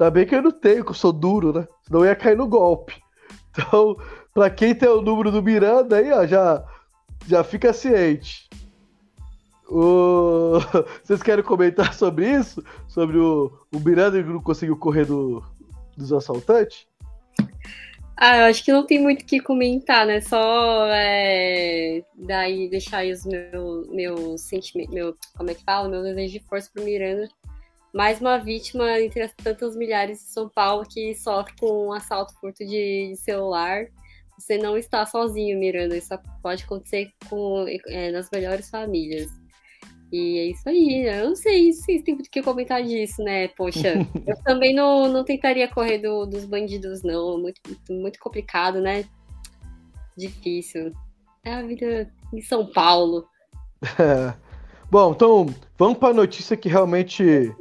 Tá 0.05 0.11
bem 0.11 0.27
que 0.27 0.35
eu 0.35 0.43
não 0.43 0.51
tenho, 0.51 0.85
que 0.85 0.90
eu 0.90 0.95
sou 0.95 1.11
duro, 1.11 1.51
né? 1.51 1.67
Senão 1.81 2.01
eu 2.01 2.05
ia 2.05 2.14
cair 2.14 2.37
no 2.37 2.47
golpe. 2.47 3.03
Então, 3.57 3.97
pra 4.35 4.51
quem 4.51 4.75
tem 4.75 4.88
o 4.88 5.01
número 5.01 5.31
do 5.31 5.43
Miranda 5.43 5.97
aí, 5.97 6.12
ó, 6.12 6.27
já, 6.27 6.62
já 7.27 7.43
fica 7.43 7.73
ciente. 7.73 8.47
O... 9.67 10.59
Vocês 11.03 11.23
querem 11.23 11.43
comentar 11.43 11.95
sobre 11.95 12.29
isso? 12.31 12.62
Sobre 12.87 13.17
o, 13.17 13.51
o 13.73 13.81
Miranda 13.81 14.23
que 14.23 14.29
não 14.29 14.43
conseguiu 14.43 14.77
correr 14.77 15.07
do, 15.07 15.43
dos 15.97 16.12
assaltantes? 16.12 16.87
Ah, 18.14 18.38
eu 18.40 18.45
acho 18.45 18.62
que 18.62 18.73
não 18.73 18.85
tem 18.85 19.01
muito 19.01 19.23
o 19.23 19.25
que 19.25 19.40
comentar, 19.40 20.05
né? 20.05 20.21
Só 20.21 20.87
é, 20.88 22.03
daí 22.14 22.69
deixar 22.69 22.99
aí 22.99 23.11
os 23.11 23.25
meus 23.25 23.88
meu 23.88 24.37
sentimentos, 24.37 24.93
meu, 24.93 25.17
como 25.35 25.51
é 25.51 25.55
que 25.55 25.64
fala? 25.64 25.88
Meu 25.88 26.03
desejo 26.03 26.35
de 26.35 26.45
força 26.47 26.69
pro 26.75 26.85
Miranda. 26.85 27.27
Mais 27.94 28.20
uma 28.20 28.38
vítima 28.38 29.00
entre 29.00 29.22
as 29.22 29.33
tantas 29.33 29.76
milhares 29.76 30.18
de 30.18 30.24
São 30.24 30.48
Paulo 30.48 30.85
que 30.85 31.14
sofre 31.14 31.54
com 31.61 31.87
um 31.87 31.92
assalto 31.92 32.35
furto 32.40 32.66
de, 32.66 33.14
celular. 33.16 33.87
Você 34.37 34.59
não 34.59 34.76
está 34.76 35.07
sozinho, 35.07 35.61
Miranda. 35.61 35.96
Isso 35.96 36.12
pode 36.42 36.64
acontecer 36.64 37.12
com, 37.30 37.64
é, 37.87 38.11
nas 38.11 38.28
melhores 38.33 38.68
famílias. 38.68 39.28
E 40.11 40.38
é 40.38 40.44
isso 40.46 40.68
aí. 40.68 41.07
Eu 41.07 41.28
não 41.28 41.37
sei 41.37 41.72
se 41.72 42.02
tem 42.02 42.14
muito 42.14 42.26
o 42.26 42.30
que 42.30 42.42
comentar 42.42 42.83
disso, 42.83 43.22
né? 43.22 43.46
Poxa, 43.46 43.94
eu 44.26 44.42
também 44.42 44.74
não, 44.74 45.09
não 45.09 45.24
tentaria 45.24 45.68
correr 45.68 45.98
do, 45.98 46.26
dos 46.26 46.44
bandidos, 46.44 47.04
não. 47.04 47.38
Muito, 47.38 47.61
muito 47.88 48.18
complicado, 48.18 48.80
né? 48.80 49.04
Difícil. 50.16 50.92
É 51.44 51.54
a 51.54 51.62
vida 51.62 52.12
em 52.33 52.40
São 52.40 52.66
Paulo. 52.72 53.28
Bom, 54.90 55.12
então 55.12 55.46
vamos 55.78 55.98
para 55.98 56.11
a 56.11 56.14
notícia 56.14 56.57
que 56.57 56.68
realmente, 56.68 57.54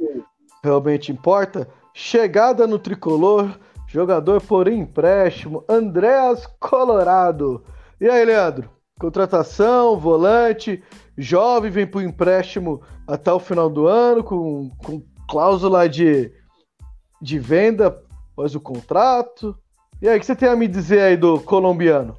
realmente 0.64 1.12
importa. 1.12 1.68
Chegada 1.92 2.66
no 2.66 2.78
tricolor, 2.78 3.58
jogador 3.86 4.40
por 4.40 4.66
empréstimo, 4.66 5.64
Andréas 5.68 6.46
Colorado. 6.58 7.64
E 8.00 8.08
aí, 8.08 8.24
Leandro? 8.24 8.70
Contratação, 8.98 9.98
volante, 9.98 10.82
jovem, 11.16 11.70
vem 11.70 11.88
o 11.92 12.00
empréstimo 12.00 12.80
até 13.06 13.32
o 13.32 13.38
final 13.38 13.68
do 13.68 13.86
ano, 13.86 14.24
com, 14.24 14.70
com 14.78 15.02
cláusula 15.28 15.88
de, 15.88 16.32
de 17.20 17.38
venda 17.38 18.02
após 18.32 18.54
o 18.54 18.60
contrato. 18.60 19.56
E 20.00 20.08
aí, 20.08 20.16
o 20.16 20.20
que 20.20 20.26
você 20.26 20.34
tem 20.34 20.48
a 20.48 20.56
me 20.56 20.66
dizer 20.66 21.00
aí 21.00 21.16
do 21.16 21.40
colombiano? 21.40 22.18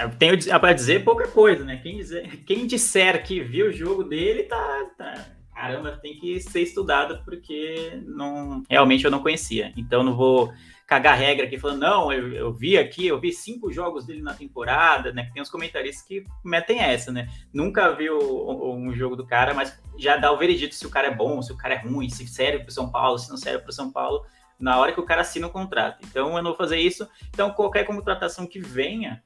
Eu 0.00 0.10
tenho 0.10 0.38
para 0.58 0.72
dizer 0.72 1.04
pouca 1.04 1.28
coisa, 1.28 1.64
né? 1.64 1.76
Quem, 1.82 1.98
dizer, 1.98 2.44
quem 2.44 2.66
disser 2.66 3.22
que 3.22 3.40
viu 3.40 3.66
o 3.66 3.72
jogo 3.72 4.04
dele, 4.04 4.44
tá, 4.44 4.86
tá, 4.96 5.26
Caramba, 5.62 5.92
tem 5.92 6.18
que 6.18 6.40
ser 6.40 6.62
estudado 6.62 7.22
porque 7.24 8.02
não, 8.04 8.64
realmente 8.68 9.04
eu 9.04 9.12
não 9.12 9.22
conhecia. 9.22 9.72
Então 9.76 10.02
não 10.02 10.16
vou 10.16 10.52
cagar 10.88 11.16
regra 11.16 11.46
aqui 11.46 11.56
falando, 11.56 11.78
não, 11.78 12.12
eu, 12.12 12.32
eu, 12.32 12.52
vi 12.52 12.76
aqui, 12.76 13.06
eu 13.06 13.20
vi 13.20 13.32
cinco 13.32 13.70
jogos 13.70 14.04
dele 14.04 14.22
na 14.22 14.34
temporada, 14.34 15.12
né? 15.12 15.24
Que 15.24 15.34
tem 15.34 15.40
uns 15.40 15.48
comentaristas 15.48 16.04
que 16.04 16.24
metem 16.44 16.80
essa, 16.80 17.12
né? 17.12 17.28
Nunca 17.54 17.92
vi 17.92 18.10
o, 18.10 18.74
um 18.74 18.92
jogo 18.92 19.14
do 19.14 19.24
cara, 19.24 19.54
mas 19.54 19.80
já 19.96 20.16
dá 20.16 20.32
o 20.32 20.36
veredito 20.36 20.74
se 20.74 20.84
o 20.84 20.90
cara 20.90 21.06
é 21.06 21.14
bom, 21.14 21.40
se 21.40 21.52
o 21.52 21.56
cara 21.56 21.74
é 21.74 21.78
ruim, 21.78 22.08
se 22.08 22.26
serve 22.26 22.64
pro 22.64 22.72
São 22.72 22.90
Paulo, 22.90 23.16
se 23.16 23.30
não 23.30 23.36
serve 23.36 23.62
pro 23.62 23.72
São 23.72 23.92
Paulo, 23.92 24.26
na 24.58 24.76
hora 24.80 24.92
que 24.92 24.98
o 24.98 25.06
cara 25.06 25.20
assina 25.20 25.46
o 25.46 25.50
contrato. 25.50 26.04
Então 26.10 26.36
eu 26.36 26.42
não 26.42 26.50
vou 26.50 26.56
fazer 26.56 26.80
isso. 26.80 27.06
Então 27.28 27.52
qualquer 27.52 27.84
contratação 27.84 28.48
que 28.48 28.58
venha, 28.58 29.22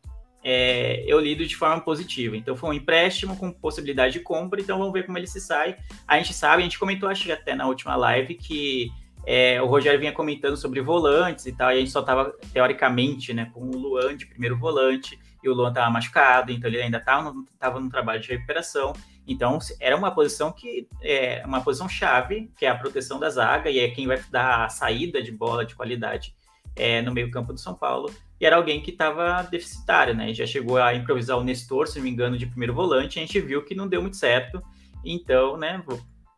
é, 0.49 1.03
eu 1.05 1.19
lido 1.19 1.45
de 1.45 1.57
forma 1.57 1.81
positiva. 1.81 2.37
Então 2.37 2.55
foi 2.55 2.71
um 2.71 2.73
empréstimo 2.73 3.37
com 3.37 3.51
possibilidade 3.51 4.13
de 4.13 4.21
compra, 4.21 4.61
então 4.61 4.79
vamos 4.79 4.93
ver 4.93 5.05
como 5.05 5.19
ele 5.19 5.27
se 5.27 5.41
sai. 5.41 5.77
A 6.07 6.19
gente 6.19 6.33
sabe, 6.33 6.63
a 6.63 6.65
gente 6.65 6.79
comentou, 6.79 7.09
acho 7.09 7.25
que 7.25 7.33
até 7.33 7.53
na 7.53 7.67
última 7.67 7.97
live, 7.97 8.37
que 8.37 8.89
é, 9.27 9.61
o 9.61 9.67
Rogério 9.67 9.99
vinha 9.99 10.13
comentando 10.13 10.57
sobre 10.57 10.81
volantes 10.81 11.47
e 11.47 11.53
tal, 11.53 11.73
e 11.73 11.75
a 11.75 11.79
gente 11.81 11.91
só 11.91 11.99
estava, 11.99 12.33
teoricamente, 12.53 13.35
né, 13.35 13.51
com 13.53 13.61
o 13.61 13.77
Luan 13.77 14.17
de 14.17 14.25
primeiro 14.25 14.57
volante, 14.57 15.19
e 15.43 15.49
o 15.49 15.53
Luan 15.53 15.71
estava 15.71 15.91
machucado, 15.91 16.53
então 16.53 16.71
ele 16.71 16.81
ainda 16.81 16.99
estava 16.99 17.33
no, 17.33 17.45
tava 17.59 17.81
no 17.81 17.91
trabalho 17.91 18.21
de 18.21 18.29
recuperação. 18.29 18.93
Então, 19.27 19.59
era 19.81 19.97
uma 19.97 20.13
posição 20.13 20.53
que 20.53 20.87
é 21.03 21.43
uma 21.45 21.61
posição 21.61 21.89
chave, 21.89 22.49
que 22.57 22.65
é 22.65 22.69
a 22.69 22.77
proteção 22.77 23.19
da 23.19 23.29
zaga, 23.29 23.69
e 23.69 23.81
é 23.81 23.89
quem 23.89 24.07
vai 24.07 24.23
dar 24.31 24.67
a 24.67 24.69
saída 24.69 25.21
de 25.21 25.33
bola 25.33 25.67
de 25.67 25.75
qualidade 25.75 26.37
é, 26.77 27.03
no 27.03 27.13
meio-campo 27.13 27.53
do 27.53 27.59
São 27.59 27.75
Paulo. 27.75 28.13
E 28.41 28.47
era 28.47 28.57
alguém 28.57 28.81
que 28.81 28.91
estava 28.91 29.43
deficitário, 29.43 30.15
né? 30.15 30.33
Já 30.33 30.47
chegou 30.47 30.77
a 30.77 30.95
improvisar 30.95 31.39
o 31.39 31.43
Nestor, 31.43 31.89
se 31.89 31.97
não 31.97 32.05
me 32.05 32.11
engano, 32.11 32.37
de 32.37 32.47
primeiro 32.47 32.75
volante, 32.75 33.19
a 33.19 33.23
gente 33.23 33.41
viu 33.41 33.65
que 33.65 33.75
não 33.75 33.89
deu 33.89 34.03
muito 34.03 34.17
certo. 34.17 34.63
Então, 35.05 35.57
né, 35.57 35.83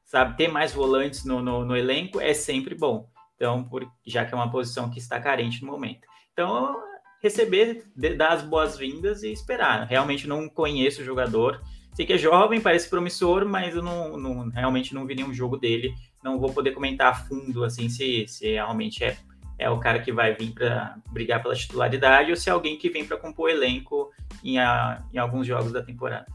sabe, 0.05 0.37
ter 0.37 0.49
mais 0.49 0.73
volantes 0.73 1.25
no, 1.25 1.43
no, 1.43 1.65
no 1.65 1.77
elenco 1.77 2.21
é 2.21 2.33
sempre 2.33 2.75
bom. 2.75 3.09
Então, 3.35 3.65
por, 3.65 3.87
já 4.07 4.25
que 4.25 4.33
é 4.33 4.37
uma 4.37 4.51
posição 4.51 4.91
que 4.91 4.99
está 4.99 5.21
carente 5.21 5.63
no 5.63 5.71
momento. 5.71 6.07
Então, 6.33 6.77
receber, 7.21 7.85
dar 8.17 8.33
as 8.33 8.43
boas-vindas 8.43 9.23
e 9.23 9.33
esperar. 9.33 9.87
Realmente 9.87 10.29
não 10.29 10.49
conheço 10.49 11.03
o 11.03 11.05
jogador, 11.05 11.61
Sei 11.99 12.07
que 12.07 12.13
é 12.13 12.17
jovem, 12.17 12.61
parece 12.61 12.89
promissor, 12.89 13.45
mas 13.45 13.75
eu 13.75 13.83
não, 13.83 14.17
não, 14.17 14.49
realmente 14.51 14.95
não 14.95 15.05
vi 15.05 15.17
nenhum 15.17 15.35
jogo 15.35 15.57
dele. 15.57 15.93
Não 16.23 16.39
vou 16.39 16.53
poder 16.53 16.71
comentar 16.71 17.09
a 17.09 17.15
fundo 17.15 17.65
assim 17.65 17.89
se, 17.89 18.25
se 18.29 18.53
realmente 18.53 19.03
é, 19.03 19.17
é 19.59 19.69
o 19.69 19.79
cara 19.79 19.99
que 19.99 20.13
vai 20.13 20.35
vir 20.35 20.53
para 20.53 20.97
brigar 21.11 21.43
pela 21.43 21.55
titularidade 21.55 22.31
ou 22.31 22.37
se 22.37 22.49
é 22.49 22.53
alguém 22.53 22.79
que 22.79 22.89
vem 22.89 23.05
para 23.05 23.17
compor 23.17 23.47
o 23.47 23.49
elenco 23.51 24.11
em, 24.45 24.59
a, 24.59 25.03
em 25.13 25.19
alguns 25.19 25.47
jogos 25.47 25.73
da 25.73 25.83
temporada. 25.83 26.27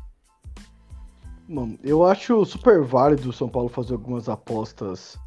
Bom, 1.47 1.77
eu 1.83 2.05
acho 2.05 2.45
super 2.45 2.81
válido 2.81 3.29
o 3.29 3.33
São 3.33 3.49
Paulo 3.49 3.69
fazer 3.69 3.93
algumas 3.93 4.27
apostas 4.29 5.17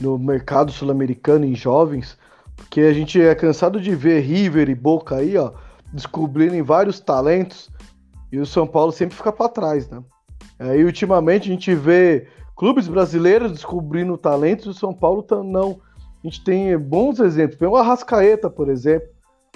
no 0.00 0.18
mercado 0.18 0.72
sul-americano 0.72 1.44
em 1.44 1.54
jovens, 1.54 2.18
porque 2.56 2.82
a 2.82 2.92
gente 2.92 3.20
é 3.20 3.34
cansado 3.34 3.80
de 3.80 3.94
ver 3.94 4.20
River 4.20 4.68
e 4.68 4.74
Boca 4.74 5.16
aí, 5.16 5.36
ó, 5.36 5.52
descobrindo 5.92 6.64
vários 6.64 7.00
talentos 7.00 7.70
e 8.30 8.38
o 8.38 8.46
São 8.46 8.66
Paulo 8.66 8.92
sempre 8.92 9.16
fica 9.16 9.32
para 9.32 9.48
trás, 9.48 9.88
né? 9.88 10.02
E 10.76 10.84
ultimamente 10.84 11.48
a 11.48 11.52
gente 11.52 11.74
vê 11.74 12.28
clubes 12.56 12.88
brasileiros 12.88 13.52
descobrindo 13.52 14.16
talentos 14.16 14.66
e 14.66 14.68
o 14.70 14.74
São 14.74 14.94
Paulo 14.94 15.22
tá, 15.22 15.42
não. 15.42 15.80
A 16.22 16.28
gente 16.28 16.44
tem 16.44 16.78
bons 16.78 17.18
exemplos. 17.18 17.60
O 17.60 17.76
Arrascaeta, 17.76 18.48
por 18.48 18.68
exemplo. 18.68 19.08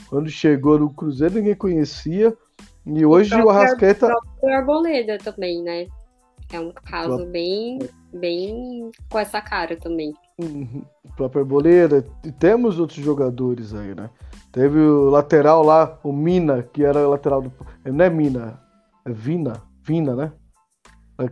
Quando 0.08 0.28
chegou 0.28 0.78
no 0.78 0.90
Cruzeiro, 0.90 1.34
ninguém 1.34 1.54
conhecia. 1.54 2.36
E 2.84 3.04
hoje 3.04 3.34
o, 3.34 3.46
o 3.46 3.50
Arrascaeta. 3.50 4.06
O 4.06 4.08
próprio 4.08 4.56
Arboleda 4.56 5.18
também, 5.18 5.62
né? 5.62 5.86
É 6.52 6.60
um 6.60 6.72
caso 6.72 7.26
bem, 7.26 7.78
bem 8.12 8.90
com 9.10 9.18
essa 9.18 9.40
cara 9.40 9.76
também. 9.76 10.12
Uhum. 10.38 10.82
O 11.04 11.16
próprio 11.16 11.42
Arboleda. 11.42 12.04
E 12.24 12.30
temos 12.30 12.78
outros 12.78 12.98
jogadores 13.04 13.74
aí, 13.74 13.94
né? 13.94 14.10
Teve 14.52 14.78
o 14.78 15.10
lateral 15.10 15.62
lá, 15.62 15.98
o 16.02 16.12
Mina, 16.12 16.62
que 16.62 16.84
era 16.84 17.06
lateral 17.06 17.42
do. 17.42 17.52
Não 17.84 18.04
é 18.04 18.10
Mina, 18.10 18.60
é 19.04 19.12
Vina, 19.12 19.62
Vina, 19.82 20.14
né? 20.14 20.32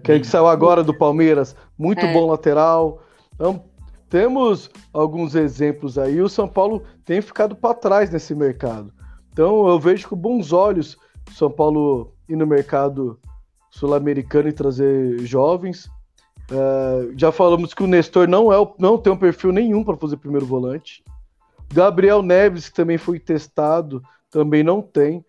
Que, 0.02 0.20
que 0.20 0.26
saiu 0.26 0.46
agora 0.46 0.82
do 0.82 0.96
Palmeiras. 0.96 1.54
Muito 1.78 2.04
é. 2.04 2.12
bom 2.12 2.26
lateral. 2.30 3.02
Então, 3.34 3.64
temos 4.14 4.70
alguns 4.92 5.34
exemplos 5.34 5.98
aí. 5.98 6.22
O 6.22 6.28
São 6.28 6.46
Paulo 6.46 6.84
tem 7.04 7.20
ficado 7.20 7.56
para 7.56 7.74
trás 7.74 8.10
nesse 8.10 8.32
mercado. 8.32 8.94
Então, 9.32 9.66
eu 9.66 9.76
vejo 9.76 10.08
com 10.08 10.14
bons 10.14 10.52
olhos 10.52 10.96
o 11.28 11.32
São 11.32 11.50
Paulo 11.50 12.14
ir 12.28 12.36
no 12.36 12.46
mercado 12.46 13.18
sul-americano 13.72 14.48
e 14.48 14.52
trazer 14.52 15.18
jovens. 15.26 15.86
Uh, 16.48 17.12
já 17.16 17.32
falamos 17.32 17.74
que 17.74 17.82
o 17.82 17.88
Nestor 17.88 18.28
não, 18.28 18.52
é, 18.52 18.72
não 18.78 18.96
tem 18.96 19.12
um 19.12 19.16
perfil 19.16 19.50
nenhum 19.50 19.82
para 19.82 19.96
fazer 19.96 20.16
primeiro 20.16 20.46
volante. 20.46 21.02
Gabriel 21.72 22.22
Neves, 22.22 22.68
que 22.68 22.76
também 22.76 22.96
foi 22.96 23.18
testado, 23.18 24.00
também 24.30 24.62
não 24.62 24.80
tem. 24.80 25.24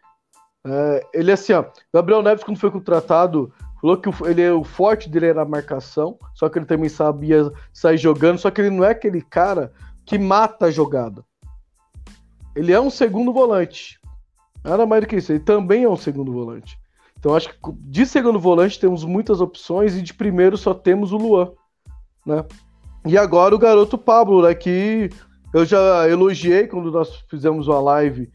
É, 0.63 1.07
ele 1.11 1.31
assim, 1.31 1.53
ó, 1.53 1.65
Gabriel 1.91 2.21
Neves, 2.21 2.43
quando 2.43 2.59
foi 2.59 2.69
contratado, 2.69 3.51
falou 3.85 3.97
que 3.97 4.09
o, 4.09 4.27
ele, 4.27 4.49
o 4.49 4.63
forte 4.63 5.07
dele 5.07 5.27
era 5.27 5.43
a 5.43 5.47
marcação, 5.47 6.17
só 6.33 6.49
que 6.49 6.57
ele 6.57 6.65
também 6.65 6.89
sabia 6.89 7.51
sair 7.71 7.99
jogando, 7.99 8.39
só 8.39 8.49
que 8.49 8.59
ele 8.59 8.71
não 8.71 8.83
é 8.83 8.89
aquele 8.89 9.21
cara 9.21 9.71
que 10.03 10.17
mata 10.17 10.65
a 10.65 10.71
jogada. 10.71 11.23
Ele 12.55 12.73
é 12.73 12.81
um 12.81 12.89
segundo 12.89 13.31
volante. 13.31 13.99
Nada 14.63 14.87
mais 14.87 15.03
do 15.03 15.07
que 15.07 15.17
isso, 15.17 15.31
ele 15.31 15.39
também 15.39 15.83
é 15.83 15.89
um 15.89 15.95
segundo 15.95 16.33
volante. 16.33 16.79
Então 17.19 17.35
acho 17.35 17.49
que 17.49 17.55
de 17.73 18.05
segundo 18.07 18.39
volante 18.39 18.79
temos 18.79 19.03
muitas 19.03 19.39
opções 19.39 19.95
e 19.95 20.01
de 20.01 20.15
primeiro 20.15 20.57
só 20.57 20.73
temos 20.73 21.11
o 21.11 21.17
Luan, 21.17 21.51
né? 22.25 22.43
E 23.05 23.19
agora 23.19 23.53
o 23.53 23.59
garoto 23.59 23.99
Pablo, 23.99 24.41
né, 24.41 24.55
que 24.55 25.11
eu 25.53 25.63
já 25.63 26.09
elogiei 26.09 26.65
quando 26.67 26.91
nós 26.91 27.23
fizemos 27.29 27.67
uma 27.67 27.79
live, 27.79 28.31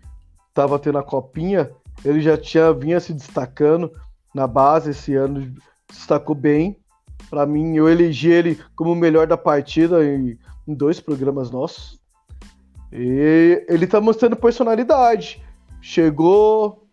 tava 0.55 0.79
tendo 0.79 0.99
a 0.99 1.03
copinha, 1.03 1.73
ele 2.05 2.21
já 2.21 2.39
tinha 2.39 2.73
vinha 2.73 3.01
se 3.01 3.13
destacando 3.13 3.91
na 4.35 4.47
base 4.47 4.91
esse 4.91 5.14
ano, 5.14 5.53
destacou 5.89 6.35
bem. 6.35 6.78
Para 7.28 7.47
mim, 7.47 7.76
eu 7.76 7.89
elegi 7.89 8.31
ele 8.31 8.59
como 8.74 8.93
o 8.93 8.97
melhor 8.97 9.26
da 9.26 9.37
partida 9.37 10.05
em, 10.05 10.39
em 10.66 10.74
dois 10.74 11.01
programas 11.01 11.51
nossos. 11.51 12.01
E 12.93 13.64
ele 13.68 13.87
tá 13.87 14.01
mostrando 14.01 14.37
personalidade. 14.37 15.43
Chegou, 15.81 16.87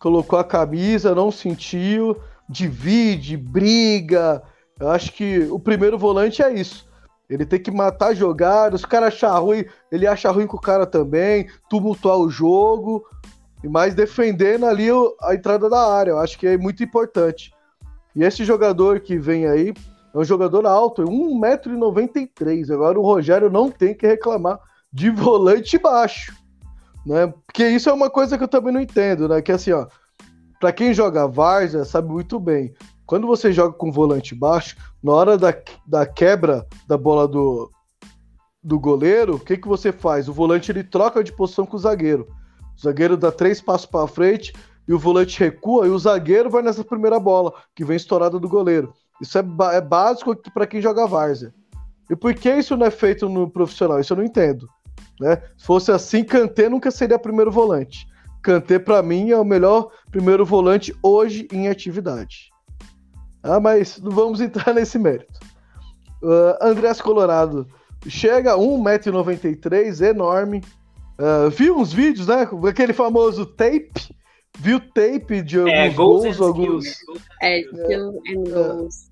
colocou 0.00 0.38
a 0.38 0.44
camisa, 0.44 1.14
não 1.14 1.30
sentiu, 1.30 2.16
divide, 2.48 3.36
briga. 3.36 4.42
Eu 4.78 4.90
acho 4.90 5.12
que 5.12 5.46
o 5.50 5.58
primeiro 5.58 5.98
volante 5.98 6.42
é 6.42 6.52
isso. 6.52 6.86
Ele 7.28 7.44
tem 7.44 7.60
que 7.60 7.72
matar 7.72 8.14
jogadas, 8.14 8.84
o 8.84 8.88
cara 8.88 9.08
achar 9.08 9.36
ruim, 9.38 9.64
ele 9.90 10.06
acha 10.06 10.30
ruim 10.30 10.46
com 10.46 10.56
o 10.56 10.60
cara 10.60 10.86
também, 10.86 11.48
tumultuar 11.68 12.18
o 12.18 12.30
jogo 12.30 13.04
e 13.62 13.68
mais 13.68 13.94
defendendo 13.94 14.66
ali 14.66 14.88
a 15.22 15.34
entrada 15.34 15.68
da 15.68 15.94
área. 15.94 16.10
Eu 16.10 16.18
acho 16.18 16.38
que 16.38 16.46
é 16.46 16.56
muito 16.56 16.82
importante. 16.82 17.52
E 18.14 18.22
esse 18.22 18.44
jogador 18.44 19.00
que 19.00 19.18
vem 19.18 19.46
aí 19.46 19.74
é 20.14 20.18
um 20.18 20.24
jogador 20.24 20.66
alto, 20.66 21.02
é 21.02 21.04
1,93m. 21.04 22.72
Agora 22.72 22.98
o 22.98 23.02
Rogério 23.02 23.50
não 23.50 23.70
tem 23.70 23.94
que 23.94 24.06
reclamar 24.06 24.58
de 24.92 25.10
volante 25.10 25.78
baixo. 25.78 26.34
Né? 27.04 27.26
Porque 27.46 27.68
isso 27.68 27.88
é 27.88 27.92
uma 27.92 28.10
coisa 28.10 28.36
que 28.38 28.44
eu 28.44 28.48
também 28.48 28.72
não 28.72 28.80
entendo, 28.80 29.28
né? 29.28 29.42
Que 29.42 29.52
assim, 29.52 29.72
ó, 29.72 29.86
para 30.58 30.72
quem 30.72 30.94
joga 30.94 31.28
Várzea 31.28 31.84
sabe 31.84 32.08
muito 32.08 32.40
bem. 32.40 32.74
Quando 33.04 33.26
você 33.26 33.52
joga 33.52 33.74
com 33.74 33.92
volante 33.92 34.34
baixo, 34.34 34.76
na 35.02 35.12
hora 35.12 35.38
da, 35.38 35.54
da 35.86 36.04
quebra 36.04 36.66
da 36.88 36.96
bola 36.96 37.28
do, 37.28 37.70
do 38.62 38.80
goleiro, 38.80 39.36
o 39.36 39.38
que, 39.38 39.56
que 39.56 39.68
você 39.68 39.92
faz? 39.92 40.28
O 40.28 40.32
volante 40.32 40.72
ele 40.72 40.82
troca 40.82 41.22
de 41.22 41.32
posição 41.32 41.64
com 41.64 41.76
o 41.76 41.80
zagueiro. 41.80 42.26
O 42.76 42.82
zagueiro 42.82 43.16
dá 43.16 43.32
três 43.32 43.60
passos 43.60 43.86
para 43.86 44.06
frente 44.06 44.52
e 44.86 44.92
o 44.92 44.98
volante 44.98 45.38
recua 45.40 45.86
e 45.86 45.90
o 45.90 45.98
zagueiro 45.98 46.50
vai 46.50 46.62
nessa 46.62 46.84
primeira 46.84 47.18
bola, 47.18 47.52
que 47.74 47.84
vem 47.84 47.96
estourada 47.96 48.38
do 48.38 48.48
goleiro. 48.48 48.92
Isso 49.20 49.38
é, 49.38 49.44
é 49.72 49.80
básico 49.80 50.36
para 50.52 50.66
quem 50.66 50.80
joga 50.80 51.06
várzea. 51.06 51.52
E 52.10 52.14
por 52.14 52.34
que 52.34 52.52
isso 52.52 52.76
não 52.76 52.86
é 52.86 52.90
feito 52.90 53.28
no 53.28 53.50
profissional? 53.50 53.98
Isso 53.98 54.12
eu 54.12 54.18
não 54.18 54.24
entendo. 54.24 54.68
Né? 55.20 55.42
Se 55.56 55.64
fosse 55.64 55.90
assim, 55.90 56.22
Kanté 56.22 56.68
nunca 56.68 56.90
seria 56.90 57.18
primeiro 57.18 57.50
volante. 57.50 58.06
Kanté, 58.42 58.78
para 58.78 59.02
mim, 59.02 59.30
é 59.30 59.36
o 59.36 59.44
melhor 59.44 59.90
primeiro 60.10 60.44
volante 60.44 60.94
hoje 61.02 61.48
em 61.50 61.68
atividade. 61.68 62.50
Ah, 63.42 63.58
mas 63.58 64.00
não 64.00 64.10
vamos 64.10 64.40
entrar 64.40 64.72
nesse 64.74 64.98
mérito. 64.98 65.40
Uh, 66.22 66.56
Andrés 66.60 67.00
Colorado 67.00 67.66
chega 68.06 68.52
a 68.52 68.56
1,93m, 68.56 70.10
enorme, 70.10 70.62
Uh, 71.18 71.48
vi 71.50 71.70
uns 71.70 71.92
vídeos, 71.92 72.26
né? 72.26 72.48
Aquele 72.68 72.92
famoso 72.92 73.46
tape. 73.46 74.14
Viu 74.58 74.80
tape 74.80 75.42
de 75.42 75.58
é, 75.58 75.88
alguns 75.88 76.24
é, 76.24 76.28
gols, 76.28 76.40
alguns. 76.40 76.86
É, 77.42 77.60
skill 77.60 78.22
and 78.28 78.44
goals. 78.50 79.10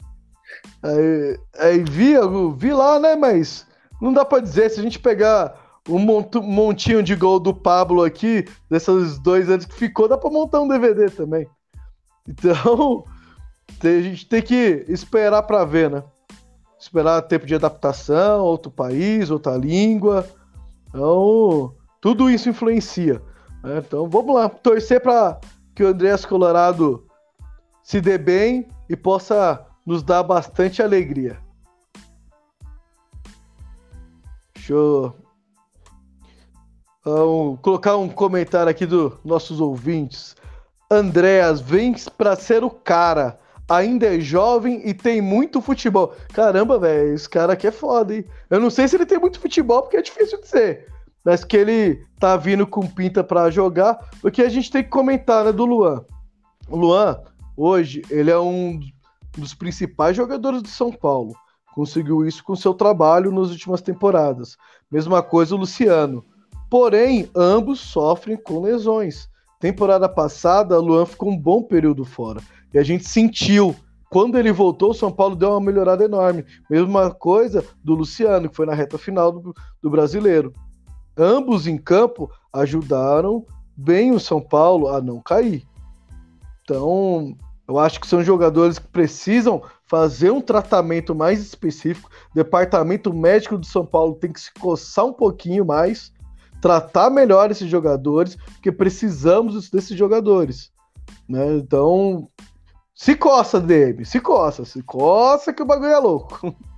Aí, 0.82 1.38
aí 1.58 1.84
vi, 1.84 2.14
vi 2.56 2.72
lá, 2.72 2.98
né? 2.98 3.16
Mas 3.16 3.66
não 4.00 4.12
dá 4.12 4.24
pra 4.24 4.40
dizer. 4.40 4.70
Se 4.70 4.80
a 4.80 4.82
gente 4.82 4.98
pegar 4.98 5.80
um 5.88 5.98
montinho 6.42 7.02
de 7.02 7.14
gol 7.14 7.38
do 7.38 7.52
Pablo 7.52 8.02
aqui, 8.02 8.46
desses 8.70 9.18
dois 9.18 9.50
anos 9.50 9.66
que 9.66 9.74
ficou, 9.74 10.08
dá 10.08 10.16
pra 10.16 10.30
montar 10.30 10.60
um 10.60 10.68
DVD 10.68 11.10
também. 11.10 11.46
Então, 12.26 13.04
a 13.82 14.00
gente 14.02 14.26
tem 14.26 14.42
que 14.42 14.84
esperar 14.88 15.42
pra 15.42 15.64
ver, 15.64 15.90
né? 15.90 16.02
Esperar 16.78 17.22
tempo 17.22 17.46
de 17.46 17.54
adaptação, 17.54 18.44
outro 18.44 18.70
país, 18.70 19.30
outra 19.30 19.56
língua. 19.56 20.26
Então, 20.88 21.74
tudo 22.04 22.28
isso 22.28 22.50
influencia. 22.50 23.22
Né? 23.62 23.78
Então 23.78 24.06
vamos 24.10 24.34
lá, 24.34 24.46
torcer 24.46 25.00
para 25.00 25.40
que 25.74 25.82
o 25.82 25.88
Andrés 25.88 26.26
Colorado 26.26 27.06
se 27.82 27.98
dê 27.98 28.18
bem 28.18 28.68
e 28.90 28.94
possa 28.94 29.64
nos 29.86 30.02
dar 30.02 30.22
bastante 30.22 30.82
alegria. 30.82 31.38
Deixa 34.54 34.74
eu 34.74 35.16
um, 37.06 37.56
colocar 37.56 37.96
um 37.96 38.10
comentário 38.10 38.68
aqui 38.68 38.84
dos 38.84 39.14
nossos 39.24 39.58
ouvintes. 39.58 40.36
Andréas 40.90 41.58
vem 41.58 41.94
pra 42.18 42.36
ser 42.36 42.62
o 42.62 42.68
cara. 42.68 43.40
Ainda 43.66 44.14
é 44.14 44.20
jovem 44.20 44.86
e 44.86 44.92
tem 44.92 45.22
muito 45.22 45.62
futebol. 45.62 46.14
Caramba, 46.34 46.78
velho, 46.78 47.14
esse 47.14 47.30
cara 47.30 47.54
aqui 47.54 47.66
é 47.66 47.72
foda, 47.72 48.14
hein? 48.14 48.26
Eu 48.50 48.60
não 48.60 48.68
sei 48.68 48.86
se 48.86 48.94
ele 48.94 49.06
tem 49.06 49.18
muito 49.18 49.40
futebol, 49.40 49.80
porque 49.80 49.96
é 49.96 50.02
difícil 50.02 50.38
dizer. 50.42 50.93
Mas 51.24 51.44
que 51.44 51.56
ele 51.56 52.04
tá 52.18 52.36
vindo 52.36 52.66
com 52.66 52.86
pinta 52.86 53.24
pra 53.24 53.50
jogar. 53.50 53.98
Porque 54.20 54.42
a 54.42 54.48
gente 54.48 54.70
tem 54.70 54.82
que 54.82 54.90
comentar, 54.90 55.44
né, 55.44 55.52
do 55.52 55.64
Luan. 55.64 56.04
O 56.68 56.76
Luan, 56.76 57.18
hoje, 57.56 58.02
ele 58.10 58.30
é 58.30 58.38
um 58.38 58.78
dos 59.36 59.54
principais 59.54 60.16
jogadores 60.16 60.62
do 60.62 60.68
São 60.68 60.92
Paulo. 60.92 61.34
Conseguiu 61.74 62.24
isso 62.26 62.44
com 62.44 62.54
seu 62.54 62.72
trabalho 62.72 63.32
nas 63.32 63.50
últimas 63.50 63.82
temporadas. 63.82 64.56
Mesma 64.90 65.22
coisa 65.22 65.54
o 65.54 65.58
Luciano. 65.58 66.24
Porém, 66.70 67.28
ambos 67.34 67.80
sofrem 67.80 68.36
com 68.36 68.60
lesões. 68.60 69.28
Temporada 69.58 70.08
passada, 70.08 70.78
o 70.78 70.82
Luan 70.82 71.06
ficou 71.06 71.30
um 71.30 71.36
bom 71.36 71.62
período 71.62 72.04
fora. 72.04 72.40
E 72.72 72.78
a 72.78 72.82
gente 72.82 73.08
sentiu. 73.08 73.74
Quando 74.10 74.38
ele 74.38 74.52
voltou, 74.52 74.90
o 74.90 74.94
São 74.94 75.10
Paulo 75.10 75.34
deu 75.34 75.50
uma 75.50 75.60
melhorada 75.60 76.04
enorme. 76.04 76.44
Mesma 76.70 77.10
coisa 77.10 77.64
do 77.82 77.94
Luciano, 77.94 78.48
que 78.48 78.54
foi 78.54 78.66
na 78.66 78.74
reta 78.74 78.96
final 78.96 79.32
do, 79.32 79.54
do 79.82 79.90
brasileiro. 79.90 80.52
Ambos 81.16 81.66
em 81.66 81.78
campo 81.78 82.30
ajudaram 82.52 83.46
bem 83.76 84.12
o 84.12 84.20
São 84.20 84.40
Paulo 84.40 84.88
a 84.88 85.00
não 85.00 85.20
cair. 85.20 85.66
Então, 86.62 87.36
eu 87.68 87.78
acho 87.78 88.00
que 88.00 88.06
são 88.06 88.22
jogadores 88.22 88.78
que 88.78 88.88
precisam 88.88 89.62
fazer 89.86 90.30
um 90.30 90.40
tratamento 90.40 91.14
mais 91.14 91.40
específico. 91.40 92.10
O 92.30 92.34
departamento 92.34 93.12
médico 93.12 93.56
do 93.56 93.66
São 93.66 93.86
Paulo 93.86 94.14
tem 94.14 94.32
que 94.32 94.40
se 94.40 94.52
coçar 94.54 95.06
um 95.06 95.12
pouquinho 95.12 95.64
mais, 95.64 96.12
tratar 96.60 97.10
melhor 97.10 97.50
esses 97.50 97.68
jogadores, 97.68 98.36
porque 98.36 98.72
precisamos 98.72 99.70
desses 99.70 99.96
jogadores. 99.96 100.72
Né? 101.28 101.56
Então, 101.56 102.28
se 102.94 103.14
coça, 103.16 103.60
DM, 103.60 104.04
se 104.04 104.20
coça, 104.20 104.64
se 104.64 104.82
coça 104.82 105.52
que 105.52 105.62
o 105.62 105.66
bagulho 105.66 105.92
é 105.92 105.98
louco. 105.98 106.54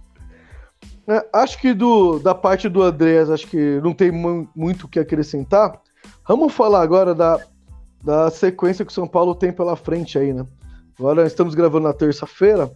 É, 1.08 1.24
acho 1.32 1.58
que 1.60 1.72
do, 1.72 2.18
da 2.18 2.34
parte 2.34 2.68
do 2.68 2.82
Andreas, 2.82 3.30
acho 3.30 3.46
que 3.46 3.80
não 3.80 3.92
tem 3.92 4.10
mu 4.10 4.48
muito 4.54 4.84
o 4.84 4.88
que 4.88 4.98
acrescentar. 4.98 5.80
Vamos 6.26 6.52
falar 6.52 6.82
agora 6.82 7.14
da, 7.14 7.40
da 8.02 8.30
sequência 8.30 8.84
que 8.84 8.90
o 8.90 8.94
São 8.94 9.06
Paulo 9.06 9.34
tem 9.34 9.52
pela 9.52 9.76
frente 9.76 10.18
aí, 10.18 10.32
né? 10.32 10.44
Agora 10.98 11.26
estamos 11.26 11.54
gravando 11.54 11.86
na 11.86 11.92
terça-feira. 11.92 12.70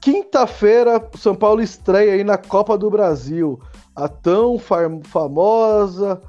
Quinta-feira, 0.00 1.08
o 1.12 1.18
São 1.18 1.34
Paulo 1.34 1.62
estreia 1.62 2.14
aí 2.14 2.24
na 2.24 2.36
Copa 2.36 2.76
do 2.76 2.90
Brasil. 2.90 3.60
A 3.94 4.08
tão 4.08 4.58
famosa 4.58 6.20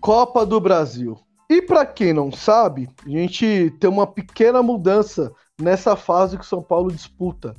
Copa 0.00 0.44
do 0.44 0.60
Brasil. 0.60 1.18
E 1.48 1.62
para 1.62 1.86
quem 1.86 2.12
não 2.12 2.30
sabe, 2.30 2.88
a 3.06 3.08
gente 3.08 3.74
tem 3.80 3.88
uma 3.88 4.06
pequena 4.06 4.62
mudança 4.62 5.32
nessa 5.60 5.96
fase 5.96 6.36
que 6.36 6.44
o 6.44 6.46
São 6.46 6.62
Paulo 6.62 6.90
disputa. 6.90 7.54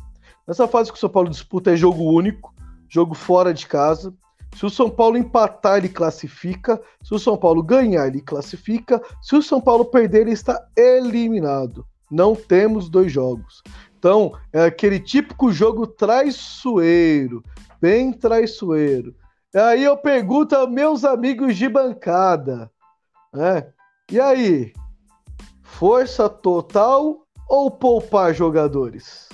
Nessa 0.48 0.68
fase 0.68 0.92
que 0.92 0.98
o 0.98 1.00
São 1.00 1.10
Paulo 1.10 1.30
disputa 1.30 1.72
é 1.72 1.76
jogo 1.76 2.04
único, 2.04 2.54
jogo 2.88 3.16
fora 3.16 3.54
de 3.54 3.66
casa. 3.66 4.14
Se 4.56 4.66
o 4.66 4.70
São 4.70 4.90
Paulo 4.90 5.18
empatar, 5.18 5.78
ele 5.78 5.90
classifica. 5.90 6.82
Se 7.04 7.14
o 7.14 7.20
São 7.20 7.36
Paulo 7.36 7.62
ganhar, 7.62 8.08
ele 8.08 8.22
classifica. 8.22 9.02
Se 9.22 9.36
o 9.36 9.42
São 9.42 9.60
Paulo 9.60 9.86
perder, 9.86 10.22
ele 10.22 10.32
está 10.32 10.66
eliminado. 10.78 11.86
Não 12.10 12.36
temos 12.36 12.90
dois 12.90 13.12
jogos. 13.12 13.62
Então, 13.98 14.34
é 14.54 14.66
aquele 14.66 15.00
típico 15.00 15.52
jogo 15.52 15.88
traiçoeiro, 15.88 17.44
bem 17.82 18.14
traiçoeiro. 18.14 19.16
Aí 19.54 19.84
eu 19.84 19.98
pergunto 19.98 20.56
aos 20.56 20.70
meus 20.70 21.04
amigos 21.04 21.58
de 21.58 21.68
bancada, 21.68 22.70
né? 23.34 23.68
E 24.12 24.20
aí, 24.20 24.74
força 25.64 26.30
total 26.30 27.26
ou 27.50 27.72
poupar 27.72 28.34
jogadores? 28.34 29.28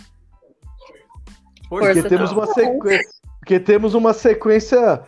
Porque 1.71 2.03
temos 2.03 2.33
uma 2.33 2.47
sequência, 2.47 3.09
porque 3.39 3.57
temos 3.57 3.93
uma 3.93 4.11
sequência, 4.11 5.03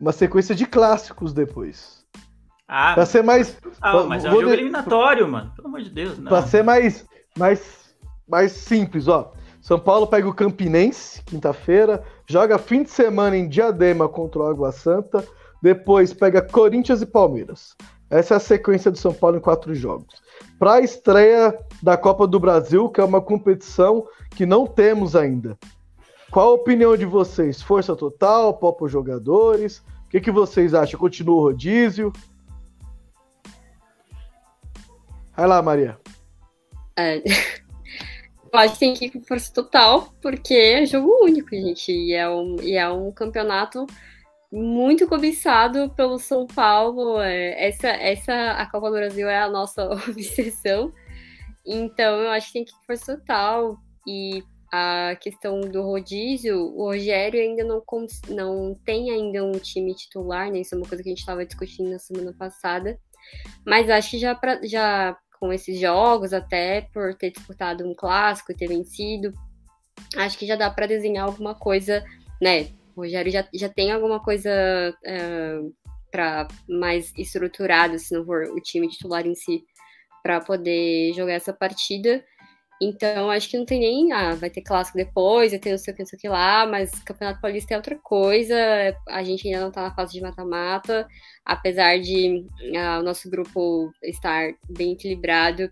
uma 0.00 0.12
sequência 0.12 0.54
de 0.54 0.64
clássicos 0.64 1.32
depois. 1.32 2.06
Ah, 2.68 2.94
pra 2.94 3.04
ser 3.04 3.24
mais, 3.24 3.58
ah, 3.82 4.04
mas 4.04 4.24
é 4.24 4.28
um 4.28 4.34
jogo 4.34 4.46
de... 4.46 4.52
eliminatório, 4.52 5.26
mano. 5.26 5.52
Pelo 5.56 5.66
amor 5.66 5.82
de 5.82 5.90
Deus, 5.90 6.16
não. 6.16 6.28
Pra 6.28 6.42
ser 6.42 6.62
mais, 6.62 7.04
mais, 7.36 7.96
mais 8.28 8.52
simples, 8.52 9.08
ó. 9.08 9.32
São 9.60 9.80
Paulo 9.80 10.06
pega 10.06 10.28
o 10.28 10.34
Campinense, 10.34 11.20
quinta-feira, 11.24 12.04
joga 12.24 12.56
fim 12.56 12.84
de 12.84 12.90
semana 12.90 13.36
em 13.36 13.48
Diadema 13.48 14.08
contra 14.08 14.42
o 14.42 14.46
Água 14.46 14.70
Santa, 14.70 15.26
depois 15.60 16.12
pega 16.12 16.40
Corinthians 16.40 17.02
e 17.02 17.06
Palmeiras. 17.06 17.74
Essa 18.08 18.34
é 18.34 18.36
a 18.36 18.40
sequência 18.40 18.92
do 18.92 18.98
São 18.98 19.12
Paulo 19.12 19.38
em 19.38 19.40
quatro 19.40 19.74
jogos. 19.74 20.22
Para 20.56 20.74
a 20.74 20.80
estreia 20.80 21.58
da 21.82 21.96
Copa 21.96 22.28
do 22.28 22.38
Brasil, 22.38 22.88
que 22.90 23.00
é 23.00 23.04
uma 23.04 23.20
competição 23.20 24.06
que 24.36 24.46
não 24.46 24.68
temos 24.68 25.16
ainda. 25.16 25.58
Qual 26.30 26.48
a 26.48 26.52
opinião 26.52 26.96
de 26.96 27.04
vocês? 27.04 27.62
Força 27.62 27.94
total, 27.94 28.54
popa 28.54 28.88
jogadores? 28.88 29.78
O 30.06 30.10
que, 30.10 30.20
que 30.20 30.30
vocês 30.30 30.74
acham? 30.74 30.98
Continua 30.98 31.36
o 31.36 31.40
rodízio? 31.40 32.12
Vai 35.36 35.46
lá, 35.46 35.62
Maria. 35.62 35.98
É. 36.96 37.22
Eu 38.52 38.60
acho 38.60 38.74
que 38.74 38.80
tem 38.80 38.94
que 38.94 39.04
ir 39.06 39.10
com 39.10 39.20
força 39.22 39.52
total, 39.52 40.14
porque 40.22 40.54
é 40.54 40.86
jogo 40.86 41.24
único, 41.24 41.50
gente. 41.50 41.92
E 41.92 42.14
é 42.14 42.28
um, 42.28 42.56
e 42.62 42.74
é 42.74 42.88
um 42.88 43.12
campeonato 43.12 43.86
muito 44.50 45.06
cobiçado 45.06 45.90
pelo 45.90 46.18
São 46.18 46.46
Paulo. 46.46 47.20
É, 47.20 47.68
essa, 47.68 47.88
essa, 47.88 48.52
a 48.52 48.64
Copa 48.70 48.88
do 48.88 48.96
Brasil 48.96 49.28
é 49.28 49.38
a 49.38 49.50
nossa 49.50 49.84
obsessão. 50.08 50.90
Então, 51.66 52.20
eu 52.22 52.30
acho 52.30 52.46
que 52.46 52.52
tem 52.54 52.64
que 52.64 52.72
ir 52.72 52.86
força 52.86 53.18
total. 53.18 53.76
E 54.06 54.42
a 54.76 55.16
questão 55.16 55.60
do 55.60 55.82
rodízio, 55.82 56.58
o 56.58 56.84
Rogério 56.84 57.40
ainda 57.40 57.64
não, 57.64 57.82
não 58.28 58.74
tem 58.84 59.10
ainda 59.10 59.42
um 59.42 59.52
time 59.52 59.94
titular, 59.94 60.50
né? 60.50 60.60
Isso 60.60 60.74
é 60.74 60.78
uma 60.78 60.86
coisa 60.86 61.02
que 61.02 61.08
a 61.08 61.12
gente 61.12 61.20
estava 61.20 61.46
discutindo 61.46 61.90
na 61.90 61.98
semana 61.98 62.34
passada. 62.38 62.98
Mas 63.64 63.88
acho 63.88 64.10
que 64.10 64.18
já, 64.18 64.34
pra, 64.34 64.60
já 64.62 65.16
com 65.40 65.50
esses 65.50 65.78
jogos, 65.80 66.34
até 66.34 66.82
por 66.92 67.14
ter 67.14 67.30
disputado 67.30 67.88
um 67.88 67.94
clássico 67.94 68.52
e 68.52 68.54
ter 68.56 68.68
vencido, 68.68 69.32
acho 70.16 70.36
que 70.36 70.46
já 70.46 70.56
dá 70.56 70.70
para 70.70 70.86
desenhar 70.86 71.24
alguma 71.24 71.54
coisa, 71.54 72.04
né? 72.40 72.68
O 72.94 73.00
Rogério 73.00 73.32
já, 73.32 73.48
já 73.54 73.68
tem 73.70 73.92
alguma 73.92 74.20
coisa 74.20 74.50
uh, 74.50 74.96
é, 75.04 75.60
para 76.10 76.48
mais 76.68 77.12
estruturada, 77.16 77.98
se 77.98 78.14
não 78.14 78.26
for 78.26 78.44
o 78.50 78.60
time 78.60 78.88
titular 78.88 79.26
em 79.26 79.34
si, 79.34 79.64
para 80.22 80.40
poder 80.40 81.14
jogar 81.14 81.32
essa 81.32 81.52
partida. 81.52 82.22
Então, 82.80 83.30
acho 83.30 83.48
que 83.48 83.56
não 83.56 83.64
tem 83.64 83.80
nem. 83.80 84.12
Ah, 84.12 84.34
vai 84.34 84.50
ter 84.50 84.60
clássico 84.60 84.98
depois, 84.98 85.52
vai 85.52 85.58
ter 85.58 85.70
não 85.70 85.78
sei 85.78 85.92
o 85.92 85.96
que, 85.96 86.02
não 86.02 86.06
sei 86.06 86.16
o 86.18 86.20
que 86.20 86.28
lá, 86.28 86.66
mas 86.66 86.90
Campeonato 87.02 87.40
Paulista 87.40 87.74
é 87.74 87.76
outra 87.76 87.96
coisa. 87.96 88.56
A 89.08 89.22
gente 89.22 89.46
ainda 89.46 89.60
não 89.60 89.70
tá 89.70 89.82
na 89.82 89.94
fase 89.94 90.12
de 90.12 90.20
mata-mata, 90.20 91.08
apesar 91.44 91.98
de 91.98 92.46
ah, 92.76 92.98
o 93.00 93.02
nosso 93.02 93.30
grupo 93.30 93.90
estar 94.02 94.52
bem 94.68 94.92
equilibrado. 94.92 95.70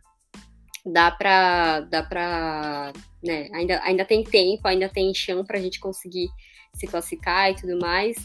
Dá 0.87 1.11
pra. 1.11 1.81
Dá 1.81 2.03
pra 2.03 2.93
né, 3.23 3.49
ainda, 3.53 3.81
ainda 3.83 4.05
tem 4.05 4.23
tempo, 4.23 4.67
ainda 4.69 4.89
tem 4.89 5.15
chão 5.15 5.45
pra 5.45 5.61
gente 5.61 5.81
conseguir 5.81 6.29
se 6.75 6.87
classificar 6.87 7.51
e 7.51 7.57
tudo 7.57 7.79
mais. 7.79 8.17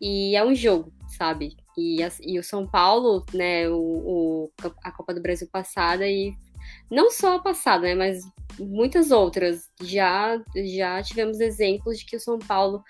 E 0.00 0.36
é 0.36 0.44
um 0.44 0.54
jogo, 0.54 0.92
sabe? 1.16 1.56
E, 1.76 1.98
e 2.22 2.38
o 2.38 2.44
São 2.44 2.66
Paulo, 2.66 3.24
né, 3.32 3.68
o, 3.68 3.76
o, 3.76 4.52
a 4.82 4.92
Copa 4.92 5.14
do 5.14 5.22
Brasil 5.22 5.48
passada 5.50 6.06
e 6.06 6.34
não 6.90 7.10
só 7.10 7.36
a 7.36 7.42
passada, 7.42 7.82
né, 7.82 7.94
mas 7.94 8.22
muitas 8.58 9.10
outras. 9.10 9.70
Já, 9.82 10.40
já 10.76 11.02
tivemos 11.02 11.40
exemplos 11.40 11.98
de 11.98 12.06
que 12.06 12.16
o 12.16 12.20
São 12.20 12.38
Paulo 12.38 12.82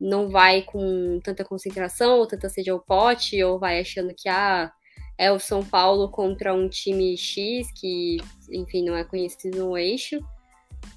não 0.00 0.28
vai 0.28 0.62
com 0.62 1.20
tanta 1.22 1.44
concentração 1.44 2.18
ou 2.18 2.26
tanta 2.26 2.48
sede 2.48 2.70
ao 2.70 2.80
pote, 2.80 3.42
ou 3.42 3.58
vai 3.58 3.80
achando 3.80 4.12
que 4.16 4.28
ah, 4.28 4.70
é 5.16 5.30
o 5.30 5.38
São 5.38 5.64
Paulo 5.64 6.08
contra 6.08 6.52
um 6.52 6.68
time 6.68 7.16
X 7.16 7.70
que, 7.72 8.18
enfim, 8.50 8.84
não 8.84 8.96
é 8.96 9.04
conhecido 9.04 9.64
no 9.64 9.78
eixo. 9.78 10.18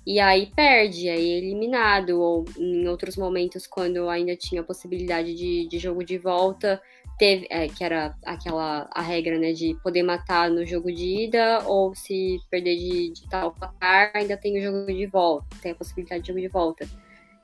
E 0.05 0.19
aí 0.19 0.51
perde, 0.55 1.09
aí 1.09 1.31
é 1.31 1.37
eliminado, 1.37 2.19
ou 2.19 2.45
em 2.57 2.87
outros 2.87 3.15
momentos, 3.15 3.67
quando 3.67 4.09
ainda 4.09 4.35
tinha 4.35 4.61
a 4.61 4.63
possibilidade 4.63 5.35
de, 5.35 5.67
de 5.67 5.77
jogo 5.77 6.03
de 6.03 6.17
volta, 6.17 6.81
teve, 7.17 7.47
é, 7.49 7.67
que 7.67 7.83
era 7.83 8.15
aquela 8.25 8.89
a 8.91 9.01
regra, 9.01 9.37
né, 9.39 9.53
de 9.53 9.75
poder 9.83 10.03
matar 10.03 10.49
no 10.49 10.65
jogo 10.65 10.91
de 10.91 11.25
ida, 11.25 11.63
ou 11.65 11.95
se 11.95 12.39
perder 12.49 12.75
de, 12.75 13.13
de 13.13 13.29
tal 13.29 13.51
placar, 13.51 14.11
ainda 14.13 14.37
tem 14.37 14.57
o 14.57 14.61
jogo 14.61 14.85
de 14.85 15.05
volta, 15.05 15.47
tem 15.61 15.71
a 15.71 15.75
possibilidade 15.75 16.21
de 16.21 16.27
jogo 16.27 16.39
de 16.39 16.47
volta. 16.47 16.87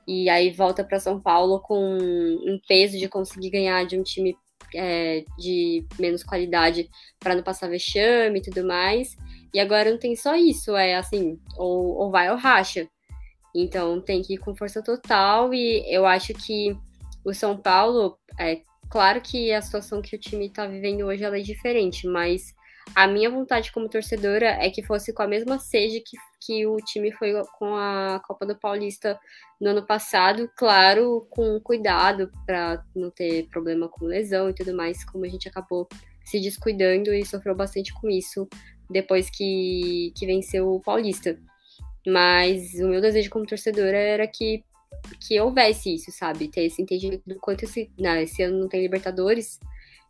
E 0.06 0.28
aí 0.28 0.50
volta 0.50 0.82
para 0.82 0.98
São 0.98 1.20
Paulo 1.20 1.60
com 1.60 1.96
um 1.96 2.60
peso 2.68 2.98
de 2.98 3.08
conseguir 3.08 3.50
ganhar 3.50 3.84
de 3.86 3.98
um 3.98 4.02
time 4.02 4.36
é, 4.74 5.24
de 5.38 5.86
menos 5.98 6.22
qualidade 6.22 6.88
para 7.18 7.34
não 7.34 7.42
passar 7.42 7.68
vexame 7.68 8.38
e 8.38 8.42
tudo 8.42 8.66
mais. 8.66 9.16
E 9.54 9.60
agora 9.60 9.90
não 9.90 9.98
tem 9.98 10.16
só 10.16 10.34
isso, 10.34 10.76
é 10.76 10.94
assim, 10.94 11.38
ou, 11.56 11.96
ou 11.96 12.10
vai 12.10 12.30
ou 12.30 12.36
racha. 12.36 12.88
Então 13.54 14.00
tem 14.00 14.22
que 14.22 14.34
ir 14.34 14.38
com 14.38 14.54
força 14.54 14.82
total 14.82 15.52
e 15.52 15.84
eu 15.92 16.06
acho 16.06 16.32
que 16.34 16.76
o 17.24 17.34
São 17.34 17.56
Paulo 17.56 18.18
é, 18.38 18.62
Claro 18.92 19.22
que 19.22 19.50
a 19.54 19.62
situação 19.62 20.02
que 20.02 20.14
o 20.14 20.18
time 20.18 20.48
está 20.48 20.66
vivendo 20.66 21.06
hoje 21.06 21.24
é 21.24 21.40
diferente, 21.40 22.06
mas 22.06 22.54
A 22.94 23.06
minha 23.06 23.30
vontade 23.30 23.72
como 23.72 23.88
torcedora 23.88 24.46
é 24.60 24.68
que 24.68 24.82
fosse 24.82 25.12
com 25.12 25.22
a 25.22 25.26
mesma 25.26 25.58
sede 25.58 26.00
que, 26.00 26.16
que 26.44 26.66
o 26.66 26.76
time 26.78 27.12
foi 27.12 27.32
com 27.58 27.76
a 27.76 28.20
Copa 28.26 28.44
do 28.44 28.58
Paulista 28.58 29.18
no 29.60 29.70
ano 29.70 29.86
passado, 29.86 30.50
claro, 30.56 31.26
com 31.30 31.60
cuidado 31.60 32.30
para 32.44 32.84
não 32.94 33.08
ter 33.10 33.46
problema 33.48 33.88
com 33.88 34.04
lesão 34.04 34.50
e 34.50 34.54
tudo 34.54 34.74
mais, 34.74 35.04
como 35.04 35.24
a 35.24 35.28
gente 35.28 35.48
acabou 35.48 35.88
se 36.24 36.40
descuidando 36.40 37.14
e 37.14 37.24
sofreu 37.24 37.54
bastante 37.54 37.94
com 37.94 38.10
isso 38.10 38.48
depois 38.90 39.30
que, 39.30 40.12
que 40.16 40.26
venceu 40.26 40.68
o 40.74 40.80
Paulista. 40.80 41.38
Mas 42.06 42.74
o 42.74 42.88
meu 42.88 43.00
desejo 43.00 43.30
como 43.30 43.46
torcedora 43.46 43.96
era 43.96 44.26
que, 44.26 44.64
que 45.20 45.40
houvesse 45.40 45.94
isso, 45.94 46.10
sabe? 46.10 46.48
Ter 46.48 46.64
esse 46.64 46.80
entendimento 46.80 47.22
do 47.26 47.36
quanto 47.36 47.64
esse, 47.64 47.90
não, 47.98 48.16
esse 48.16 48.42
ano 48.42 48.60
não 48.60 48.68
tem 48.68 48.82
Libertadores, 48.82 49.58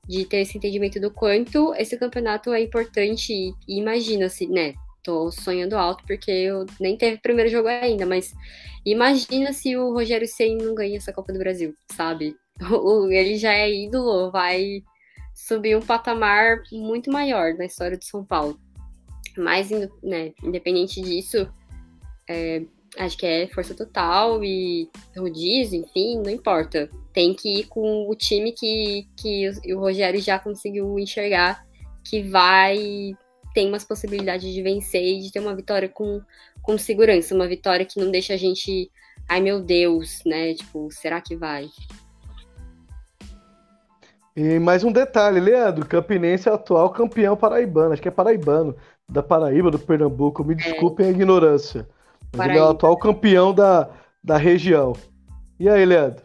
de 0.08 0.24
ter 0.24 0.38
esse 0.38 0.58
entendimento 0.58 1.00
do 1.00 1.10
quanto 1.10 1.74
esse 1.74 1.96
campeonato 1.96 2.52
é 2.52 2.62
importante. 2.62 3.32
E, 3.32 3.54
e 3.68 3.78
imagina 3.78 4.28
se, 4.28 4.46
né? 4.46 4.74
Tô 5.02 5.30
sonhando 5.32 5.76
alto 5.76 6.04
porque 6.06 6.30
eu 6.30 6.64
nem 6.80 6.96
teve 6.96 7.18
primeiro 7.18 7.50
jogo 7.50 7.66
ainda, 7.66 8.06
mas 8.06 8.32
imagina 8.86 9.52
se 9.52 9.76
o 9.76 9.92
Rogério 9.92 10.28
Sen 10.28 10.56
não 10.56 10.74
ganha 10.76 10.96
essa 10.96 11.12
Copa 11.12 11.32
do 11.32 11.40
Brasil, 11.40 11.74
sabe? 11.90 12.36
Ele 13.10 13.36
já 13.36 13.52
é 13.52 13.72
ídolo, 13.72 14.30
vai 14.30 14.82
subir 15.34 15.76
um 15.76 15.80
patamar 15.80 16.62
muito 16.70 17.10
maior 17.10 17.54
na 17.54 17.64
história 17.64 17.96
de 17.96 18.06
São 18.06 18.24
Paulo. 18.24 18.60
Mas, 19.36 19.70
né, 20.02 20.32
independente 20.42 21.00
disso, 21.00 21.48
é, 22.28 22.62
acho 22.98 23.16
que 23.16 23.26
é 23.26 23.46
força 23.48 23.74
total 23.74 24.42
e 24.44 24.88
rodízio, 25.16 25.80
enfim, 25.80 26.18
não 26.22 26.30
importa. 26.30 26.90
Tem 27.12 27.34
que 27.34 27.60
ir 27.60 27.64
com 27.66 28.08
o 28.08 28.14
time 28.14 28.52
que, 28.52 29.08
que 29.16 29.50
o 29.74 29.80
Rogério 29.80 30.20
já 30.20 30.38
conseguiu 30.38 30.98
enxergar 30.98 31.64
que 32.04 32.22
vai 32.22 33.14
tem 33.54 33.68
umas 33.68 33.84
possibilidades 33.84 34.52
de 34.52 34.62
vencer 34.62 35.02
e 35.02 35.20
de 35.20 35.30
ter 35.30 35.40
uma 35.40 35.54
vitória 35.54 35.88
com, 35.88 36.22
com 36.62 36.78
segurança, 36.78 37.34
uma 37.34 37.46
vitória 37.46 37.84
que 37.84 38.00
não 38.00 38.10
deixa 38.10 38.34
a 38.34 38.36
gente, 38.36 38.90
ai 39.28 39.40
meu 39.40 39.60
Deus, 39.60 40.22
né? 40.24 40.54
Tipo, 40.54 40.88
será 40.90 41.20
que 41.20 41.36
vai? 41.36 41.68
E 44.34 44.58
mais 44.58 44.82
um 44.82 44.90
detalhe, 44.90 45.38
Leandro, 45.38 45.86
Campinense 45.86 46.48
é 46.48 46.52
o 46.52 46.54
atual 46.54 46.88
campeão 46.90 47.36
paraibano, 47.36 47.92
acho 47.92 48.00
que 48.00 48.08
é 48.08 48.10
paraibano, 48.10 48.74
da 49.06 49.22
Paraíba, 49.22 49.70
do 49.70 49.78
Pernambuco, 49.78 50.42
me 50.42 50.54
é. 50.54 50.56
desculpem 50.56 51.06
é. 51.06 51.08
a 51.10 51.12
ignorância. 51.12 51.86
Mas 52.36 52.48
ele 52.48 52.58
é 52.58 52.62
o 52.62 52.70
atual 52.70 52.96
campeão 52.96 53.52
da, 53.54 53.90
da 54.22 54.36
região. 54.36 54.94
E 55.58 55.68
aí, 55.68 55.84
Leandro? 55.84 56.22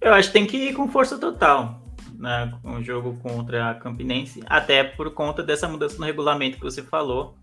Eu 0.00 0.14
acho 0.14 0.28
que 0.28 0.34
tem 0.34 0.46
que 0.46 0.56
ir 0.56 0.74
com 0.74 0.88
força 0.88 1.18
total 1.18 1.84
né, 2.24 2.52
com 2.62 2.76
o 2.76 2.82
jogo 2.82 3.18
contra 3.22 3.70
a 3.70 3.74
Campinense, 3.74 4.42
até 4.46 4.82
por 4.82 5.12
conta 5.12 5.42
dessa 5.42 5.68
mudança 5.68 5.98
no 5.98 6.06
regulamento 6.06 6.56
que 6.56 6.64
você 6.64 6.82
falou, 6.82 7.36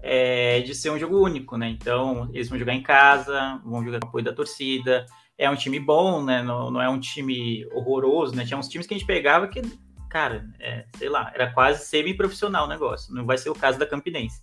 é, 0.00 0.60
de 0.60 0.74
ser 0.74 0.90
um 0.90 0.98
jogo 0.98 1.22
único, 1.22 1.56
né? 1.56 1.68
Então, 1.68 2.30
eles 2.32 2.48
vão 2.48 2.58
jogar 2.58 2.74
em 2.74 2.82
casa, 2.82 3.60
vão 3.64 3.84
jogar 3.84 4.00
com 4.00 4.08
apoio 4.08 4.24
da 4.24 4.32
torcida. 4.32 5.06
É 5.38 5.48
um 5.48 5.56
time 5.56 5.78
bom, 5.78 6.22
né? 6.22 6.42
Não, 6.42 6.70
não 6.70 6.80
é 6.80 6.88
um 6.88 7.00
time 7.00 7.66
horroroso, 7.72 8.34
né? 8.34 8.44
Tinha 8.44 8.58
uns 8.58 8.68
times 8.68 8.86
que 8.86 8.94
a 8.94 8.98
gente 8.98 9.06
pegava 9.06 9.48
que, 9.48 9.62
cara, 10.10 10.46
é, 10.60 10.84
sei 10.96 11.08
lá, 11.08 11.30
era 11.34 11.52
quase 11.52 11.86
semi-profissional 11.86 12.66
o 12.66 12.68
negócio. 12.68 13.14
Não 13.14 13.24
vai 13.24 13.38
ser 13.38 13.48
o 13.48 13.54
caso 13.54 13.78
da 13.78 13.86
Campinense. 13.86 14.42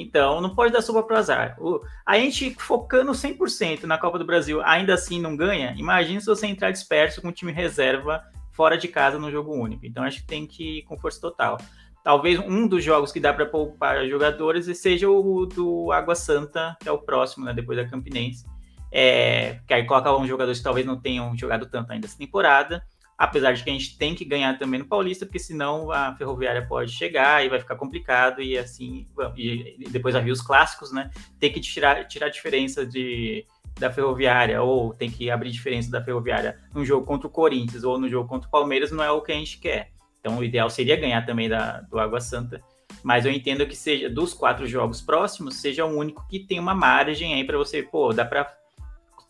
Então, 0.00 0.40
não 0.40 0.54
pode 0.54 0.72
dar 0.72 0.82
sopa 0.82 1.02
para 1.02 1.18
azar. 1.18 1.56
O, 1.60 1.80
a 2.04 2.18
gente 2.18 2.54
focando 2.58 3.12
100% 3.12 3.84
na 3.84 3.98
Copa 3.98 4.18
do 4.18 4.24
Brasil, 4.24 4.60
ainda 4.62 4.94
assim 4.94 5.20
não 5.20 5.36
ganha. 5.36 5.74
Imagina 5.76 6.20
se 6.20 6.26
você 6.26 6.46
entrar 6.46 6.70
disperso 6.70 7.20
com 7.20 7.28
um 7.28 7.32
time 7.32 7.52
reserva 7.52 8.22
fora 8.52 8.78
de 8.78 8.88
casa 8.88 9.18
no 9.18 9.30
jogo 9.30 9.54
único. 9.54 9.84
Então, 9.86 10.04
acho 10.04 10.20
que 10.20 10.26
tem 10.26 10.46
que 10.46 10.78
ir 10.78 10.82
com 10.82 10.98
força 10.98 11.20
total. 11.20 11.58
Talvez 12.02 12.38
um 12.38 12.66
dos 12.66 12.84
jogos 12.84 13.10
que 13.10 13.18
dá 13.20 13.32
para 13.32 13.46
poupar 13.46 14.06
jogadores 14.06 14.66
seja 14.78 15.08
o 15.08 15.46
do 15.46 15.90
Água 15.90 16.14
Santa, 16.14 16.76
que 16.80 16.88
é 16.88 16.92
o 16.92 16.98
próximo, 16.98 17.44
né, 17.44 17.54
depois 17.54 17.78
da 17.78 17.88
Campinense. 17.88 18.44
É, 18.92 19.58
que 19.66 19.74
aí 19.74 19.84
coloca 19.84 20.14
uns 20.16 20.28
jogadores 20.28 20.58
que 20.58 20.64
talvez 20.64 20.86
não 20.86 21.00
tenham 21.00 21.36
jogado 21.36 21.66
tanto 21.66 21.92
ainda 21.92 22.06
essa 22.06 22.16
temporada 22.16 22.84
apesar 23.16 23.52
de 23.52 23.62
que 23.62 23.70
a 23.70 23.72
gente 23.72 23.96
tem 23.96 24.14
que 24.14 24.24
ganhar 24.24 24.58
também 24.58 24.80
no 24.80 24.86
Paulista, 24.86 25.24
porque 25.24 25.38
senão 25.38 25.90
a 25.90 26.14
Ferroviária 26.16 26.66
pode 26.66 26.92
chegar 26.92 27.44
e 27.44 27.48
vai 27.48 27.60
ficar 27.60 27.76
complicado, 27.76 28.42
e 28.42 28.58
assim, 28.58 29.06
e 29.36 29.88
depois 29.90 30.16
havia 30.16 30.32
os 30.32 30.42
clássicos, 30.42 30.92
né? 30.92 31.10
Tem 31.38 31.52
que 31.52 31.60
tirar, 31.60 32.06
tirar 32.06 32.26
a 32.26 32.30
diferença 32.30 32.84
de, 32.84 33.46
da 33.78 33.90
Ferroviária, 33.90 34.60
ou 34.62 34.92
tem 34.92 35.10
que 35.10 35.30
abrir 35.30 35.50
diferença 35.50 35.90
da 35.90 36.02
Ferroviária 36.02 36.58
no 36.74 36.84
jogo 36.84 37.06
contra 37.06 37.28
o 37.28 37.30
Corinthians 37.30 37.84
ou 37.84 37.98
no 37.98 38.08
jogo 38.08 38.28
contra 38.28 38.48
o 38.48 38.50
Palmeiras, 38.50 38.90
não 38.90 39.04
é 39.04 39.10
o 39.10 39.22
que 39.22 39.32
a 39.32 39.36
gente 39.36 39.58
quer. 39.58 39.92
Então 40.20 40.38
o 40.38 40.44
ideal 40.44 40.68
seria 40.68 40.96
ganhar 40.96 41.24
também 41.24 41.48
da, 41.48 41.82
do 41.82 41.98
Água 41.98 42.20
Santa. 42.20 42.62
Mas 43.02 43.26
eu 43.26 43.32
entendo 43.32 43.66
que 43.66 43.76
seja 43.76 44.08
dos 44.08 44.32
quatro 44.32 44.66
jogos 44.66 45.00
próximos, 45.00 45.56
seja 45.56 45.84
o 45.84 45.96
único 45.96 46.26
que 46.28 46.38
tem 46.38 46.58
uma 46.58 46.74
margem 46.74 47.34
aí 47.34 47.44
para 47.44 47.58
você, 47.58 47.82
pô, 47.82 48.12
dá 48.12 48.24
para 48.24 48.50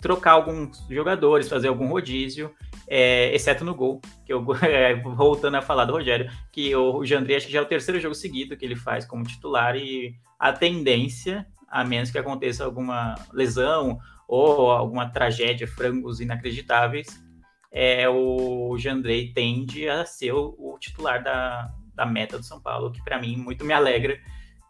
trocar 0.01 0.33
alguns 0.33 0.87
jogadores, 0.89 1.49
fazer 1.49 1.69
algum 1.69 1.89
rodízio 1.89 2.55
é, 2.89 3.35
exceto 3.35 3.65
no 3.65 3.75
gol, 3.75 4.01
que 4.25 4.33
eu 4.33 4.45
é, 4.63 4.95
voltando 4.95 5.57
a 5.57 5.63
falar 5.63 5.85
do 5.85 5.93
Rogério, 5.93 6.31
que 6.53 6.75
o 6.75 7.05
Jandrei 7.05 7.37
acho 7.37 7.47
que 7.47 7.53
já 7.53 7.61
é 7.61 7.63
o 7.63 7.67
terceiro 7.67 8.01
jogo 8.01 8.15
seguido 8.15 8.57
que 8.57 8.65
ele 8.65 8.77
faz 8.77 9.05
como 9.05 9.25
titular 9.25 9.77
e 9.77 10.15
a 10.39 10.53
tendência, 10.53 11.47
a 11.69 11.85
menos 11.85 12.11
que 12.11 12.19
aconteça 12.19 12.65
alguma 12.65 13.15
lesão 13.33 13.99
ou 14.29 14.71
alguma 14.71 15.09
tragédia, 15.09 15.67
frangos 15.67 16.21
inacreditáveis, 16.21 17.23
é 17.71 18.09
o 18.09 18.77
Jandrei 18.79 19.33
tende 19.33 19.89
a 19.89 20.07
ser 20.07 20.33
o, 20.33 20.55
o 20.59 20.79
titular 20.79 21.23
da, 21.23 21.73
da 21.95 22.07
meta 22.07 22.39
do 22.39 22.45
São 22.45 22.61
Paulo, 22.61 22.93
que 22.93 23.03
para 23.03 23.19
mim 23.19 23.37
muito 23.37 23.65
me 23.65 23.73
alegra, 23.73 24.19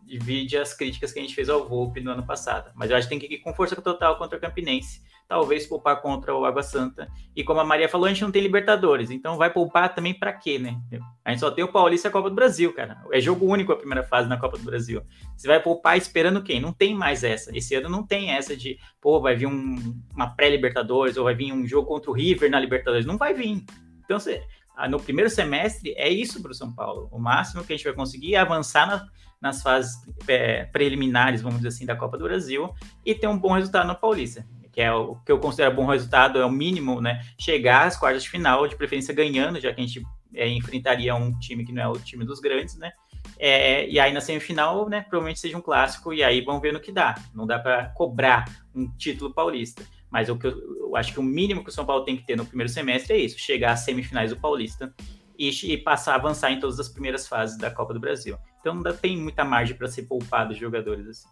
divide 0.04 0.56
as 0.56 0.74
críticas 0.74 1.12
que 1.12 1.18
a 1.18 1.22
gente 1.22 1.34
fez 1.34 1.48
ao 1.48 1.66
Volpe 1.66 2.00
no 2.00 2.10
ano 2.10 2.26
passado. 2.26 2.70
Mas 2.74 2.90
eu 2.90 2.96
acho 2.96 3.08
que 3.08 3.18
tem 3.18 3.28
que 3.28 3.34
ir 3.34 3.38
com 3.38 3.54
força 3.54 3.74
total 3.76 4.16
contra 4.18 4.38
o 4.38 4.40
Campinense 4.40 5.00
talvez 5.26 5.66
poupar 5.66 6.00
contra 6.02 6.34
o 6.34 6.44
Água 6.44 6.62
Santa. 6.62 7.08
E 7.34 7.42
como 7.42 7.60
a 7.60 7.64
Maria 7.64 7.88
falou, 7.88 8.06
a 8.06 8.08
gente 8.08 8.22
não 8.22 8.30
tem 8.30 8.42
Libertadores, 8.42 9.10
então 9.10 9.36
vai 9.36 9.50
poupar 9.50 9.94
também 9.94 10.12
para 10.14 10.32
quê, 10.32 10.58
né? 10.58 10.78
A 11.24 11.30
gente 11.30 11.40
só 11.40 11.50
tem 11.50 11.64
o 11.64 11.72
Paulista 11.72 12.08
e 12.08 12.10
a 12.10 12.12
Copa 12.12 12.28
do 12.28 12.36
Brasil, 12.36 12.72
cara. 12.72 13.02
É 13.10 13.20
jogo 13.20 13.46
único 13.46 13.72
a 13.72 13.76
primeira 13.76 14.02
fase 14.02 14.28
na 14.28 14.38
Copa 14.38 14.58
do 14.58 14.64
Brasil. 14.64 15.02
Você 15.36 15.48
vai 15.48 15.60
poupar 15.60 15.96
esperando 15.96 16.42
quem? 16.42 16.60
Não 16.60 16.72
tem 16.72 16.94
mais 16.94 17.24
essa. 17.24 17.56
Esse 17.56 17.74
ano 17.74 17.88
não 17.88 18.06
tem 18.06 18.30
essa 18.30 18.56
de, 18.56 18.78
pô, 19.00 19.20
vai 19.20 19.34
vir 19.34 19.46
um, 19.46 19.76
uma 20.14 20.34
pré-Libertadores 20.34 21.16
ou 21.16 21.24
vai 21.24 21.34
vir 21.34 21.52
um 21.52 21.66
jogo 21.66 21.88
contra 21.88 22.10
o 22.10 22.14
River 22.14 22.50
na 22.50 22.60
Libertadores. 22.60 23.06
Não 23.06 23.16
vai 23.16 23.32
vir. 23.32 23.64
Então, 24.04 24.20
você, 24.20 24.42
no 24.90 25.00
primeiro 25.00 25.30
semestre, 25.30 25.94
é 25.96 26.08
isso 26.08 26.42
para 26.42 26.50
o 26.50 26.54
São 26.54 26.72
Paulo. 26.74 27.08
O 27.10 27.18
máximo 27.18 27.64
que 27.64 27.72
a 27.72 27.76
gente 27.76 27.84
vai 27.84 27.94
conseguir 27.94 28.34
é 28.34 28.38
avançar 28.38 28.86
na, 28.86 29.06
nas 29.44 29.62
fases 29.62 29.94
é, 30.26 30.64
preliminares, 30.64 31.42
vamos 31.42 31.58
dizer 31.58 31.68
assim, 31.68 31.84
da 31.84 31.94
Copa 31.94 32.16
do 32.16 32.24
Brasil 32.24 32.74
e 33.04 33.14
ter 33.14 33.28
um 33.28 33.38
bom 33.38 33.52
resultado 33.52 33.86
no 33.86 33.94
Paulista 33.94 34.44
que 34.72 34.80
é 34.80 34.92
o 34.92 35.14
que 35.24 35.30
eu 35.30 35.38
considero 35.38 35.72
bom 35.72 35.86
resultado, 35.86 36.36
é 36.36 36.44
o 36.44 36.50
mínimo, 36.50 37.00
né? 37.00 37.24
Chegar 37.38 37.86
às 37.86 37.96
quartas 37.96 38.24
de 38.24 38.28
final, 38.28 38.66
de 38.66 38.74
preferência 38.74 39.14
ganhando, 39.14 39.60
já 39.60 39.72
que 39.72 39.80
a 39.80 39.86
gente 39.86 40.02
é, 40.34 40.48
enfrentaria 40.48 41.14
um 41.14 41.38
time 41.38 41.64
que 41.64 41.70
não 41.70 41.80
é 41.80 41.86
o 41.86 41.92
time 41.92 42.24
dos 42.24 42.40
grandes, 42.40 42.76
né? 42.76 42.90
É, 43.38 43.88
e 43.88 44.00
aí 44.00 44.12
na 44.12 44.20
semifinal, 44.20 44.88
né, 44.88 45.02
provavelmente 45.02 45.38
seja 45.38 45.56
um 45.56 45.60
clássico, 45.60 46.12
e 46.12 46.24
aí 46.24 46.40
vamos 46.40 46.60
ver 46.60 46.72
no 46.72 46.80
que 46.80 46.90
dá. 46.90 47.14
Não 47.32 47.46
dá 47.46 47.56
para 47.56 47.86
cobrar 47.90 48.46
um 48.74 48.90
título 48.96 49.32
paulista. 49.32 49.84
Mas 50.10 50.28
o 50.28 50.36
que 50.36 50.48
eu, 50.48 50.58
eu, 50.80 50.96
acho 50.96 51.12
que 51.12 51.20
o 51.20 51.22
mínimo 51.22 51.62
que 51.62 51.70
o 51.70 51.72
São 51.72 51.86
Paulo 51.86 52.04
tem 52.04 52.16
que 52.16 52.26
ter 52.26 52.36
no 52.36 52.44
primeiro 52.44 52.72
semestre 52.72 53.14
é 53.14 53.18
isso: 53.18 53.38
chegar 53.38 53.74
às 53.74 53.80
semifinais 53.80 54.30
do 54.30 54.36
Paulista 54.36 54.92
e, 55.38 55.50
e 55.72 55.76
passar 55.76 56.12
a 56.12 56.16
avançar 56.16 56.50
em 56.52 56.60
todas 56.60 56.78
as 56.78 56.88
primeiras 56.88 57.26
fases 57.26 57.58
da 57.58 57.70
Copa 57.70 57.94
do 57.94 58.00
Brasil. 58.00 58.36
Então 58.60 58.74
não 58.74 58.92
tem 58.92 59.16
muita 59.16 59.44
margem 59.44 59.76
para 59.76 59.88
ser 59.88 60.02
poupado 60.02 60.52
os 60.52 60.58
jogadores 60.58 61.06
assim. 61.08 61.28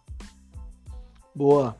Boa. 1.35 1.75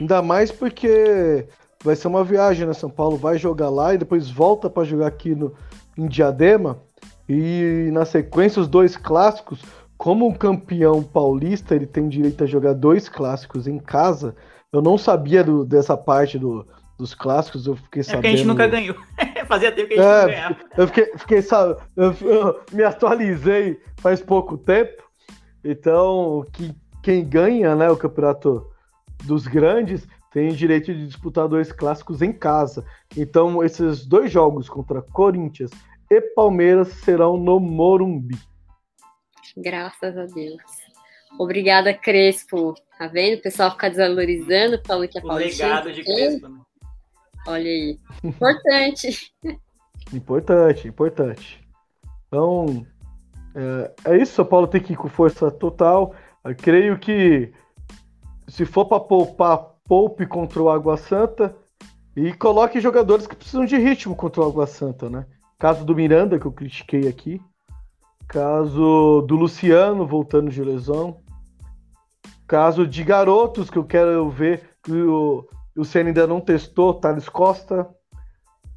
Ainda 0.00 0.22
mais 0.22 0.50
porque 0.50 1.46
vai 1.82 1.96
ser 1.96 2.08
uma 2.08 2.24
viagem, 2.24 2.66
né? 2.66 2.72
São 2.72 2.88
Paulo 2.88 3.16
vai 3.16 3.36
jogar 3.36 3.68
lá 3.68 3.94
e 3.94 3.98
depois 3.98 4.30
volta 4.30 4.70
para 4.70 4.84
jogar 4.84 5.08
aqui 5.08 5.34
no, 5.34 5.52
em 5.96 6.06
Diadema. 6.06 6.80
E 7.28 7.90
na 7.92 8.04
sequência, 8.04 8.60
os 8.60 8.68
dois 8.68 8.96
clássicos. 8.96 9.62
Como 9.96 10.26
um 10.26 10.32
campeão 10.32 11.02
paulista, 11.02 11.74
ele 11.74 11.86
tem 11.86 12.08
direito 12.08 12.42
a 12.42 12.46
jogar 12.46 12.72
dois 12.72 13.08
clássicos 13.08 13.68
em 13.68 13.78
casa. 13.78 14.34
Eu 14.72 14.82
não 14.82 14.98
sabia 14.98 15.44
do, 15.44 15.64
dessa 15.64 15.96
parte 15.96 16.38
do, 16.38 16.66
dos 16.98 17.14
clássicos, 17.14 17.66
eu 17.66 17.76
fiquei 17.76 18.02
sabendo. 18.02 18.18
É 18.18 18.22
porque 18.22 18.34
a 18.34 18.36
gente 18.36 18.46
nunca 18.46 18.66
ganhou. 18.66 18.96
Fazia 19.52 19.70
tempo 19.70 19.88
que 19.88 20.00
a 20.00 20.02
gente 20.02 20.06
é, 20.06 20.20
não 20.20 20.26
ganhava. 20.26 20.56
Eu 20.78 20.86
fiquei, 20.86 21.12
fiquei 21.18 21.42
sabe, 21.42 21.78
eu, 21.94 22.14
eu, 22.22 22.64
me 22.72 22.82
atualizei 22.82 23.78
faz 23.98 24.22
pouco 24.22 24.56
tempo. 24.56 25.02
Então, 25.62 26.42
que, 26.54 26.74
quem 27.02 27.22
ganha 27.22 27.76
né, 27.76 27.90
o 27.90 27.96
campeonato 27.96 28.66
dos 29.24 29.46
grandes 29.46 30.08
tem 30.32 30.54
direito 30.54 30.94
de 30.94 31.06
disputar 31.06 31.46
dois 31.48 31.70
clássicos 31.70 32.22
em 32.22 32.32
casa. 32.32 32.82
Então, 33.14 33.62
esses 33.62 34.06
dois 34.06 34.32
jogos 34.32 34.70
contra 34.70 35.02
Corinthians 35.02 35.70
e 36.10 36.20
Palmeiras 36.34 36.88
serão 36.88 37.36
no 37.36 37.60
Morumbi. 37.60 38.38
Graças 39.54 40.16
a 40.16 40.24
Deus. 40.24 40.62
Obrigada, 41.38 41.92
Crespo. 41.92 42.74
Tá 42.98 43.06
vendo? 43.06 43.38
O 43.38 43.42
pessoal 43.42 43.70
fica 43.72 43.90
desvalorizando, 43.90 44.80
falando 44.86 45.08
que 45.08 45.18
é 45.18 45.22
o 45.22 45.32
legado 45.34 45.92
de 45.92 46.02
Crespo. 46.02 46.48
Né? 46.48 46.58
Olha 47.46 47.70
aí. 47.70 47.98
Importante. 48.22 49.32
importante, 50.12 50.88
importante. 50.88 51.66
Então, 52.28 52.86
É, 53.54 54.12
é 54.12 54.16
isso, 54.16 54.34
São 54.34 54.44
Paulo 54.44 54.66
tem 54.66 54.80
que 54.80 54.94
ir 54.94 54.96
com 54.96 55.08
força 55.08 55.50
total. 55.50 56.14
Eu 56.42 56.54
creio 56.56 56.98
que 56.98 57.52
se 58.48 58.64
for 58.64 58.86
para 58.86 59.00
poupar, 59.00 59.58
poupe 59.86 60.26
contra 60.26 60.62
o 60.62 60.70
Água 60.70 60.96
Santa 60.96 61.54
e 62.16 62.32
coloque 62.32 62.80
jogadores 62.80 63.26
que 63.26 63.36
precisam 63.36 63.64
de 63.64 63.76
ritmo 63.76 64.16
contra 64.16 64.42
o 64.42 64.46
Água 64.46 64.66
Santa, 64.66 65.08
né? 65.08 65.26
Caso 65.58 65.84
do 65.84 65.94
Miranda, 65.94 66.38
que 66.38 66.46
eu 66.46 66.52
critiquei 66.52 67.08
aqui. 67.08 67.40
Caso 68.26 69.22
do 69.28 69.36
Luciano 69.36 70.06
voltando 70.06 70.50
de 70.50 70.62
lesão. 70.62 71.20
Caso 72.46 72.86
de 72.86 73.04
garotos 73.04 73.70
que 73.70 73.78
eu 73.78 73.84
quero 73.84 74.28
ver 74.30 74.70
que 74.82 74.92
o, 74.92 75.46
o 75.76 75.84
Senna 75.84 76.10
ainda 76.10 76.26
não 76.26 76.40
testou, 76.40 76.94
Thales 76.94 77.28
Costa. 77.28 77.88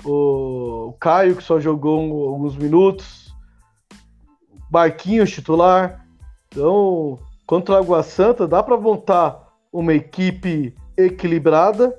O, 0.03 0.89
o 0.89 0.93
Caio, 0.93 1.35
que 1.35 1.43
só 1.43 1.59
jogou 1.59 2.29
alguns 2.29 2.55
minutos. 2.55 3.33
Barquinhos 4.69 5.31
titular. 5.31 6.05
Então, 6.47 7.19
contra 7.45 7.75
o 7.75 7.77
Água 7.77 8.03
Santa, 8.03 8.47
dá 8.47 8.63
para 8.63 8.77
montar 8.77 9.53
uma 9.71 9.93
equipe 9.93 10.75
equilibrada 10.97 11.93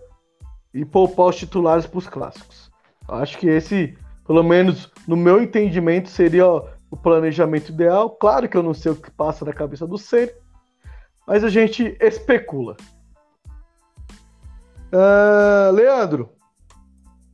e 0.73 0.85
poupar 0.85 1.27
os 1.27 1.37
titulares 1.37 1.87
para 1.87 1.99
os 1.99 2.09
clássicos. 2.09 2.71
Acho 3.09 3.39
que 3.39 3.49
esse, 3.49 3.97
pelo 4.27 4.43
menos 4.43 4.91
no 5.07 5.17
meu 5.17 5.43
entendimento, 5.43 6.09
seria 6.09 6.47
o 6.47 6.97
planejamento 6.97 7.71
ideal. 7.71 8.11
Claro 8.11 8.49
que 8.49 8.57
eu 8.57 8.63
não 8.63 8.75
sei 8.75 8.93
o 8.93 8.97
que 8.97 9.11
passa 9.11 9.45
na 9.45 9.53
cabeça 9.53 9.87
do 9.87 9.99
ser, 9.99 10.37
mas 11.27 11.45
a 11.45 11.49
gente 11.49 11.97
especula. 12.01 12.77
Uh, 14.93 15.73
Leandro, 15.73 16.31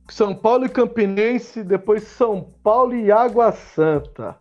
São 0.09 0.33
Paulo 0.33 0.65
e 0.65 0.69
Campinense, 0.69 1.63
depois 1.63 2.03
São 2.03 2.41
Paulo 2.63 2.95
e 2.95 3.11
Água 3.11 3.51
Santa. 3.51 4.37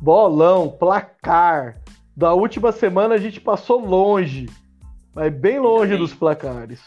Bolão, 0.00 0.70
placar. 0.70 1.80
Da 2.16 2.34
última 2.34 2.72
semana 2.72 3.14
a 3.14 3.18
gente 3.18 3.40
passou 3.40 3.84
longe, 3.84 4.48
mas 5.14 5.32
bem 5.32 5.58
longe 5.58 5.96
dos 5.96 6.12
placares. 6.12 6.80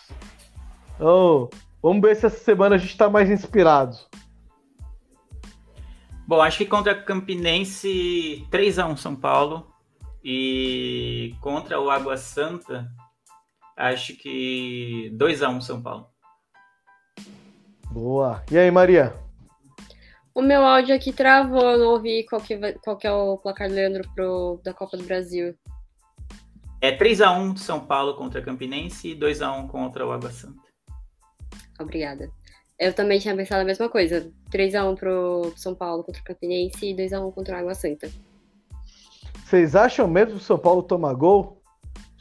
Então, 0.96 1.50
vamos 1.82 2.02
ver 2.02 2.16
se 2.16 2.28
essa 2.28 2.38
semana 2.38 2.76
a 2.76 2.78
gente 2.78 2.92
está 2.92 3.10
mais 3.10 3.30
inspirado. 3.30 3.98
Bom, 6.28 6.42
acho 6.42 6.60
que 6.60 6.66
contra 6.66 6.96
Campinense 6.96 8.48
3 8.50 8.80
a 8.80 8.88
1 8.88 8.98
São 8.98 9.16
Paulo 9.16 9.68
e 10.24 11.36
contra 11.42 11.80
o 11.80 11.90
Água 11.90 12.16
Santa 12.16 12.90
acho 13.76 14.16
que 14.18 15.10
2 15.14 15.44
a 15.44 15.50
1 15.50 15.62
São 15.62 15.82
Paulo. 15.82 16.08
Boa. 17.92 18.44
E 18.52 18.58
aí, 18.58 18.72
Maria? 18.72 19.14
O 20.36 20.42
meu 20.42 20.66
áudio 20.66 20.96
aqui 20.96 21.14
travou, 21.14 21.62
eu 21.62 21.78
não 21.78 21.88
ouvi 21.90 22.26
qual 22.26 22.42
que, 22.42 22.58
qual 22.84 22.98
que 22.98 23.06
é 23.06 23.12
o 23.12 23.38
placar 23.38 23.70
do 23.70 23.76
Leandro 23.76 24.04
pro, 24.16 24.60
da 24.64 24.74
Copa 24.74 24.98
do 24.98 25.04
Brasil. 25.04 25.56
É 26.82 26.98
3x1 26.98 27.58
São 27.58 27.80
Paulo 27.80 28.16
contra 28.16 28.42
Campinense 28.42 29.10
e 29.10 29.16
2x1 29.16 29.70
contra 29.70 30.06
o 30.06 30.12
Água 30.12 30.32
Santa. 30.32 30.62
Obrigada. 31.80 32.30
Eu 32.80 32.92
também 32.94 33.20
tinha 33.20 33.36
pensado 33.36 33.62
a 33.62 33.66
mesma 33.66 33.88
coisa. 33.88 34.30
3x1 34.52 34.98
pro 34.98 35.54
São 35.56 35.76
Paulo 35.76 36.04
contra 36.04 36.22
o 36.22 36.26
Campinense 36.26 36.86
e 36.86 36.96
2x1 36.96 37.32
contra 37.32 37.56
o 37.56 37.60
Água 37.60 37.76
Santa. 37.76 38.12
Vocês 39.46 39.76
acham 39.76 40.08
mesmo 40.08 40.32
que 40.32 40.38
o 40.38 40.44
São 40.44 40.58
Paulo 40.58 40.82
toma 40.82 41.14
gol? 41.14 41.63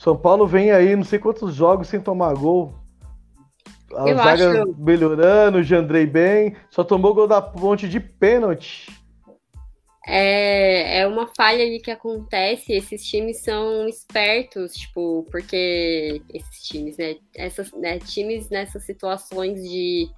São 0.03 0.17
Paulo 0.17 0.49
vem 0.49 0.73
aí 0.73 0.97
não 0.97 1.05
sei 1.05 1.19
quantos 1.21 1.55
jogos 1.55 1.87
sem 1.87 2.01
tomar 2.01 2.35
gol. 2.35 2.75
A 3.95 4.09
Eu 4.09 4.17
zaga 4.17 4.63
acho- 4.63 4.75
melhorando, 4.77 5.59
o 5.59 5.63
Jandrei 5.63 6.07
bem. 6.07 6.57
Só 6.71 6.83
tomou 6.83 7.15
gol 7.15 7.29
da 7.29 7.41
ponte 7.41 7.89
de 7.89 8.01
pênalti. 8.01 8.91
É, 10.05 10.99
é 10.99 11.07
uma 11.07 11.29
falha 11.37 11.63
ali 11.65 11.79
que 11.79 11.91
acontece. 11.91 12.73
Esses 12.73 13.05
times 13.05 13.43
são 13.45 13.87
espertos, 13.87 14.73
tipo, 14.75 15.25
porque 15.31 16.21
esses 16.35 16.63
times, 16.65 16.97
né? 16.97 17.15
Essas, 17.37 17.71
né, 17.73 18.01
times 18.01 18.51
nessas 18.51 18.85
situações 18.85 19.63
de 19.63 20.11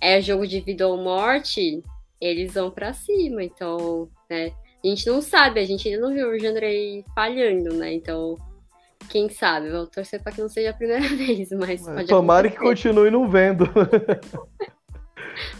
é 0.00 0.20
jogo 0.22 0.46
de 0.46 0.60
vida 0.60 0.88
ou 0.88 0.96
morte, 0.96 1.82
eles 2.18 2.54
vão 2.54 2.70
pra 2.70 2.94
cima. 2.94 3.42
Então, 3.44 4.08
né? 4.30 4.52
A 4.82 4.86
gente 4.86 5.06
não 5.06 5.20
sabe, 5.20 5.60
a 5.60 5.64
gente 5.66 5.86
ainda 5.86 6.00
não 6.00 6.14
viu 6.14 6.30
o 6.30 6.38
Jandrei 6.38 7.04
falhando, 7.14 7.74
né? 7.74 7.92
Então, 7.92 8.36
quem 9.08 9.28
sabe? 9.30 9.70
Vou 9.70 9.86
torcer 9.86 10.22
pra 10.22 10.32
que 10.32 10.40
não 10.40 10.48
seja 10.48 10.70
a 10.70 10.74
primeira 10.74 11.06
vez, 11.16 11.50
mas 11.52 11.82
pode 11.82 12.06
Tomara 12.08 12.48
que 12.50 12.56
acontecer. 12.56 12.88
continue 12.88 13.10
não 13.10 13.28
vendo. 13.28 13.64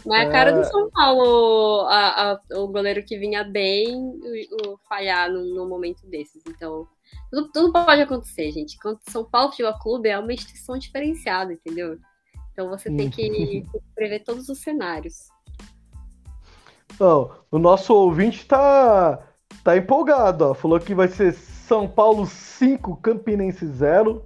Mas 0.05 0.27
a 0.27 0.31
cara 0.31 0.51
É. 0.51 0.59
do 0.59 0.63
São 0.65 0.89
Paulo, 0.91 1.87
a- 1.87 2.31
a- 2.33 2.39
o 2.59 2.67
goleiro 2.67 3.03
que 3.03 3.17
vinha 3.17 3.43
bem, 3.43 3.95
o, 3.95 4.71
o 4.73 4.77
falhar 4.89 5.31
num, 5.31 5.53
num 5.55 5.67
momento 5.69 6.05
desses. 6.07 6.41
Então, 6.47 6.85
tudo, 7.31 7.49
tudo 7.51 7.71
pode 7.73 8.01
acontecer, 8.01 8.51
gente. 8.51 8.77
Quando 8.77 8.99
São 9.09 9.23
Paulo 9.23 9.51
Futebol 9.51 9.79
Clube 9.79 10.09
é 10.09 10.19
uma 10.19 10.33
instituição 10.33 10.77
diferenciada, 10.77 11.53
entendeu? 11.53 11.97
Então 12.51 12.67
você 12.69 12.89
tem 12.93 13.09
que, 13.09 13.29
tem 13.29 13.63
que 13.63 13.65
prever 13.95 14.19
todos 14.25 14.49
os 14.49 14.59
cenários. 14.59 15.15
Não, 16.99 17.31
o 17.49 17.57
nosso 17.57 17.93
ouvinte 17.93 18.45
tá, 18.45 19.25
tá 19.63 19.77
empolgado, 19.77 20.49
ó. 20.49 20.53
Falou 20.53 20.77
que 20.79 20.93
vai 20.93 21.07
ser 21.07 21.31
São 21.69 21.87
Paulo 21.87 22.25
5, 22.25 22.97
Campinense 22.97 23.63
0 23.63 24.25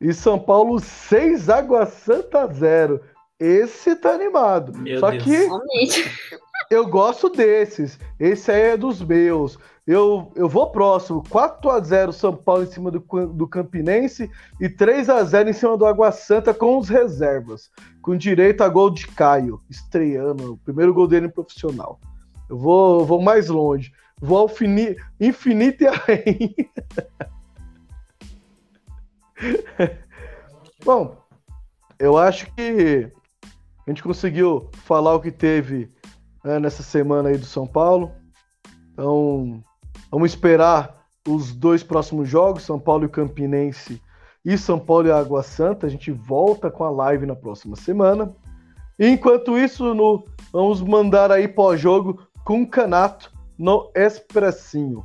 e 0.00 0.14
São 0.14 0.38
Paulo 0.38 0.80
6, 0.80 1.50
Água 1.50 1.84
Santa 1.84 2.46
0. 2.46 3.02
Esse 3.38 3.94
tá 3.94 4.12
animado. 4.12 4.72
Meu 4.78 4.98
Só 4.98 5.10
Deus. 5.10 5.24
que 5.24 5.30
eu 6.74 6.86
gosto 6.88 7.28
desses. 7.28 7.98
Esse 8.18 8.50
aí 8.50 8.62
é 8.62 8.76
dos 8.78 9.02
meus. 9.02 9.58
Eu, 9.86 10.32
eu 10.34 10.48
vou 10.48 10.70
próximo. 10.70 11.22
4x0 11.24 12.12
São 12.12 12.34
Paulo 12.34 12.62
em 12.62 12.66
cima 12.66 12.90
do, 12.90 13.00
do 13.00 13.46
Campinense 13.46 14.30
e 14.58 14.70
3x0 14.70 15.50
em 15.50 15.52
cima 15.52 15.76
do 15.76 15.84
Água 15.84 16.10
Santa 16.10 16.54
com 16.54 16.78
os 16.78 16.88
reservas. 16.88 17.68
Com 18.00 18.16
direito 18.16 18.64
a 18.64 18.70
gol 18.70 18.88
de 18.88 19.06
Caio, 19.06 19.60
estreando. 19.68 20.54
O 20.54 20.56
primeiro 20.56 20.94
gol 20.94 21.06
dele 21.06 21.28
profissional. 21.28 22.00
Vou, 22.48 23.04
vou 23.04 23.20
mais 23.20 23.48
longe. 23.48 23.92
Vou 24.20 24.38
ao 24.38 24.48
fini, 24.48 24.96
infinito 25.20 25.84
e 25.84 25.86
além. 25.88 26.54
Bom, 30.84 31.16
eu 31.98 32.16
acho 32.16 32.46
que 32.54 33.10
a 33.86 33.90
gente 33.90 34.02
conseguiu 34.02 34.68
falar 34.84 35.14
o 35.14 35.20
que 35.20 35.30
teve 35.30 35.90
né, 36.44 36.58
nessa 36.58 36.82
semana 36.82 37.28
aí 37.28 37.36
do 37.38 37.46
São 37.46 37.66
Paulo. 37.66 38.12
Então, 38.92 39.62
vamos 40.10 40.30
esperar 40.32 41.04
os 41.26 41.54
dois 41.54 41.82
próximos 41.82 42.28
jogos, 42.28 42.62
São 42.64 42.78
Paulo 42.78 43.04
e 43.04 43.08
Campinense 43.08 44.00
e 44.44 44.56
São 44.56 44.78
Paulo 44.78 45.08
e 45.08 45.12
Água 45.12 45.42
Santa. 45.42 45.86
A 45.86 45.90
gente 45.90 46.10
volta 46.10 46.70
com 46.70 46.84
a 46.84 46.90
live 46.90 47.26
na 47.26 47.36
próxima 47.36 47.76
semana. 47.76 48.34
Enquanto 48.98 49.56
isso, 49.56 49.94
no- 49.94 50.24
vamos 50.52 50.80
mandar 50.80 51.30
aí 51.30 51.46
pós-jogo 51.46 52.20
com 52.48 52.62
o 52.62 52.66
Canato 52.66 53.30
no 53.58 53.92
Expressinho. 53.94 55.04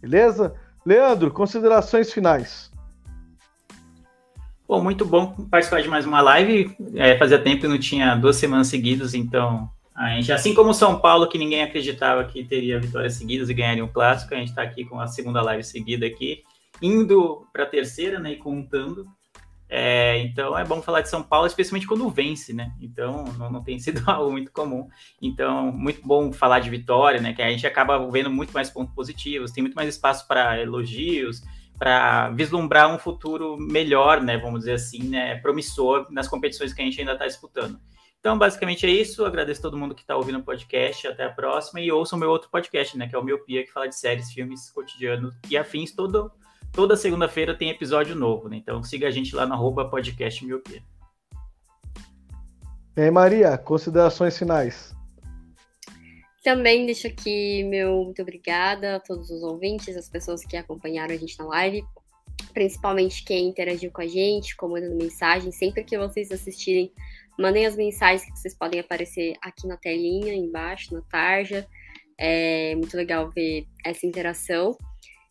Beleza? 0.00 0.52
Leandro, 0.84 1.30
considerações 1.30 2.12
finais. 2.12 2.72
Bom, 4.66 4.82
muito 4.82 5.04
bom 5.04 5.46
participar 5.48 5.80
de 5.80 5.88
mais 5.88 6.04
uma 6.04 6.20
live. 6.20 6.76
É, 6.96 7.16
fazia 7.16 7.38
tempo 7.38 7.60
que 7.60 7.68
não 7.68 7.78
tinha 7.78 8.16
duas 8.16 8.34
semanas 8.34 8.66
seguidas, 8.66 9.14
então 9.14 9.70
a 9.94 10.08
gente, 10.08 10.32
assim 10.32 10.54
como 10.54 10.74
São 10.74 10.98
Paulo, 10.98 11.28
que 11.28 11.38
ninguém 11.38 11.62
acreditava 11.62 12.24
que 12.24 12.42
teria 12.42 12.80
vitórias 12.80 13.14
seguidas 13.14 13.48
e 13.48 13.54
ganharia 13.54 13.84
um 13.84 13.88
clássico, 13.88 14.34
a 14.34 14.38
gente 14.38 14.48
está 14.48 14.62
aqui 14.62 14.84
com 14.84 14.98
a 14.98 15.06
segunda 15.06 15.40
live 15.42 15.62
seguida 15.62 16.04
aqui, 16.04 16.42
indo 16.82 17.46
para 17.52 17.62
a 17.62 17.68
terceira, 17.68 18.18
né, 18.18 18.32
e 18.32 18.38
contando. 18.38 19.06
É, 19.68 20.18
então 20.18 20.56
é 20.56 20.64
bom 20.64 20.80
falar 20.80 21.00
de 21.00 21.08
São 21.08 21.22
Paulo, 21.22 21.46
especialmente 21.46 21.86
quando 21.86 22.08
vence, 22.08 22.52
né? 22.52 22.72
Então 22.80 23.24
não, 23.38 23.50
não 23.50 23.62
tem 23.62 23.78
sido 23.80 24.02
algo 24.08 24.30
muito 24.30 24.52
comum. 24.52 24.88
Então, 25.20 25.72
muito 25.72 26.06
bom 26.06 26.32
falar 26.32 26.60
de 26.60 26.70
vitória, 26.70 27.20
né? 27.20 27.32
Que 27.32 27.42
a 27.42 27.50
gente 27.50 27.66
acaba 27.66 27.98
vendo 28.10 28.30
muito 28.30 28.52
mais 28.52 28.70
pontos 28.70 28.94
positivos, 28.94 29.50
tem 29.50 29.62
muito 29.62 29.74
mais 29.74 29.88
espaço 29.88 30.26
para 30.28 30.60
elogios, 30.60 31.42
para 31.78 32.30
vislumbrar 32.30 32.94
um 32.94 32.98
futuro 32.98 33.56
melhor, 33.58 34.20
né? 34.20 34.38
Vamos 34.38 34.60
dizer 34.60 34.72
assim, 34.72 35.02
né? 35.08 35.36
Promissor 35.36 36.06
nas 36.10 36.28
competições 36.28 36.72
que 36.72 36.80
a 36.80 36.84
gente 36.84 37.00
ainda 37.00 37.12
está 37.12 37.26
disputando. 37.26 37.78
Então, 38.26 38.36
basicamente 38.38 38.84
é 38.86 38.90
isso. 38.90 39.24
Agradeço 39.24 39.62
todo 39.62 39.76
mundo 39.76 39.94
que 39.94 40.00
está 40.00 40.16
ouvindo 40.16 40.38
o 40.38 40.42
podcast. 40.42 41.06
Até 41.06 41.24
a 41.24 41.30
próxima. 41.30 41.80
E 41.80 41.92
ouçam 41.92 42.16
o 42.16 42.20
meu 42.20 42.30
outro 42.30 42.50
podcast, 42.50 42.96
né? 42.98 43.06
Que 43.06 43.14
é 43.14 43.18
o 43.18 43.22
Miopia, 43.22 43.64
que 43.64 43.70
fala 43.70 43.88
de 43.88 43.94
séries, 43.94 44.32
filmes, 44.32 44.68
cotidianos 44.70 45.34
e 45.48 45.56
afins. 45.56 45.92
Todo, 45.92 46.32
toda 46.76 46.94
segunda-feira 46.94 47.56
tem 47.56 47.70
episódio 47.70 48.14
novo, 48.14 48.50
né? 48.50 48.58
Então 48.58 48.82
siga 48.82 49.08
a 49.08 49.10
gente 49.10 49.34
lá 49.34 49.46
no 49.46 49.54
arroba 49.54 49.88
podcast 49.88 50.44
Miopia. 50.44 50.82
E 52.94 53.00
aí, 53.00 53.10
Maria, 53.10 53.56
considerações 53.56 54.38
finais. 54.38 54.94
Também 56.44 56.84
deixo 56.84 57.06
aqui 57.06 57.64
meu 57.64 58.04
muito 58.04 58.20
obrigada 58.20 58.96
a 58.96 59.00
todos 59.00 59.30
os 59.30 59.42
ouvintes, 59.42 59.96
as 59.96 60.08
pessoas 60.08 60.44
que 60.44 60.56
acompanharam 60.56 61.14
a 61.14 61.16
gente 61.16 61.38
na 61.38 61.46
live, 61.46 61.82
principalmente 62.52 63.24
quem 63.24 63.48
interagiu 63.48 63.90
com 63.90 64.02
a 64.02 64.06
gente, 64.06 64.54
comandando 64.54 64.94
mensagens. 64.96 65.56
Sempre 65.56 65.82
que 65.82 65.98
vocês 65.98 66.30
assistirem, 66.30 66.92
mandem 67.38 67.64
as 67.64 67.74
mensagens 67.74 68.22
que 68.22 68.38
vocês 68.38 68.54
podem 68.54 68.80
aparecer 68.80 69.34
aqui 69.42 69.66
na 69.66 69.78
telinha, 69.78 70.34
embaixo, 70.34 70.92
na 70.92 71.00
tarja. 71.00 71.66
É 72.18 72.74
muito 72.76 72.96
legal 72.96 73.30
ver 73.30 73.66
essa 73.84 74.06
interação. 74.06 74.76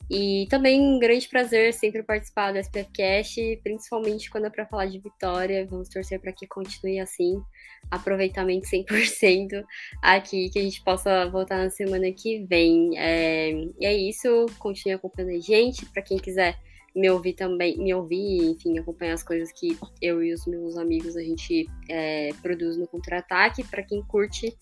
E 0.09 0.45
também 0.49 0.79
um 0.79 0.99
grande 0.99 1.27
prazer 1.27 1.73
sempre 1.73 2.03
participar 2.03 2.51
do 2.51 2.59
SPFcast, 2.59 3.59
principalmente 3.63 4.29
quando 4.29 4.45
é 4.45 4.49
para 4.49 4.65
falar 4.65 4.85
de 4.85 4.99
vitória. 4.99 5.65
Vamos 5.65 5.89
torcer 5.89 6.19
para 6.19 6.31
que 6.31 6.45
continue 6.45 6.99
assim, 6.99 7.41
aproveitamento 7.89 8.67
100% 8.67 9.63
aqui, 10.01 10.49
que 10.49 10.59
a 10.59 10.61
gente 10.61 10.83
possa 10.83 11.27
voltar 11.29 11.57
na 11.57 11.69
semana 11.69 12.11
que 12.11 12.45
vem. 12.45 12.97
É, 12.97 13.51
e 13.79 13.85
é 13.85 13.93
isso, 13.93 14.45
continue 14.59 14.93
acompanhando 14.93 15.35
a 15.35 15.39
gente. 15.39 15.85
Para 15.87 16.03
quem 16.03 16.17
quiser 16.17 16.55
me 16.95 17.09
ouvir 17.09 17.33
também, 17.33 17.77
me 17.77 17.93
ouvir, 17.93 18.51
enfim, 18.51 18.77
acompanhar 18.77 19.13
as 19.13 19.23
coisas 19.23 19.51
que 19.51 19.77
eu 20.01 20.23
e 20.23 20.33
os 20.33 20.45
meus 20.45 20.77
amigos 20.77 21.17
a 21.17 21.21
gente 21.21 21.67
é, 21.89 22.29
produz 22.41 22.77
no 22.77 22.87
Contra-Ataque. 22.87 23.63
Para 23.63 23.83
quem 23.83 24.03
curte, 24.03 24.55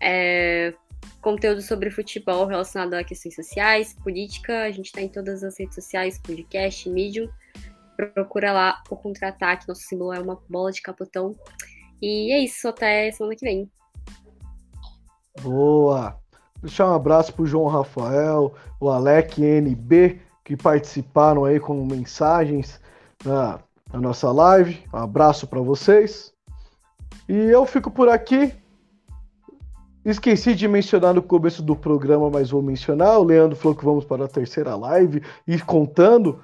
é, 0.00 0.72
conteúdo 1.20 1.60
sobre 1.60 1.90
futebol 1.90 2.46
relacionado 2.46 2.94
a 2.94 3.04
questões 3.04 3.34
sociais, 3.34 3.94
política. 3.94 4.62
A 4.62 4.70
gente 4.70 4.86
está 4.86 5.00
em 5.00 5.08
todas 5.08 5.42
as 5.42 5.58
redes 5.58 5.74
sociais, 5.74 6.18
podcast, 6.18 6.88
Medium. 6.88 7.28
Procura 8.14 8.52
lá 8.52 8.82
o 8.90 8.96
contra-ataque. 8.96 9.66
Nosso 9.68 9.82
símbolo 9.82 10.12
é 10.12 10.20
uma 10.20 10.40
bola 10.48 10.70
de 10.70 10.82
capotão. 10.82 11.34
E 12.00 12.32
é 12.32 12.38
isso, 12.40 12.68
até 12.68 13.10
semana 13.10 13.34
que 13.34 13.44
vem. 13.44 13.70
Boa! 15.42 16.18
Deixar 16.60 16.90
um 16.90 16.94
abraço 16.94 17.32
pro 17.32 17.46
João 17.46 17.66
Rafael, 17.66 18.54
o 18.80 18.88
Alec 18.88 19.42
NB, 19.42 20.20
que 20.44 20.56
participaram 20.56 21.44
aí 21.44 21.60
com 21.60 21.84
mensagens 21.84 22.80
na, 23.24 23.60
na 23.92 24.00
nossa 24.00 24.30
live. 24.32 24.82
Um 24.92 24.98
abraço 24.98 25.46
para 25.46 25.60
vocês. 25.60 26.32
E 27.28 27.34
eu 27.34 27.66
fico 27.66 27.90
por 27.90 28.08
aqui. 28.08 28.54
Esqueci 30.06 30.54
de 30.54 30.68
mencionar 30.68 31.12
no 31.12 31.20
começo 31.20 31.60
do 31.60 31.74
programa, 31.74 32.30
mas 32.30 32.50
vou 32.50 32.62
mencionar. 32.62 33.18
O 33.18 33.24
Leandro 33.24 33.56
falou 33.56 33.76
que 33.76 33.84
vamos 33.84 34.04
para 34.04 34.26
a 34.26 34.28
terceira 34.28 34.76
live 34.76 35.20
e 35.48 35.58
contando. 35.58 36.38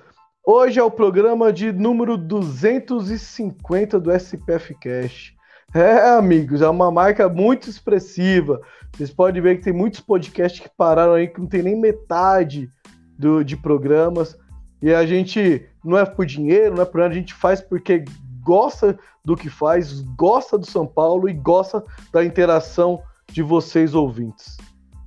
Hoje 0.44 0.80
é 0.80 0.82
o 0.82 0.90
programa 0.90 1.52
de 1.52 1.70
número 1.70 2.18
250 2.18 4.00
do 4.00 4.10
SPF 4.10 4.74
Cash. 4.80 5.32
É, 5.72 6.08
amigos, 6.08 6.60
é 6.60 6.68
uma 6.68 6.90
marca 6.90 7.28
muito 7.28 7.70
expressiva. 7.70 8.60
Vocês 8.92 9.12
podem 9.12 9.40
ver 9.40 9.58
que 9.58 9.62
tem 9.62 9.72
muitos 9.72 10.00
podcasts 10.00 10.60
que 10.60 10.68
pararam 10.76 11.12
aí 11.12 11.28
que 11.28 11.40
não 11.40 11.46
tem 11.46 11.62
nem 11.62 11.80
metade 11.80 12.68
do, 13.16 13.44
de 13.44 13.56
programas. 13.56 14.36
E 14.82 14.92
a 14.92 15.06
gente 15.06 15.64
não 15.84 15.96
é 15.96 16.04
por 16.04 16.26
dinheiro, 16.26 16.74
não 16.74 16.82
é 16.82 16.84
por 16.84 17.00
nada, 17.00 17.12
a 17.12 17.16
gente 17.16 17.32
faz 17.32 17.60
porque 17.60 18.04
gosta 18.42 18.98
do 19.24 19.36
que 19.36 19.48
faz, 19.48 20.00
gosta 20.16 20.58
do 20.58 20.66
São 20.66 20.84
Paulo 20.84 21.28
e 21.28 21.32
gosta 21.32 21.84
da 22.12 22.24
interação 22.24 23.00
de 23.32 23.42
vocês 23.42 23.94
ouvintes. 23.94 24.56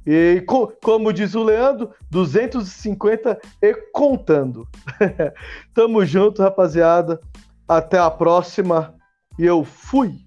E 0.05 0.43
co 0.47 0.71
como 0.83 1.11
diz 1.11 1.33
o 1.33 1.43
Leandro, 1.43 1.91
250 2.11 3.39
e 3.61 3.73
contando. 3.91 4.67
Tamo 5.73 6.05
junto, 6.05 6.41
rapaziada. 6.41 7.19
Até 7.67 7.97
a 7.97 8.11
próxima. 8.11 8.93
E 9.39 9.45
eu 9.45 9.63
fui. 9.63 10.24